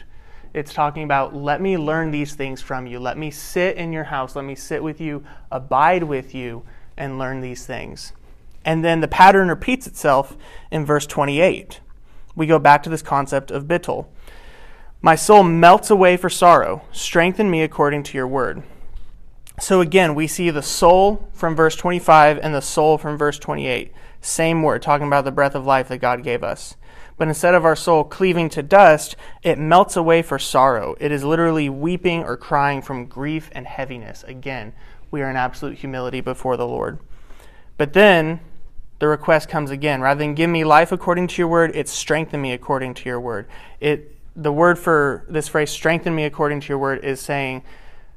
It's 0.53 0.73
talking 0.73 1.03
about 1.03 1.35
let 1.35 1.61
me 1.61 1.77
learn 1.77 2.11
these 2.11 2.33
things 2.35 2.61
from 2.61 2.87
you. 2.87 2.99
Let 2.99 3.17
me 3.17 3.31
sit 3.31 3.75
in 3.77 3.91
your 3.91 4.05
house. 4.05 4.35
Let 4.35 4.45
me 4.45 4.55
sit 4.55 4.81
with 4.81 5.01
you 5.01 5.25
abide 5.51 6.03
with 6.03 6.33
you 6.33 6.63
and 6.95 7.19
learn 7.19 7.41
these 7.41 7.65
things 7.65 8.13
and 8.65 8.83
then 8.83 8.99
the 8.99 9.07
pattern 9.07 9.47
repeats 9.47 9.87
itself 9.87 10.35
in 10.71 10.85
verse 10.85 11.05
28 11.05 11.79
we 12.35 12.45
go 12.45 12.59
back 12.59 12.83
to 12.83 12.89
this 12.89 13.01
concept 13.01 13.51
of 13.51 13.65
bittul 13.65 14.07
my 15.01 15.15
soul 15.15 15.43
melts 15.43 15.89
away 15.89 16.17
for 16.17 16.29
sorrow 16.29 16.81
strengthen 16.91 17.49
me 17.49 17.61
according 17.61 18.03
to 18.03 18.17
your 18.17 18.27
word 18.27 18.63
so 19.59 19.79
again 19.79 20.13
we 20.13 20.27
see 20.27 20.49
the 20.49 20.61
soul 20.61 21.29
from 21.31 21.55
verse 21.55 21.75
25 21.75 22.39
and 22.39 22.53
the 22.53 22.61
soul 22.61 22.97
from 22.97 23.17
verse 23.17 23.39
28 23.39 23.93
same 24.25 24.63
word, 24.63 24.81
talking 24.81 25.07
about 25.07 25.23
the 25.23 25.31
breath 25.31 25.55
of 25.55 25.65
life 25.65 25.87
that 25.89 25.99
God 25.99 26.23
gave 26.23 26.43
us. 26.43 26.75
But 27.17 27.27
instead 27.27 27.53
of 27.53 27.63
our 27.63 27.75
soul 27.75 28.03
cleaving 28.03 28.49
to 28.49 28.63
dust, 28.63 29.15
it 29.43 29.57
melts 29.57 29.95
away 29.95 30.21
for 30.21 30.37
sorrow. 30.37 30.95
It 30.99 31.11
is 31.11 31.23
literally 31.23 31.69
weeping 31.69 32.23
or 32.23 32.35
crying 32.35 32.81
from 32.81 33.05
grief 33.05 33.49
and 33.53 33.67
heaviness. 33.67 34.23
Again, 34.23 34.73
we 35.11 35.21
are 35.21 35.29
in 35.29 35.37
absolute 35.37 35.77
humility 35.77 36.19
before 36.19 36.57
the 36.57 36.67
Lord. 36.67 36.99
But 37.77 37.93
then 37.93 38.41
the 38.99 39.07
request 39.07 39.49
comes 39.49 39.71
again. 39.71 40.01
Rather 40.01 40.19
than 40.19 40.35
give 40.35 40.49
me 40.49 40.63
life 40.63 40.91
according 40.91 41.27
to 41.27 41.41
your 41.41 41.47
word, 41.47 41.71
it's 41.75 41.91
strengthen 41.91 42.41
me 42.41 42.53
according 42.53 42.93
to 42.95 43.09
your 43.09 43.19
word. 43.19 43.47
It 43.79 44.15
the 44.35 44.51
word 44.51 44.77
for 44.77 45.25
this 45.29 45.47
phrase, 45.47 45.69
strengthen 45.69 46.13
me 46.13 46.25
according 46.25 46.59
to 46.59 46.69
your 46.69 46.77
word, 46.77 47.03
is 47.05 47.21
saying, 47.21 47.63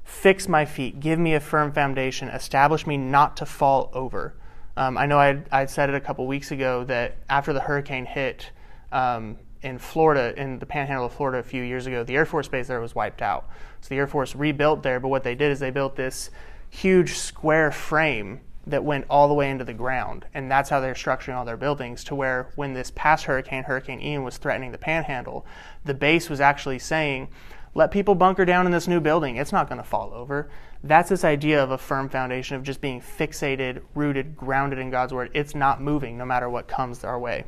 fix 0.03 0.49
my 0.49 0.65
feet, 0.65 0.99
give 0.99 1.19
me 1.19 1.35
a 1.35 1.41
firm 1.41 1.71
foundation, 1.71 2.29
establish 2.29 2.87
me 2.87 2.97
not 2.97 3.37
to 3.37 3.47
fall 3.47 3.91
over. 3.93 4.35
Um, 4.77 4.99
I 4.99 5.07
know 5.07 5.19
I'd, 5.19 5.45
I'd, 5.53 5.71
said 5.71 5.91
it 5.91 5.95
a 5.95 6.01
couple 6.01 6.27
weeks 6.27 6.51
ago 6.51 6.85
that 6.85 7.17
after 7.29 7.53
the 7.53 7.61
hurricane 7.61 8.07
hit 8.07 8.51
um, 8.91 9.37
in 9.63 9.79
Florida, 9.79 10.35
in 10.41 10.59
the 10.59 10.67
panhandle 10.67 11.07
of 11.07 11.13
Florida 11.13 11.39
a 11.39 11.43
few 11.43 11.63
years 11.63 11.87
ago, 11.87 12.05
the 12.05 12.17
Air 12.17 12.27
Force 12.27 12.49
base 12.49 12.69
there 12.69 12.81
was 12.81 12.95
wiped 12.95 13.23
out. 13.23 13.49
So 13.81 13.89
the 13.91 13.97
Air 13.97 14.07
Force 14.07 14.35
rebuilt 14.35 14.83
there, 14.83 14.99
but 14.99 15.09
what 15.09 15.25
they 15.25 15.35
did 15.35 15.53
is 15.53 15.61
they 15.61 15.71
built 15.71 15.97
this 15.97 16.31
huge 16.71 17.15
square 17.15 17.71
frame 17.71 18.41
that 18.71 18.85
went 18.85 19.07
all 19.09 19.29
the 19.29 19.35
way 19.35 19.51
into 19.51 19.65
the 19.65 19.73
ground. 19.73 20.27
And 20.35 20.51
that's 20.51 20.71
how 20.71 20.81
they're 20.81 20.95
structuring 20.95 21.37
all 21.37 21.45
their 21.45 21.57
buildings 21.57 22.05
to 22.05 22.15
where 22.15 22.51
when 22.55 22.75
this 22.75 22.93
past 22.95 23.25
hurricane, 23.25 23.65
Hurricane 23.65 24.01
Ian, 24.01 24.25
was 24.25 24.37
threatening 24.37 24.73
the 24.73 24.79
panhandle, 24.79 25.47
the 25.85 25.95
base 25.95 26.29
was 26.29 26.41
actually 26.41 26.79
saying, 26.79 27.29
let 27.75 27.91
people 27.91 28.15
bunker 28.15 28.45
down 28.45 28.67
in 28.67 28.73
this 28.73 28.89
new 28.89 29.01
building. 29.01 29.37
It's 29.37 29.53
not 29.53 29.69
going 29.69 29.81
to 29.81 29.87
fall 29.87 30.13
over. 30.15 30.49
That's 30.83 31.09
this 31.09 31.25
idea 31.25 31.63
of 31.63 31.71
a 31.71 31.79
firm 31.79 32.09
foundation 32.09 32.57
of 32.57 32.63
just 32.63 32.81
being 32.81 33.01
fixated, 33.01 33.83
rooted, 33.95 34.37
grounded 34.37 34.79
in 34.79 34.91
God's 34.91 35.13
word. 35.13 35.31
It's 35.35 35.55
not 35.55 35.81
moving 35.81 36.17
no 36.19 36.25
matter 36.25 36.49
what 36.49 36.69
comes 36.69 37.05
our 37.05 37.19
way. 37.19 37.45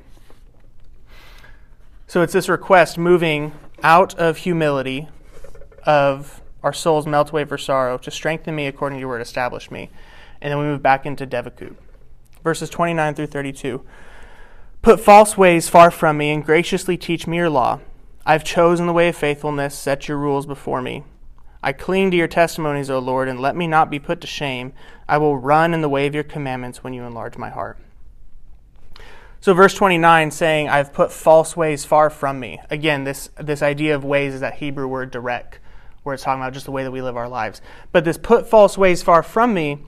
So 2.06 2.22
it's 2.22 2.32
this 2.32 2.48
request 2.48 2.98
moving 2.98 3.52
out 3.82 4.14
of 4.18 4.38
humility, 4.38 5.08
of 5.84 6.42
our 6.62 6.72
souls 6.72 7.06
melt 7.06 7.30
away 7.30 7.44
for 7.44 7.56
sorrow, 7.56 7.98
to 7.98 8.10
strengthen 8.10 8.54
me 8.54 8.66
according 8.66 8.98
to 8.98 9.00
your 9.00 9.08
word, 9.08 9.22
establish 9.22 9.70
me. 9.70 9.90
And 10.40 10.50
then 10.50 10.58
we 10.58 10.64
move 10.64 10.82
back 10.82 11.06
into 11.06 11.26
Devekut. 11.26 11.74
Verses 12.42 12.70
29 12.70 13.14
through 13.14 13.26
32. 13.26 13.84
Put 14.82 15.00
false 15.00 15.36
ways 15.36 15.68
far 15.68 15.90
from 15.90 16.16
me 16.16 16.30
and 16.30 16.44
graciously 16.44 16.96
teach 16.96 17.26
me 17.26 17.36
your 17.36 17.50
law. 17.50 17.80
I've 18.24 18.44
chosen 18.44 18.86
the 18.86 18.92
way 18.92 19.08
of 19.08 19.16
faithfulness, 19.16 19.74
set 19.74 20.08
your 20.08 20.16
rules 20.16 20.46
before 20.46 20.80
me. 20.80 21.04
I 21.62 21.72
cling 21.72 22.10
to 22.10 22.16
your 22.16 22.28
testimonies, 22.28 22.88
O 22.88 22.98
Lord, 22.98 23.28
and 23.28 23.38
let 23.38 23.54
me 23.54 23.66
not 23.66 23.90
be 23.90 23.98
put 23.98 24.20
to 24.22 24.26
shame. 24.26 24.72
I 25.06 25.18
will 25.18 25.36
run 25.36 25.74
in 25.74 25.82
the 25.82 25.88
way 25.88 26.06
of 26.06 26.14
your 26.14 26.24
commandments 26.24 26.82
when 26.82 26.94
you 26.94 27.04
enlarge 27.04 27.36
my 27.36 27.50
heart. 27.50 27.78
So, 29.42 29.54
verse 29.54 29.74
29 29.74 30.30
saying, 30.30 30.68
I've 30.68 30.92
put 30.92 31.12
false 31.12 31.56
ways 31.56 31.84
far 31.84 32.10
from 32.10 32.40
me. 32.40 32.60
Again, 32.70 33.04
this, 33.04 33.30
this 33.38 33.62
idea 33.62 33.94
of 33.94 34.04
ways 34.04 34.34
is 34.34 34.40
that 34.40 34.54
Hebrew 34.54 34.86
word 34.86 35.10
derek, 35.10 35.60
where 36.02 36.14
it's 36.14 36.24
talking 36.24 36.42
about 36.42 36.52
just 36.52 36.66
the 36.66 36.72
way 36.72 36.84
that 36.84 36.90
we 36.90 37.02
live 37.02 37.16
our 37.16 37.28
lives. 37.28 37.62
But 37.92 38.04
this 38.04 38.18
put 38.18 38.48
false 38.48 38.76
ways 38.76 39.02
far 39.02 39.22
from 39.22 39.54
me, 39.54 39.78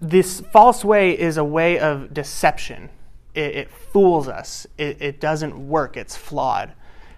this 0.00 0.40
false 0.40 0.84
way 0.84 1.18
is 1.18 1.36
a 1.36 1.44
way 1.44 1.78
of 1.78 2.12
deception. 2.12 2.90
It, 3.34 3.56
it 3.56 3.70
fools 3.70 4.28
us, 4.28 4.66
it, 4.78 5.00
it 5.00 5.20
doesn't 5.20 5.68
work, 5.68 5.96
it's 5.96 6.16
flawed. 6.16 6.72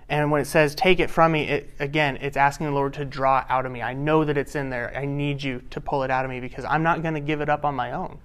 And 0.09 0.31
when 0.31 0.41
it 0.41 0.47
says, 0.47 0.75
take 0.75 1.01
it 1.01 1.11
from 1.11 1.33
me, 1.33 1.49
it, 1.49 1.71
again, 1.81 2.17
it's 2.21 2.37
asking 2.37 2.67
the 2.67 2.73
Lord 2.73 2.95
to 2.95 3.05
draw 3.05 3.45
out 3.49 3.67
of 3.67 3.73
me. 3.73 3.83
I 3.83 3.93
know 3.93 4.25
that 4.25 4.39
it's 4.39 4.55
in 4.55 4.71
there. 4.71 4.97
I 4.97 5.05
need 5.05 5.43
you 5.43 5.63
to 5.71 5.81
pull 5.81 6.05
it 6.05 6.11
out 6.13 6.25
of 6.25 6.31
me 6.31 6.39
because 6.39 6.65
I'm 6.65 6.85
not 6.85 7.03
going 7.03 7.15
to 7.15 7.21
give 7.21 7.41
it 7.41 7.49
up 7.49 7.65
on 7.65 7.75
my 7.75 7.91
own. 7.91 8.19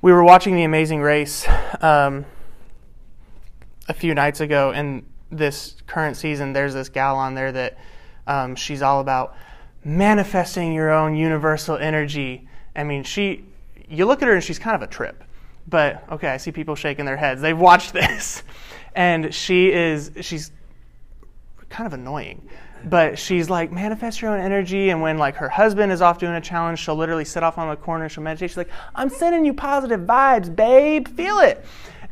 We 0.00 0.12
were 0.12 0.22
watching 0.22 0.54
The 0.54 0.62
Amazing 0.62 1.00
Race 1.00 1.44
um, 1.80 2.24
a 3.88 3.94
few 3.94 4.14
nights 4.14 4.40
ago, 4.40 4.70
and 4.70 5.04
this 5.32 5.74
current 5.88 6.16
season, 6.16 6.52
there's 6.52 6.74
this 6.74 6.88
gal 6.88 7.16
on 7.16 7.34
there 7.34 7.50
that 7.50 7.78
um, 8.28 8.54
she's 8.54 8.82
all 8.82 9.00
about 9.00 9.34
manifesting 9.84 10.72
your 10.72 10.92
own 10.92 11.16
universal 11.16 11.76
energy. 11.76 12.46
I 12.76 12.84
mean, 12.84 13.02
she, 13.02 13.44
you 13.88 14.04
look 14.06 14.22
at 14.22 14.28
her 14.28 14.34
and 14.34 14.44
she's 14.44 14.58
kind 14.58 14.76
of 14.76 14.82
a 14.82 14.86
trip. 14.86 15.24
But 15.68 16.04
okay, 16.12 16.28
I 16.28 16.36
see 16.36 16.52
people 16.52 16.74
shaking 16.74 17.04
their 17.06 17.16
heads. 17.16 17.40
They've 17.40 17.58
watched 17.58 17.92
this. 17.92 18.42
And 18.94 19.34
she 19.34 19.72
is, 19.72 20.12
she's 20.20 20.52
kind 21.68 21.86
of 21.86 21.92
annoying. 21.94 22.48
But 22.84 23.18
she's 23.18 23.50
like, 23.50 23.72
manifest 23.72 24.22
your 24.22 24.30
own 24.30 24.40
energy. 24.40 24.90
And 24.90 25.00
when 25.00 25.18
like 25.18 25.34
her 25.36 25.48
husband 25.48 25.90
is 25.90 26.00
off 26.02 26.18
doing 26.18 26.34
a 26.34 26.40
challenge, 26.40 26.78
she'll 26.78 26.94
literally 26.94 27.24
sit 27.24 27.42
off 27.42 27.58
on 27.58 27.68
the 27.68 27.76
corner. 27.76 28.08
She'll 28.08 28.22
meditate. 28.22 28.50
She's 28.50 28.56
like, 28.56 28.70
I'm 28.94 29.08
sending 29.08 29.44
you 29.44 29.54
positive 29.54 30.00
vibes, 30.00 30.54
babe. 30.54 31.08
Feel 31.08 31.38
it. 31.40 31.64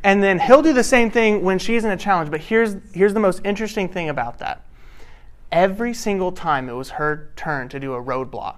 And 0.03 0.23
then 0.23 0.39
he'll 0.39 0.63
do 0.63 0.73
the 0.73 0.85
same 0.85 1.11
thing 1.11 1.43
when 1.43 1.59
she's 1.59 1.85
in 1.85 1.91
a 1.91 1.97
challenge. 1.97 2.31
But 2.31 2.41
here's 2.41 2.77
here's 2.93 3.15
the 3.15 3.21
most 3.21 3.41
interesting 3.45 3.89
thing 3.89 4.09
about 4.09 4.39
that. 4.39 4.65
Every 5.53 5.95
single 5.95 6.33
time 6.33 6.69
it 6.69 6.73
was 6.73 6.91
her 6.91 7.31
turn 7.37 7.69
to 7.69 7.79
do 7.79 7.95
a 7.95 8.03
roadblock 8.03 8.57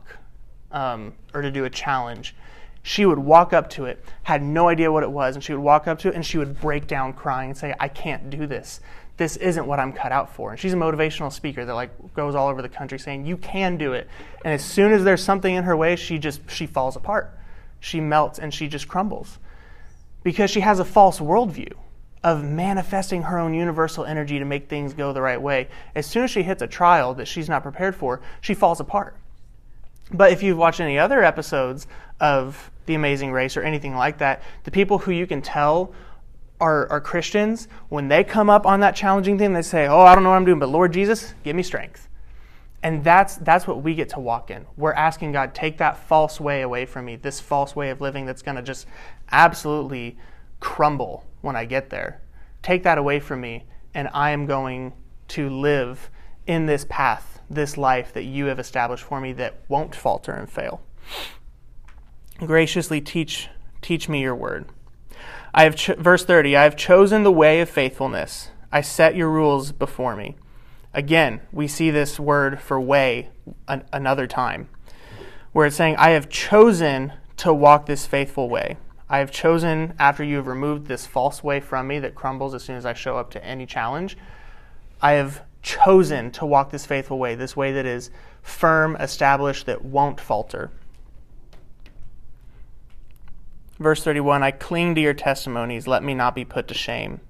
um, 0.77 1.15
or 1.35 1.43
to 1.43 1.51
do 1.51 1.65
a 1.65 1.71
challenge, 1.71 2.37
she 2.83 3.05
would 3.05 3.19
walk 3.19 3.53
up 3.53 3.69
to 3.71 3.87
it, 3.87 4.05
had 4.23 4.43
no 4.43 4.69
idea 4.69 4.93
what 4.93 5.03
it 5.03 5.11
was, 5.11 5.35
and 5.35 5.43
she 5.43 5.53
would 5.53 5.63
walk 5.63 5.89
up 5.89 5.99
to 6.01 6.09
it 6.09 6.15
and 6.15 6.25
she 6.25 6.39
would 6.39 6.61
break 6.61 6.87
down 6.87 7.13
crying 7.13 7.51
and 7.51 7.59
say, 7.59 7.75
I 7.81 7.89
can't 7.89 8.31
do 8.31 8.47
this 8.47 8.81
this 9.17 9.37
isn't 9.37 9.67
what 9.67 9.81
I'm 9.81 9.93
cut 9.93 10.13
out 10.13 10.35
for. 10.35 10.51
And 10.51 10.61
she's 10.61 10.75
a 10.75 10.77
motivational 10.77 11.33
speaker 11.33 11.65
that 11.65 11.75
like 11.75 12.15
goes 12.15 12.35
all 12.35 12.49
over 12.49 12.61
the 12.61 12.69
country 12.69 12.99
saying 12.99 13.25
you 13.25 13.37
can 13.37 13.77
do 13.77 13.93
it. 13.93 14.09
And 14.45 14.53
as 14.53 14.65
soon 14.65 14.93
as 14.93 15.05
there's 15.05 15.23
something 15.23 15.55
in 15.55 15.65
her 15.65 15.77
way, 15.77 15.97
she 15.97 16.19
just 16.19 16.49
she 16.51 16.67
falls 16.67 16.97
apart. 16.97 17.39
She 17.81 18.01
melts 18.01 18.39
and 18.39 18.53
she 18.53 18.69
just 18.69 18.89
crumbles. 18.89 19.39
Because 20.23 20.51
she 20.51 20.61
has 20.61 20.81
a 20.81 20.85
false 20.85 21.19
worldview 21.19 21.73
of 22.25 22.45
manifesting 22.45 23.23
her 23.23 23.39
own 23.39 23.55
universal 23.55 24.05
energy 24.05 24.39
to 24.39 24.45
make 24.45 24.69
things 24.69 24.93
go 24.93 25.13
the 25.13 25.23
right 25.23 25.41
way. 25.41 25.69
As 25.95 26.07
soon 26.07 26.25
as 26.25 26.31
she 26.31 26.43
hits 26.43 26.61
a 26.61 26.67
trial 26.67 27.15
that 27.15 27.29
she's 27.29 27.49
not 27.49 27.63
prepared 27.63 27.95
for, 27.95 28.21
she 28.41 28.53
falls 28.53 28.81
apart. 28.81 29.17
But 30.13 30.33
if 30.33 30.43
you've 30.43 30.59
watched 30.59 30.81
any 30.81 30.99
other 30.99 31.23
episodes 31.23 31.87
of 32.21 32.71
The 32.87 32.95
Amazing 32.95 33.33
Race 33.33 33.57
or 33.57 33.63
anything 33.63 33.95
like 33.97 34.19
that, 34.19 34.43
the 34.65 34.71
people 34.71 34.99
who 34.99 35.11
you 35.11 35.27
can 35.27 35.43
tell 35.43 35.93
are, 36.61 36.89
are 36.89 37.01
Christians, 37.01 37.69
when 37.89 38.09
they 38.09 38.25
come 38.25 38.49
up 38.49 38.67
on 38.67 38.81
that 38.81 38.95
challenging 38.95 39.39
thing, 39.39 39.53
they 39.53 39.63
say, 39.63 39.87
Oh, 39.87 40.01
I 40.01 40.15
don't 40.15 40.25
know 40.25 40.31
what 40.31 40.37
I'm 40.37 40.45
doing, 40.45 40.59
but 40.59 40.69
Lord 40.69 40.93
Jesus, 40.93 41.35
give 41.43 41.57
me 41.57 41.63
strength. 41.63 42.09
And 42.83 43.03
that's, 43.03 43.37
that's 43.37 43.67
what 43.67 43.83
we 43.83 43.95
get 43.95 44.11
to 44.11 44.21
walk 44.21 44.51
in. 44.51 44.65
We're 44.77 44.93
asking 44.93 45.33
God, 45.33 45.55
take 45.55 45.79
that 45.79 45.97
false 45.97 46.41
way 46.41 46.63
away 46.63 46.87
from 46.87 47.07
me, 47.07 47.17
this 47.17 47.41
false 47.41 47.75
way 47.75 47.91
of 47.91 48.01
living 48.01 48.27
that's 48.27 48.43
going 48.43 48.57
to 48.57 48.63
just 48.63 48.87
absolutely 49.33 50.17
crumble 50.61 51.25
when 51.41 51.57
I 51.57 51.65
get 51.65 51.91
there. 51.91 52.23
Take 52.63 52.85
that 52.85 52.99
away 52.99 53.19
from 53.19 53.41
me, 53.41 53.65
and 53.95 54.09
I 54.13 54.31
am 54.31 54.47
going 54.47 54.93
to 55.29 55.49
live 55.51 56.11
in 56.47 56.67
this 56.67 56.85
path, 56.89 57.36
this 57.49 57.77
life 57.77 58.13
that 58.13 58.25
you 58.25 58.47
have 58.47 58.59
established 58.59 59.05
for 59.05 59.21
me 59.21 59.33
that 59.35 59.61
won't 59.69 59.95
falter 59.95 60.33
and 60.33 60.51
fail. 60.51 60.83
Graciously 62.39 63.01
teach, 63.01 63.49
teach 63.81 64.09
me 64.09 64.21
your 64.21 64.35
word. 64.35 64.67
I 65.55 65.65
have 65.65 65.77
cho- 65.77 65.95
verse 65.95 66.25
30, 66.25 66.57
I 66.57 66.65
have 66.65 66.77
chosen 66.77 67.23
the 67.23 67.33
way 67.33 67.61
of 67.61 67.71
faithfulness. 67.71 68.51
I 68.71 68.81
set 68.83 69.17
your 69.17 69.31
rules 69.31 69.73
before 69.73 70.17
me. 70.17 70.37
Again, 70.93 71.41
we 71.53 71.67
see 71.69 71.91
this 71.91 72.21
word 72.21 72.61
for 72.61 72.81
way 72.81 73.31
an- 73.69 73.85
another 73.93 74.27
time, 74.27 74.69
where 75.53 75.67
it's 75.67 75.77
saying, 75.77 75.97
I 75.97 76.11
have 76.11 76.29
chosen 76.29 77.13
to 77.39 77.55
walk 77.55 77.87
this 77.87 78.07
faithful 78.07 78.49
way. 78.49 78.77
I 79.09 79.19
have 79.19 79.31
chosen, 79.31 79.95
after 79.99 80.25
you 80.25 80.37
have 80.37 80.47
removed 80.47 80.89
this 80.89 81.07
false 81.07 81.43
way 81.45 81.61
from 81.61 81.87
me 81.87 82.01
that 82.01 82.15
crumbles 82.15 82.55
as 82.55 82.65
soon 82.65 82.77
as 82.77 82.85
I 82.85 82.93
show 82.93 83.17
up 83.17 83.31
to 83.31 83.45
any 83.45 83.65
challenge, 83.65 84.19
I 85.01 85.13
have 85.13 85.43
chosen 85.67 86.31
to 86.31 86.47
walk 86.47 86.71
this 86.71 86.87
faithful 86.87 87.19
way, 87.19 87.35
this 87.35 87.57
way 87.57 87.73
that 87.73 87.85
is 87.85 88.09
firm, 88.41 88.95
established, 88.97 89.67
that 89.67 89.85
won't 89.85 90.21
falter. 90.21 90.71
Verse 93.79 94.03
31 94.03 94.45
I 94.45 94.53
cling 94.53 94.95
to 94.95 95.01
your 95.01 95.13
testimonies, 95.13 95.89
let 95.89 96.05
me 96.05 96.15
not 96.15 96.37
be 96.37 96.45
put 96.45 96.69
to 96.69 96.75
shame. 96.75 97.21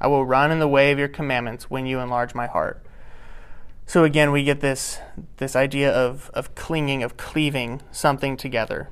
I 0.00 0.06
will 0.06 0.24
run 0.24 0.52
in 0.52 0.60
the 0.60 0.68
way 0.68 0.92
of 0.92 0.98
your 0.98 1.08
commandments 1.08 1.68
when 1.68 1.86
you 1.86 1.98
enlarge 1.98 2.34
my 2.34 2.46
heart. 2.46 2.82
So 3.84 4.04
again, 4.04 4.30
we 4.30 4.44
get 4.44 4.60
this, 4.60 5.00
this 5.38 5.56
idea 5.56 5.92
of, 5.92 6.30
of 6.34 6.54
clinging, 6.54 7.02
of 7.02 7.16
cleaving 7.16 7.82
something 7.90 8.36
together. 8.36 8.90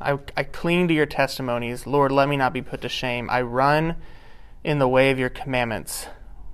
I, 0.00 0.18
I 0.36 0.44
cling 0.44 0.88
to 0.88 0.94
your 0.94 1.06
testimonies. 1.06 1.86
Lord, 1.86 2.12
let 2.12 2.28
me 2.28 2.36
not 2.36 2.52
be 2.52 2.62
put 2.62 2.82
to 2.82 2.88
shame. 2.88 3.28
I 3.30 3.42
run 3.42 3.96
in 4.62 4.78
the 4.78 4.88
way 4.88 5.10
of 5.10 5.18
your 5.18 5.28
commandments 5.28 6.06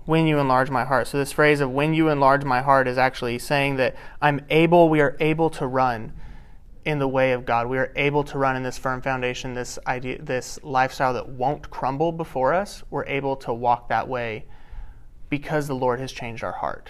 when 0.09 0.27
you 0.27 0.39
enlarge 0.39 0.71
my 0.71 0.87
heart. 0.87 1.07
So, 1.07 1.19
this 1.19 1.33
phrase 1.33 1.61
of 1.61 1.71
when 1.71 1.93
you 1.93 2.09
enlarge 2.09 2.43
my 2.43 2.63
heart 2.63 2.89
is 2.89 2.97
actually 2.97 3.39
saying 3.39 3.77
that 3.77 3.95
I'm 4.23 4.41
able, 4.49 4.89
we 4.89 5.03
are 5.03 5.19
able 5.21 5.51
to 5.51 5.67
run 5.67 6.15
in 6.87 6.99
the 6.99 7.07
way 7.07 7.33
of 7.33 7.45
God. 7.45 7.67
We 7.67 7.77
are 7.77 7.93
able 7.95 8.25
to 8.25 8.39
run 8.39 8.57
in 8.57 8.63
this 8.63 8.79
firm 8.79 9.03
foundation, 9.03 9.53
this 9.53 9.79
idea, 9.87 10.23
this 10.23 10.59
lifestyle 10.63 11.13
that 11.13 11.29
won't 11.29 11.69
crumble 11.69 12.13
before 12.13 12.55
us. 12.55 12.83
We're 12.89 13.05
able 13.05 13.37
to 13.37 13.53
walk 13.53 13.91
that 13.91 14.09
way 14.09 14.47
because 15.29 15.67
the 15.67 15.75
Lord 15.75 16.01
has 16.01 16.11
changed 16.11 16.43
our 16.43 16.53
heart. 16.53 16.89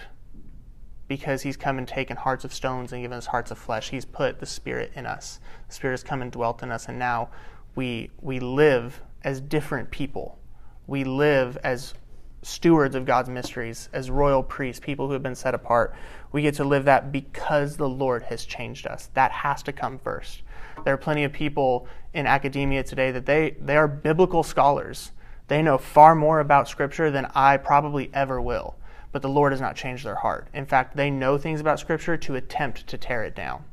Because 1.09 1.41
He's 1.41 1.57
come 1.57 1.77
and 1.77 1.85
taken 1.85 2.15
hearts 2.15 2.45
of 2.45 2.53
stones 2.53 2.93
and 2.93 3.01
given 3.01 3.17
us 3.17 3.25
hearts 3.25 3.51
of 3.51 3.57
flesh. 3.57 3.89
He's 3.89 4.05
put 4.05 4.39
the 4.39 4.45
Spirit 4.45 4.93
in 4.95 5.05
us. 5.05 5.41
The 5.67 5.73
Spirit 5.73 5.93
has 5.95 6.03
come 6.03 6.21
and 6.21 6.31
dwelt 6.31 6.63
in 6.63 6.71
us, 6.71 6.87
and 6.87 6.97
now 6.97 7.31
we 7.75 8.11
we 8.21 8.39
live 8.39 9.01
as 9.25 9.41
different 9.41 9.91
people. 9.91 10.39
We 10.87 11.03
live 11.03 11.57
as 11.65 11.93
stewards 12.41 12.95
of 12.95 13.05
God's 13.05 13.29
mysteries, 13.29 13.89
as 13.91 14.09
royal 14.09 14.43
priests, 14.43 14.79
people 14.79 15.07
who 15.07 15.13
have 15.13 15.23
been 15.23 15.35
set 15.35 15.53
apart. 15.53 15.93
We 16.31 16.41
get 16.41 16.55
to 16.55 16.63
live 16.63 16.85
that 16.85 17.11
because 17.11 17.77
the 17.77 17.89
Lord 17.89 18.23
has 18.23 18.45
changed 18.45 18.87
us. 18.87 19.09
That 19.13 19.31
has 19.31 19.63
to 19.63 19.73
come 19.73 19.99
first. 19.99 20.41
There 20.85 20.93
are 20.93 20.97
plenty 20.97 21.23
of 21.23 21.33
people 21.33 21.87
in 22.13 22.25
academia 22.25 22.83
today 22.83 23.11
that 23.11 23.25
they, 23.25 23.57
they 23.59 23.75
are 23.75 23.87
biblical 23.87 24.43
scholars. 24.43 25.11
They 25.47 25.61
know 25.61 25.77
far 25.77 26.15
more 26.15 26.39
about 26.39 26.69
Scripture 26.69 27.11
than 27.11 27.29
I 27.35 27.57
probably 27.57 28.09
ever 28.13 28.39
will. 28.39 28.75
But 29.11 29.21
the 29.21 29.29
Lord 29.29 29.51
has 29.51 29.61
not 29.61 29.75
changed 29.75 30.05
their 30.05 30.15
heart. 30.15 30.47
In 30.53 30.65
fact, 30.65 30.95
they 30.95 31.09
know 31.09 31.37
things 31.37 31.59
about 31.59 31.79
Scripture 31.79 32.15
to 32.17 32.35
attempt 32.35 32.87
to 32.87 32.97
tear 32.97 33.23
it 33.23 33.35
down. 33.35 33.63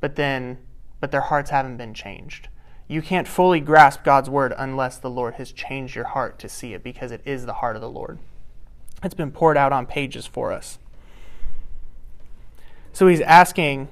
But 0.00 0.16
then, 0.16 0.58
but 1.00 1.12
their 1.12 1.20
hearts 1.20 1.50
haven't 1.50 1.76
been 1.76 1.94
changed. 1.94 2.48
You 2.86 3.00
can't 3.00 3.26
fully 3.26 3.60
grasp 3.60 4.04
God's 4.04 4.28
word 4.28 4.52
unless 4.56 4.98
the 4.98 5.10
Lord 5.10 5.34
has 5.34 5.52
changed 5.52 5.94
your 5.94 6.04
heart 6.04 6.38
to 6.40 6.48
see 6.48 6.74
it 6.74 6.82
because 6.82 7.10
it 7.10 7.22
is 7.24 7.46
the 7.46 7.54
heart 7.54 7.76
of 7.76 7.82
the 7.82 7.88
Lord. 7.88 8.18
It's 9.02 9.14
been 9.14 9.30
poured 9.32 9.56
out 9.56 9.72
on 9.72 9.86
pages 9.86 10.26
for 10.26 10.52
us. 10.52 10.78
So 12.92 13.06
he's 13.06 13.20
asking 13.22 13.88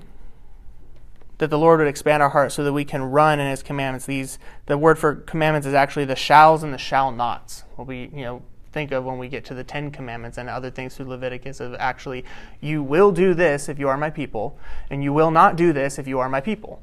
that 1.38 1.48
the 1.48 1.58
Lord 1.58 1.80
would 1.80 1.88
expand 1.88 2.22
our 2.22 2.28
hearts 2.28 2.54
so 2.54 2.62
that 2.62 2.72
we 2.72 2.84
can 2.84 3.02
run 3.02 3.40
in 3.40 3.50
his 3.50 3.62
commandments. 3.62 4.06
These 4.06 4.38
the 4.66 4.78
word 4.78 4.98
for 4.98 5.16
commandments 5.16 5.66
is 5.66 5.74
actually 5.74 6.04
the 6.04 6.14
shalls 6.14 6.62
and 6.62 6.72
the 6.72 6.78
shall 6.78 7.10
nots. 7.10 7.64
What 7.76 7.88
we 7.88 8.10
you 8.14 8.22
know 8.22 8.42
think 8.70 8.92
of 8.92 9.04
when 9.04 9.18
we 9.18 9.28
get 9.28 9.44
to 9.46 9.54
the 9.54 9.64
Ten 9.64 9.90
Commandments 9.90 10.38
and 10.38 10.48
other 10.48 10.70
things 10.70 10.94
through 10.96 11.06
Leviticus 11.06 11.60
of 11.60 11.74
actually 11.78 12.24
you 12.60 12.82
will 12.82 13.10
do 13.10 13.34
this 13.34 13.68
if 13.68 13.78
you 13.78 13.88
are 13.88 13.96
my 13.96 14.08
people, 14.08 14.56
and 14.88 15.02
you 15.02 15.12
will 15.12 15.30
not 15.30 15.56
do 15.56 15.72
this 15.72 15.98
if 15.98 16.06
you 16.06 16.20
are 16.20 16.28
my 16.28 16.40
people 16.40 16.82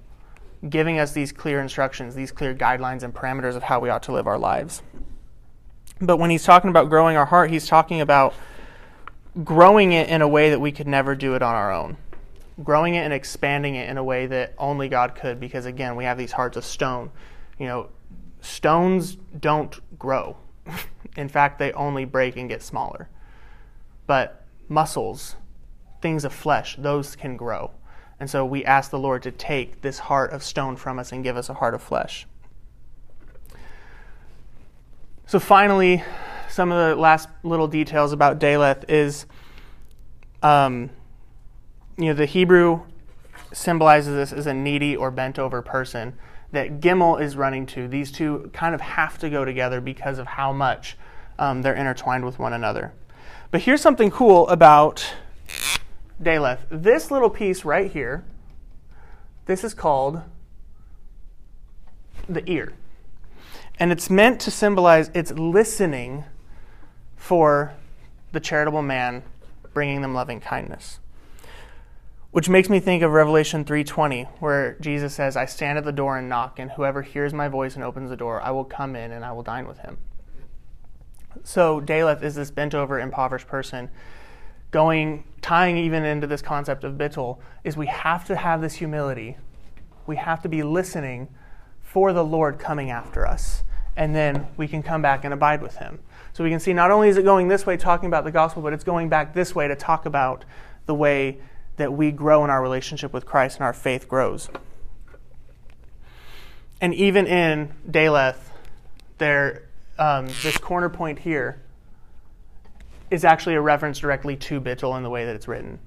giving 0.67 0.99
us 0.99 1.13
these 1.13 1.31
clear 1.31 1.61
instructions, 1.61 2.15
these 2.15 2.31
clear 2.31 2.53
guidelines 2.53 3.03
and 3.03 3.13
parameters 3.13 3.55
of 3.55 3.63
how 3.63 3.79
we 3.79 3.89
ought 3.89 4.03
to 4.03 4.11
live 4.11 4.27
our 4.27 4.37
lives. 4.37 4.81
But 6.01 6.17
when 6.17 6.29
he's 6.29 6.43
talking 6.43 6.69
about 6.69 6.89
growing 6.89 7.15
our 7.15 7.25
heart, 7.25 7.49
he's 7.49 7.67
talking 7.67 8.01
about 8.01 8.33
growing 9.43 9.91
it 9.93 10.09
in 10.09 10.21
a 10.21 10.27
way 10.27 10.49
that 10.49 10.59
we 10.59 10.71
could 10.71 10.87
never 10.87 11.15
do 11.15 11.35
it 11.35 11.41
on 11.41 11.55
our 11.55 11.71
own. 11.71 11.97
Growing 12.63 12.95
it 12.95 12.99
and 12.99 13.13
expanding 13.13 13.75
it 13.75 13.89
in 13.89 13.97
a 13.97 14.03
way 14.03 14.25
that 14.27 14.53
only 14.57 14.89
God 14.89 15.15
could, 15.15 15.39
because 15.39 15.65
again, 15.65 15.95
we 15.95 16.03
have 16.03 16.17
these 16.17 16.33
hearts 16.33 16.57
of 16.57 16.65
stone. 16.65 17.11
You 17.57 17.67
know, 17.67 17.89
stones 18.41 19.15
don't 19.39 19.79
grow. 19.97 20.37
in 21.15 21.29
fact, 21.29 21.59
they 21.59 21.71
only 21.73 22.05
break 22.05 22.35
and 22.35 22.49
get 22.49 22.61
smaller. 22.61 23.09
But 24.07 24.45
muscles, 24.67 25.35
things 26.01 26.25
of 26.25 26.33
flesh, 26.33 26.75
those 26.77 27.15
can 27.15 27.37
grow. 27.37 27.71
And 28.19 28.29
so 28.29 28.45
we 28.45 28.65
ask 28.65 28.91
the 28.91 28.99
Lord 28.99 29.23
to 29.23 29.31
take 29.31 29.81
this 29.81 29.99
heart 29.99 30.31
of 30.31 30.43
stone 30.43 30.75
from 30.75 30.99
us 30.99 31.11
and 31.11 31.23
give 31.23 31.37
us 31.37 31.49
a 31.49 31.53
heart 31.53 31.73
of 31.73 31.81
flesh. 31.81 32.27
So 35.25 35.39
finally, 35.39 36.03
some 36.49 36.71
of 36.71 36.89
the 36.89 36.99
last 36.99 37.29
little 37.43 37.67
details 37.67 38.11
about 38.11 38.39
Daleth 38.39 38.89
is, 38.89 39.25
um, 40.41 40.89
you 41.97 42.05
know, 42.05 42.13
the 42.13 42.25
Hebrew 42.25 42.81
symbolizes 43.53 44.15
this 44.15 44.33
as 44.33 44.47
a 44.47 44.53
needy 44.53 44.95
or 44.95 45.11
bent 45.11 45.39
over 45.39 45.61
person 45.61 46.17
that 46.51 46.79
Gimel 46.79 47.21
is 47.21 47.35
running 47.35 47.65
to. 47.67 47.87
These 47.87 48.11
two 48.11 48.49
kind 48.53 48.73
of 48.73 48.81
have 48.81 49.17
to 49.19 49.29
go 49.29 49.45
together 49.45 49.79
because 49.79 50.17
of 50.17 50.27
how 50.27 50.51
much 50.51 50.97
um, 51.37 51.61
they're 51.61 51.75
intertwined 51.75 52.25
with 52.25 52.39
one 52.39 52.53
another. 52.53 52.93
But 53.51 53.61
here's 53.61 53.81
something 53.81 54.11
cool 54.11 54.47
about 54.49 55.13
Daleth. 56.21 56.59
This 56.69 57.11
little 57.11 57.29
piece 57.29 57.63
right 57.63 57.91
here, 57.91 58.23
this 59.45 59.63
is 59.63 59.73
called 59.73 60.21
the 62.27 62.47
ear. 62.49 62.73
And 63.79 63.91
it's 63.91 64.09
meant 64.09 64.41
to 64.41 64.51
symbolize 64.51 65.09
it's 65.13 65.31
listening 65.31 66.25
for 67.15 67.73
the 68.31 68.39
charitable 68.39 68.81
man, 68.81 69.23
bringing 69.73 70.01
them 70.01 70.13
loving 70.13 70.39
kindness. 70.39 70.99
Which 72.31 72.49
makes 72.49 72.69
me 72.69 72.79
think 72.79 73.01
of 73.01 73.11
Revelation 73.11 73.65
3:20, 73.65 74.25
where 74.39 74.73
Jesus 74.79 75.15
says, 75.15 75.35
"I 75.35 75.45
stand 75.45 75.79
at 75.79 75.83
the 75.83 75.91
door 75.91 76.17
and 76.17 76.29
knock, 76.29 76.59
and 76.59 76.71
whoever 76.71 77.01
hears 77.01 77.33
my 77.33 77.47
voice 77.47 77.75
and 77.75 77.83
opens 77.83 78.09
the 78.09 78.17
door, 78.17 78.39
I 78.41 78.51
will 78.51 78.65
come 78.65 78.95
in 78.95 79.11
and 79.11 79.25
I 79.25 79.31
will 79.31 79.41
dine 79.41 79.67
with 79.67 79.79
him." 79.79 79.97
So 81.43 81.81
Daleth 81.81 82.21
is 82.21 82.35
this 82.35 82.51
bent 82.51 82.75
over, 82.75 82.99
impoverished 82.99 83.47
person. 83.47 83.89
Going, 84.71 85.23
tying 85.41 85.77
even 85.77 86.05
into 86.05 86.27
this 86.27 86.41
concept 86.41 86.83
of 86.83 86.93
bittul, 86.93 87.39
is 87.63 87.75
we 87.75 87.87
have 87.87 88.25
to 88.25 88.35
have 88.35 88.61
this 88.61 88.75
humility. 88.75 89.37
We 90.05 90.17
have 90.17 90.41
to 90.43 90.49
be 90.49 90.63
listening 90.63 91.29
for 91.81 92.13
the 92.13 92.23
Lord 92.23 92.59
coming 92.59 92.91
after 92.91 93.25
us. 93.25 93.63
And 93.95 94.15
then 94.15 94.47
we 94.57 94.67
can 94.67 94.83
come 94.83 95.01
back 95.01 95.23
and 95.25 95.33
abide 95.33 95.61
with 95.61 95.77
him. 95.77 95.99
So 96.33 96.43
we 96.43 96.49
can 96.49 96.59
see 96.59 96.73
not 96.73 96.91
only 96.91 97.09
is 97.09 97.17
it 97.17 97.23
going 97.23 97.47
this 97.47 97.65
way, 97.65 97.77
talking 97.77 98.07
about 98.07 98.23
the 98.23 98.31
gospel, 98.31 98.61
but 98.61 98.73
it's 98.73 98.83
going 98.83 99.09
back 99.09 99.33
this 99.33 99.55
way 99.55 99.67
to 99.67 99.75
talk 99.75 100.05
about 100.05 100.45
the 100.85 100.95
way 100.95 101.39
that 101.77 101.93
we 101.93 102.11
grow 102.11 102.43
in 102.43 102.49
our 102.49 102.61
relationship 102.61 103.11
with 103.11 103.25
Christ 103.25 103.57
and 103.57 103.65
our 103.65 103.73
faith 103.73 104.07
grows. 104.07 104.49
And 106.79 106.93
even 106.93 107.25
in 107.27 107.73
Daleth, 107.89 108.37
there, 109.17 109.63
um, 109.97 110.27
this 110.43 110.57
corner 110.57 110.89
point 110.89 111.19
here 111.19 111.61
is 113.11 113.23
actually 113.23 113.55
a 113.55 113.61
reference 113.61 113.99
directly 113.99 114.35
to 114.35 114.61
Bittul 114.61 114.95
in 114.97 115.03
the 115.03 115.09
way 115.09 115.25
that 115.25 115.35
it's 115.35 115.47
written. 115.47 115.79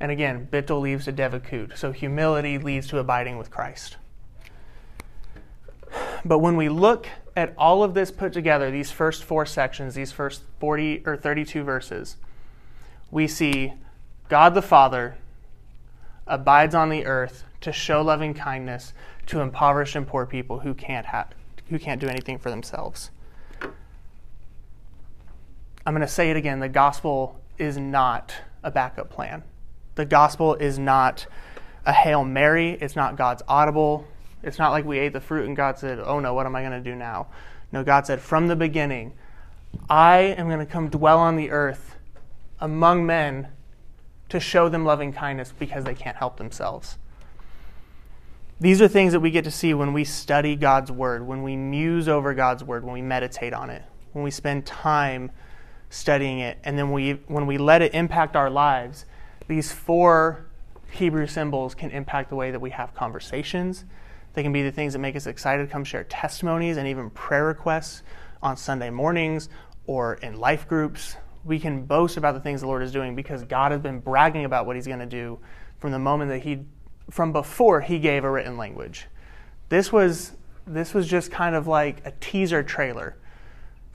And 0.00 0.10
again, 0.10 0.48
Bittul 0.50 0.82
leads 0.82 1.06
to 1.06 1.12
Devekut, 1.12 1.76
so 1.76 1.92
humility 1.92 2.58
leads 2.58 2.86
to 2.88 2.98
abiding 2.98 3.38
with 3.38 3.50
Christ. 3.50 3.96
But 6.24 6.40
when 6.40 6.56
we 6.56 6.68
look 6.68 7.08
at 7.36 7.54
all 7.56 7.82
of 7.82 7.94
this 7.94 8.10
put 8.10 8.32
together, 8.32 8.70
these 8.70 8.90
first 8.90 9.24
four 9.24 9.46
sections, 9.46 9.94
these 9.94 10.12
first 10.12 10.42
40 10.60 11.02
or 11.06 11.16
32 11.16 11.62
verses, 11.62 12.16
we 13.10 13.26
see 13.26 13.74
God 14.28 14.54
the 14.54 14.62
Father 14.62 15.16
abides 16.26 16.74
on 16.74 16.88
the 16.88 17.06
earth 17.06 17.44
to 17.60 17.72
show 17.72 18.02
loving 18.02 18.34
kindness 18.34 18.92
to 19.26 19.40
impoverished 19.40 19.96
and 19.96 20.06
poor 20.06 20.26
people 20.26 20.60
who 20.60 20.74
can't 20.74 21.06
who 21.68 21.78
can't 21.78 22.00
do 22.00 22.08
anything 22.08 22.38
for 22.38 22.50
themselves. 22.50 23.10
I'm 25.86 25.94
going 25.94 26.06
to 26.06 26.12
say 26.12 26.30
it 26.30 26.36
again, 26.36 26.58
the 26.58 26.68
gospel 26.68 27.40
is 27.58 27.78
not 27.78 28.34
a 28.64 28.70
backup 28.72 29.08
plan. 29.08 29.44
The 29.94 30.04
gospel 30.04 30.54
is 30.56 30.78
not 30.78 31.26
a 31.86 31.92
Hail 31.92 32.24
Mary, 32.24 32.72
it's 32.80 32.96
not 32.96 33.16
God's 33.16 33.42
audible. 33.46 34.06
It's 34.42 34.58
not 34.58 34.70
like 34.70 34.84
we 34.84 34.98
ate 34.98 35.12
the 35.12 35.20
fruit 35.20 35.46
and 35.46 35.56
God 35.56 35.78
said, 35.78 35.98
"Oh 35.98 36.20
no, 36.20 36.34
what 36.34 36.46
am 36.46 36.54
I 36.54 36.60
going 36.60 36.72
to 36.72 36.80
do 36.80 36.94
now?" 36.94 37.28
No, 37.72 37.82
God 37.82 38.06
said 38.06 38.20
from 38.20 38.48
the 38.48 38.56
beginning, 38.56 39.12
I 39.88 40.18
am 40.18 40.48
going 40.48 40.60
to 40.60 40.66
come 40.66 40.88
dwell 40.88 41.18
on 41.18 41.36
the 41.36 41.50
earth 41.50 41.96
among 42.60 43.06
men 43.06 43.48
to 44.28 44.40
show 44.40 44.68
them 44.68 44.84
loving 44.84 45.12
kindness 45.12 45.52
because 45.56 45.84
they 45.84 45.94
can't 45.94 46.16
help 46.16 46.36
themselves. 46.36 46.98
These 48.60 48.80
are 48.80 48.88
things 48.88 49.12
that 49.12 49.20
we 49.20 49.30
get 49.30 49.44
to 49.44 49.50
see 49.50 49.74
when 49.74 49.92
we 49.92 50.04
study 50.04 50.56
God's 50.56 50.90
Word, 50.90 51.26
when 51.26 51.42
we 51.42 51.56
muse 51.56 52.08
over 52.08 52.34
God's 52.34 52.64
Word, 52.64 52.84
when 52.84 52.94
we 52.94 53.02
meditate 53.02 53.52
on 53.52 53.70
it, 53.70 53.82
when 54.12 54.24
we 54.24 54.30
spend 54.30 54.64
time 54.66 55.30
studying 55.90 56.40
it, 56.40 56.58
and 56.64 56.78
then 56.78 56.92
we, 56.92 57.12
when 57.26 57.46
we 57.46 57.58
let 57.58 57.82
it 57.82 57.94
impact 57.94 58.36
our 58.36 58.50
lives. 58.50 59.04
These 59.48 59.72
four 59.72 60.46
Hebrew 60.90 61.26
symbols 61.26 61.74
can 61.74 61.90
impact 61.90 62.30
the 62.30 62.36
way 62.36 62.50
that 62.50 62.60
we 62.60 62.70
have 62.70 62.94
conversations. 62.94 63.84
They 64.34 64.42
can 64.42 64.52
be 64.52 64.62
the 64.62 64.72
things 64.72 64.92
that 64.92 64.98
make 64.98 65.16
us 65.16 65.26
excited 65.26 65.66
to 65.66 65.72
come 65.72 65.84
share 65.84 66.04
testimonies 66.04 66.76
and 66.76 66.88
even 66.88 67.10
prayer 67.10 67.44
requests 67.44 68.02
on 68.42 68.56
Sunday 68.56 68.90
mornings 68.90 69.48
or 69.86 70.14
in 70.14 70.38
life 70.38 70.68
groups 70.68 71.16
we 71.46 71.60
can 71.60 71.84
boast 71.84 72.16
about 72.16 72.34
the 72.34 72.40
things 72.40 72.60
the 72.60 72.66
Lord 72.66 72.82
is 72.82 72.90
doing 72.90 73.14
because 73.14 73.44
God 73.44 73.70
has 73.70 73.80
been 73.80 74.00
bragging 74.00 74.44
about 74.44 74.66
what 74.66 74.74
He's 74.74 74.86
going 74.86 74.98
to 74.98 75.06
do 75.06 75.38
from 75.78 75.92
the 75.92 75.98
moment 75.98 76.30
that 76.30 76.40
He, 76.40 76.64
from 77.08 77.32
before 77.32 77.80
He 77.80 77.98
gave 78.00 78.24
a 78.24 78.30
written 78.30 78.58
language. 78.58 79.06
This 79.68 79.92
was 79.92 80.32
this 80.66 80.92
was 80.92 81.06
just 81.06 81.30
kind 81.30 81.54
of 81.54 81.68
like 81.68 82.04
a 82.04 82.10
teaser 82.20 82.60
trailer 82.64 83.16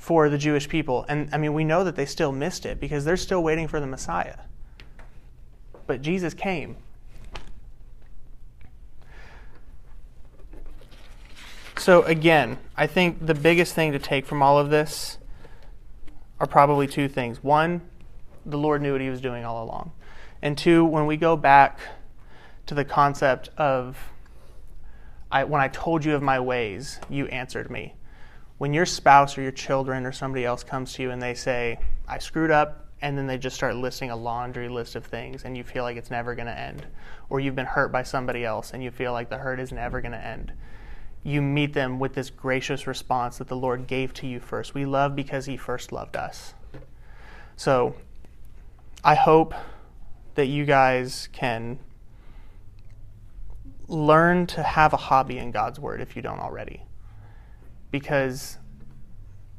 for 0.02 0.30
the 0.30 0.38
Jewish 0.40 0.68
people, 0.68 1.06
and 1.08 1.30
I 1.32 1.38
mean 1.38 1.54
we 1.54 1.64
know 1.64 1.84
that 1.84 1.96
they 1.96 2.08
still 2.08 2.32
missed 2.32 2.66
it 2.66 2.80
because 2.80 3.06
they're 3.06 3.16
still 3.16 3.44
waiting 3.44 3.68
for 3.68 3.80
the 3.80 3.86
Messiah. 3.86 4.38
But 5.86 6.02
Jesus 6.02 6.34
came. 6.34 6.76
So 11.78 12.02
again, 12.02 12.58
I 12.76 12.88
think 12.88 13.24
the 13.24 13.36
biggest 13.36 13.76
thing 13.76 13.92
to 13.92 14.00
take 14.00 14.26
from 14.26 14.42
all 14.42 14.58
of 14.58 14.72
this 14.72 15.20
are 16.40 16.48
probably 16.48 16.88
two 16.88 17.08
things. 17.08 17.44
One, 17.44 17.82
the 18.44 18.58
Lord 18.58 18.82
knew 18.82 18.94
what 18.94 19.02
he 19.02 19.10
was 19.10 19.22
doing 19.22 19.46
all 19.46 19.64
along. 19.64 19.92
And 20.42 20.58
two, 20.58 20.84
when 20.84 21.06
we 21.06 21.16
go 21.16 21.38
back 21.38 21.80
to 22.66 22.74
the 22.74 22.84
concept 22.84 23.50
of 23.56 24.00
I, 25.32 25.44
when 25.44 25.62
I 25.62 25.68
told 25.68 26.04
you 26.04 26.16
of 26.16 26.24
my 26.24 26.40
ways, 26.40 27.00
you 27.08 27.28
answered 27.28 27.70
me. 27.70 27.94
When 28.62 28.76
your 28.76 28.86
spouse 28.86 29.40
or 29.40 29.42
your 29.42 29.52
children 29.52 30.06
or 30.06 30.12
somebody 30.12 30.46
else 30.46 30.64
comes 30.64 30.94
to 30.94 31.02
you 31.02 31.10
and 31.10 31.20
they 31.20 31.34
say, 31.34 31.80
I 32.08 32.20
screwed 32.20 32.52
up, 32.52 32.90
and 33.02 33.18
then 33.18 33.26
they 33.26 33.40
just 33.40 33.56
start 33.56 33.76
listing 33.76 34.12
a 34.12 34.16
laundry 34.16 34.70
list 34.70 34.96
of 34.96 35.04
things 35.04 35.46
and 35.46 35.58
you 35.58 35.64
feel 35.64 35.84
like 35.84 35.98
it's 35.98 36.12
never 36.12 36.36
going 36.36 36.46
to 36.46 36.56
end, 36.56 36.86
or 37.32 37.40
you've 37.40 37.56
been 37.56 37.66
hurt 37.66 37.92
by 37.92 38.04
somebody 38.04 38.46
else 38.46 38.72
and 38.72 38.84
you 38.84 38.92
feel 38.92 39.14
like 39.14 39.32
the 39.32 39.40
hurt 39.40 39.60
is 39.60 39.72
never 39.72 40.00
going 40.00 40.12
to 40.12 40.24
end 40.24 40.54
you 41.24 41.42
meet 41.42 41.74
them 41.74 42.00
with 42.00 42.14
this 42.14 42.30
gracious 42.30 42.88
response 42.88 43.38
that 43.38 43.48
the 43.48 43.56
Lord 43.56 43.88
gave 43.88 44.14
to 44.16 44.28
you 44.28 44.40
first. 44.40 44.74
We 44.74 44.86
love 44.86 45.16
because 45.16 45.46
He 45.46 45.58
first 45.58 45.92
loved 45.92 46.16
us. 46.16 46.54
So 47.56 47.96
I 49.04 49.16
hope 49.16 49.54
that 50.36 50.48
you 50.48 50.66
guys 50.66 51.30
can 51.32 51.80
learn 53.88 54.48
to 54.48 54.64
have 54.64 54.94
a 54.94 54.98
hobby 54.98 55.38
in 55.38 55.52
God's 55.52 55.80
Word 55.80 56.02
if 56.02 56.16
you 56.16 56.22
don't 56.22 56.40
already. 56.40 56.84
Because 57.92 58.58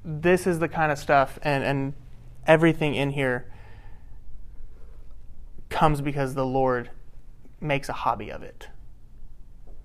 this 0.05 0.47
is 0.47 0.59
the 0.59 0.69
kind 0.69 0.91
of 0.91 0.99
stuff, 0.99 1.39
and, 1.43 1.63
and 1.63 1.95
everything 2.47 2.95
in 2.95 3.11
here 3.11 3.47
comes 5.69 6.01
because 6.01 6.35
the 6.35 6.47
Lord 6.47 6.91
makes 7.61 7.89
a 7.89 7.93
hobby 7.93 8.31
of 8.31 8.43
it. 8.43 8.69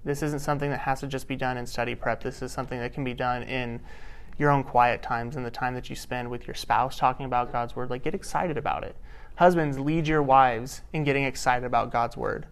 This 0.04 0.24
isn't 0.24 0.40
something 0.40 0.70
that 0.70 0.80
has 0.80 1.02
to 1.02 1.08
just 1.08 1.28
be 1.28 1.36
done 1.36 1.58
in 1.58 1.66
study 1.66 1.94
prep. 1.94 2.24
This 2.24 2.42
is 2.42 2.52
something 2.52 2.80
that 2.80 2.94
can 2.94 3.04
be 3.04 3.14
done 3.14 3.44
in 3.44 3.82
your 4.38 4.52
own 4.52 4.64
quiet 4.64 5.02
times 5.02 5.36
and 5.36 5.46
the 5.46 5.52
time 5.52 5.74
that 5.74 5.90
you 5.90 5.96
spend 5.96 6.30
with 6.30 6.48
your 6.48 6.54
spouse 6.54 6.98
talking 6.98 7.26
about 7.26 7.52
God's 7.52 7.76
word. 7.76 7.90
Like, 7.90 8.04
get 8.04 8.14
excited 8.14 8.58
about 8.58 8.84
it. 8.84 8.96
Husbands, 9.36 9.80
lead 9.80 10.08
your 10.08 10.24
wives 10.24 10.82
in 10.94 11.04
getting 11.04 11.24
excited 11.24 11.66
about 11.66 11.92
God's 11.92 12.16
word. 12.18 12.48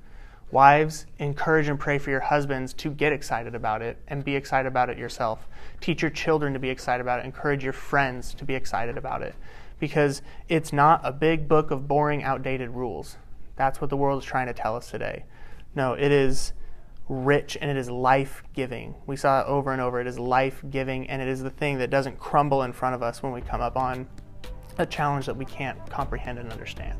Wives, 0.55 1.05
encourage 1.19 1.67
and 1.67 1.77
pray 1.77 1.97
for 1.97 2.11
your 2.11 2.21
husbands 2.21 2.71
to 2.75 2.89
get 2.89 3.11
excited 3.11 3.55
about 3.55 3.81
it 3.81 3.97
and 4.07 4.23
be 4.23 4.37
excited 4.37 4.69
about 4.69 4.89
it 4.89 4.97
yourself. 4.97 5.49
Teach 5.81 6.01
your 6.01 6.11
children 6.11 6.53
to 6.53 6.59
be 6.59 6.69
excited 6.69 7.01
about 7.01 7.19
it. 7.19 7.25
Encourage 7.25 7.61
your 7.61 7.73
friends 7.73 8.33
to 8.35 8.45
be 8.45 8.55
excited 8.55 8.97
about 8.97 9.21
it. 9.21 9.35
Because 9.81 10.21
it's 10.47 10.71
not 10.71 11.01
a 11.03 11.11
big 11.11 11.49
book 11.49 11.71
of 11.71 11.89
boring, 11.89 12.23
outdated 12.23 12.69
rules. 12.69 13.17
That's 13.57 13.81
what 13.81 13.89
the 13.89 13.97
world 13.97 14.23
is 14.23 14.25
trying 14.25 14.47
to 14.47 14.53
tell 14.53 14.77
us 14.77 14.89
today. 14.89 15.25
No, 15.75 15.91
it 15.91 16.13
is 16.13 16.53
rich 17.09 17.57
and 17.59 17.69
it 17.69 17.75
is 17.75 17.89
life 17.89 18.41
giving. 18.53 18.95
We 19.07 19.17
saw 19.17 19.41
it 19.41 19.47
over 19.47 19.73
and 19.73 19.81
over. 19.81 19.99
It 19.99 20.07
is 20.07 20.17
life 20.17 20.63
giving 20.69 21.09
and 21.09 21.21
it 21.21 21.27
is 21.27 21.43
the 21.43 21.49
thing 21.49 21.79
that 21.79 21.89
doesn't 21.89 22.17
crumble 22.17 22.63
in 22.63 22.71
front 22.71 22.95
of 22.95 23.03
us 23.03 23.21
when 23.21 23.33
we 23.33 23.41
come 23.41 23.59
up 23.59 23.75
on 23.75 24.07
a 24.77 24.85
challenge 24.85 25.25
that 25.25 25.35
we 25.35 25.43
can't 25.43 25.77
comprehend 25.89 26.39
and 26.39 26.49
understand. 26.49 26.97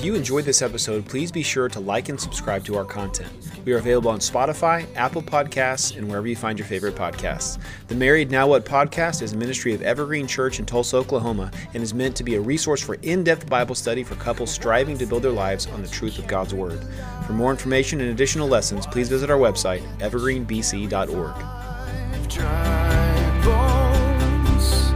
If 0.00 0.06
you 0.06 0.14
enjoyed 0.14 0.46
this 0.46 0.62
episode, 0.62 1.06
please 1.06 1.30
be 1.30 1.42
sure 1.42 1.68
to 1.68 1.78
like 1.78 2.08
and 2.08 2.18
subscribe 2.18 2.64
to 2.64 2.76
our 2.78 2.86
content. 2.86 3.30
We 3.66 3.74
are 3.74 3.76
available 3.76 4.10
on 4.10 4.18
Spotify, 4.18 4.86
Apple 4.96 5.20
Podcasts, 5.20 5.94
and 5.94 6.08
wherever 6.08 6.26
you 6.26 6.34
find 6.34 6.58
your 6.58 6.66
favorite 6.66 6.94
podcasts. 6.94 7.58
The 7.88 7.94
Married 7.94 8.30
Now 8.30 8.46
What 8.48 8.64
podcast 8.64 9.20
is 9.20 9.34
a 9.34 9.36
ministry 9.36 9.74
of 9.74 9.82
Evergreen 9.82 10.26
Church 10.26 10.58
in 10.58 10.64
Tulsa, 10.64 10.96
Oklahoma, 10.96 11.50
and 11.74 11.82
is 11.82 11.92
meant 11.92 12.16
to 12.16 12.24
be 12.24 12.36
a 12.36 12.40
resource 12.40 12.80
for 12.80 12.94
in 13.02 13.22
depth 13.24 13.46
Bible 13.50 13.74
study 13.74 14.02
for 14.02 14.14
couples 14.14 14.50
striving 14.50 14.96
to 14.96 15.04
build 15.04 15.22
their 15.22 15.32
lives 15.32 15.66
on 15.66 15.82
the 15.82 15.88
truth 15.88 16.18
of 16.18 16.26
God's 16.26 16.54
Word. 16.54 16.82
For 17.26 17.34
more 17.34 17.50
information 17.50 18.00
and 18.00 18.08
additional 18.08 18.48
lessons, 18.48 18.86
please 18.86 19.10
visit 19.10 19.28
our 19.28 19.36
website, 19.36 19.82
evergreenbc.org. 19.98 21.34
Dry 22.30 23.40
bones, 23.44 24.92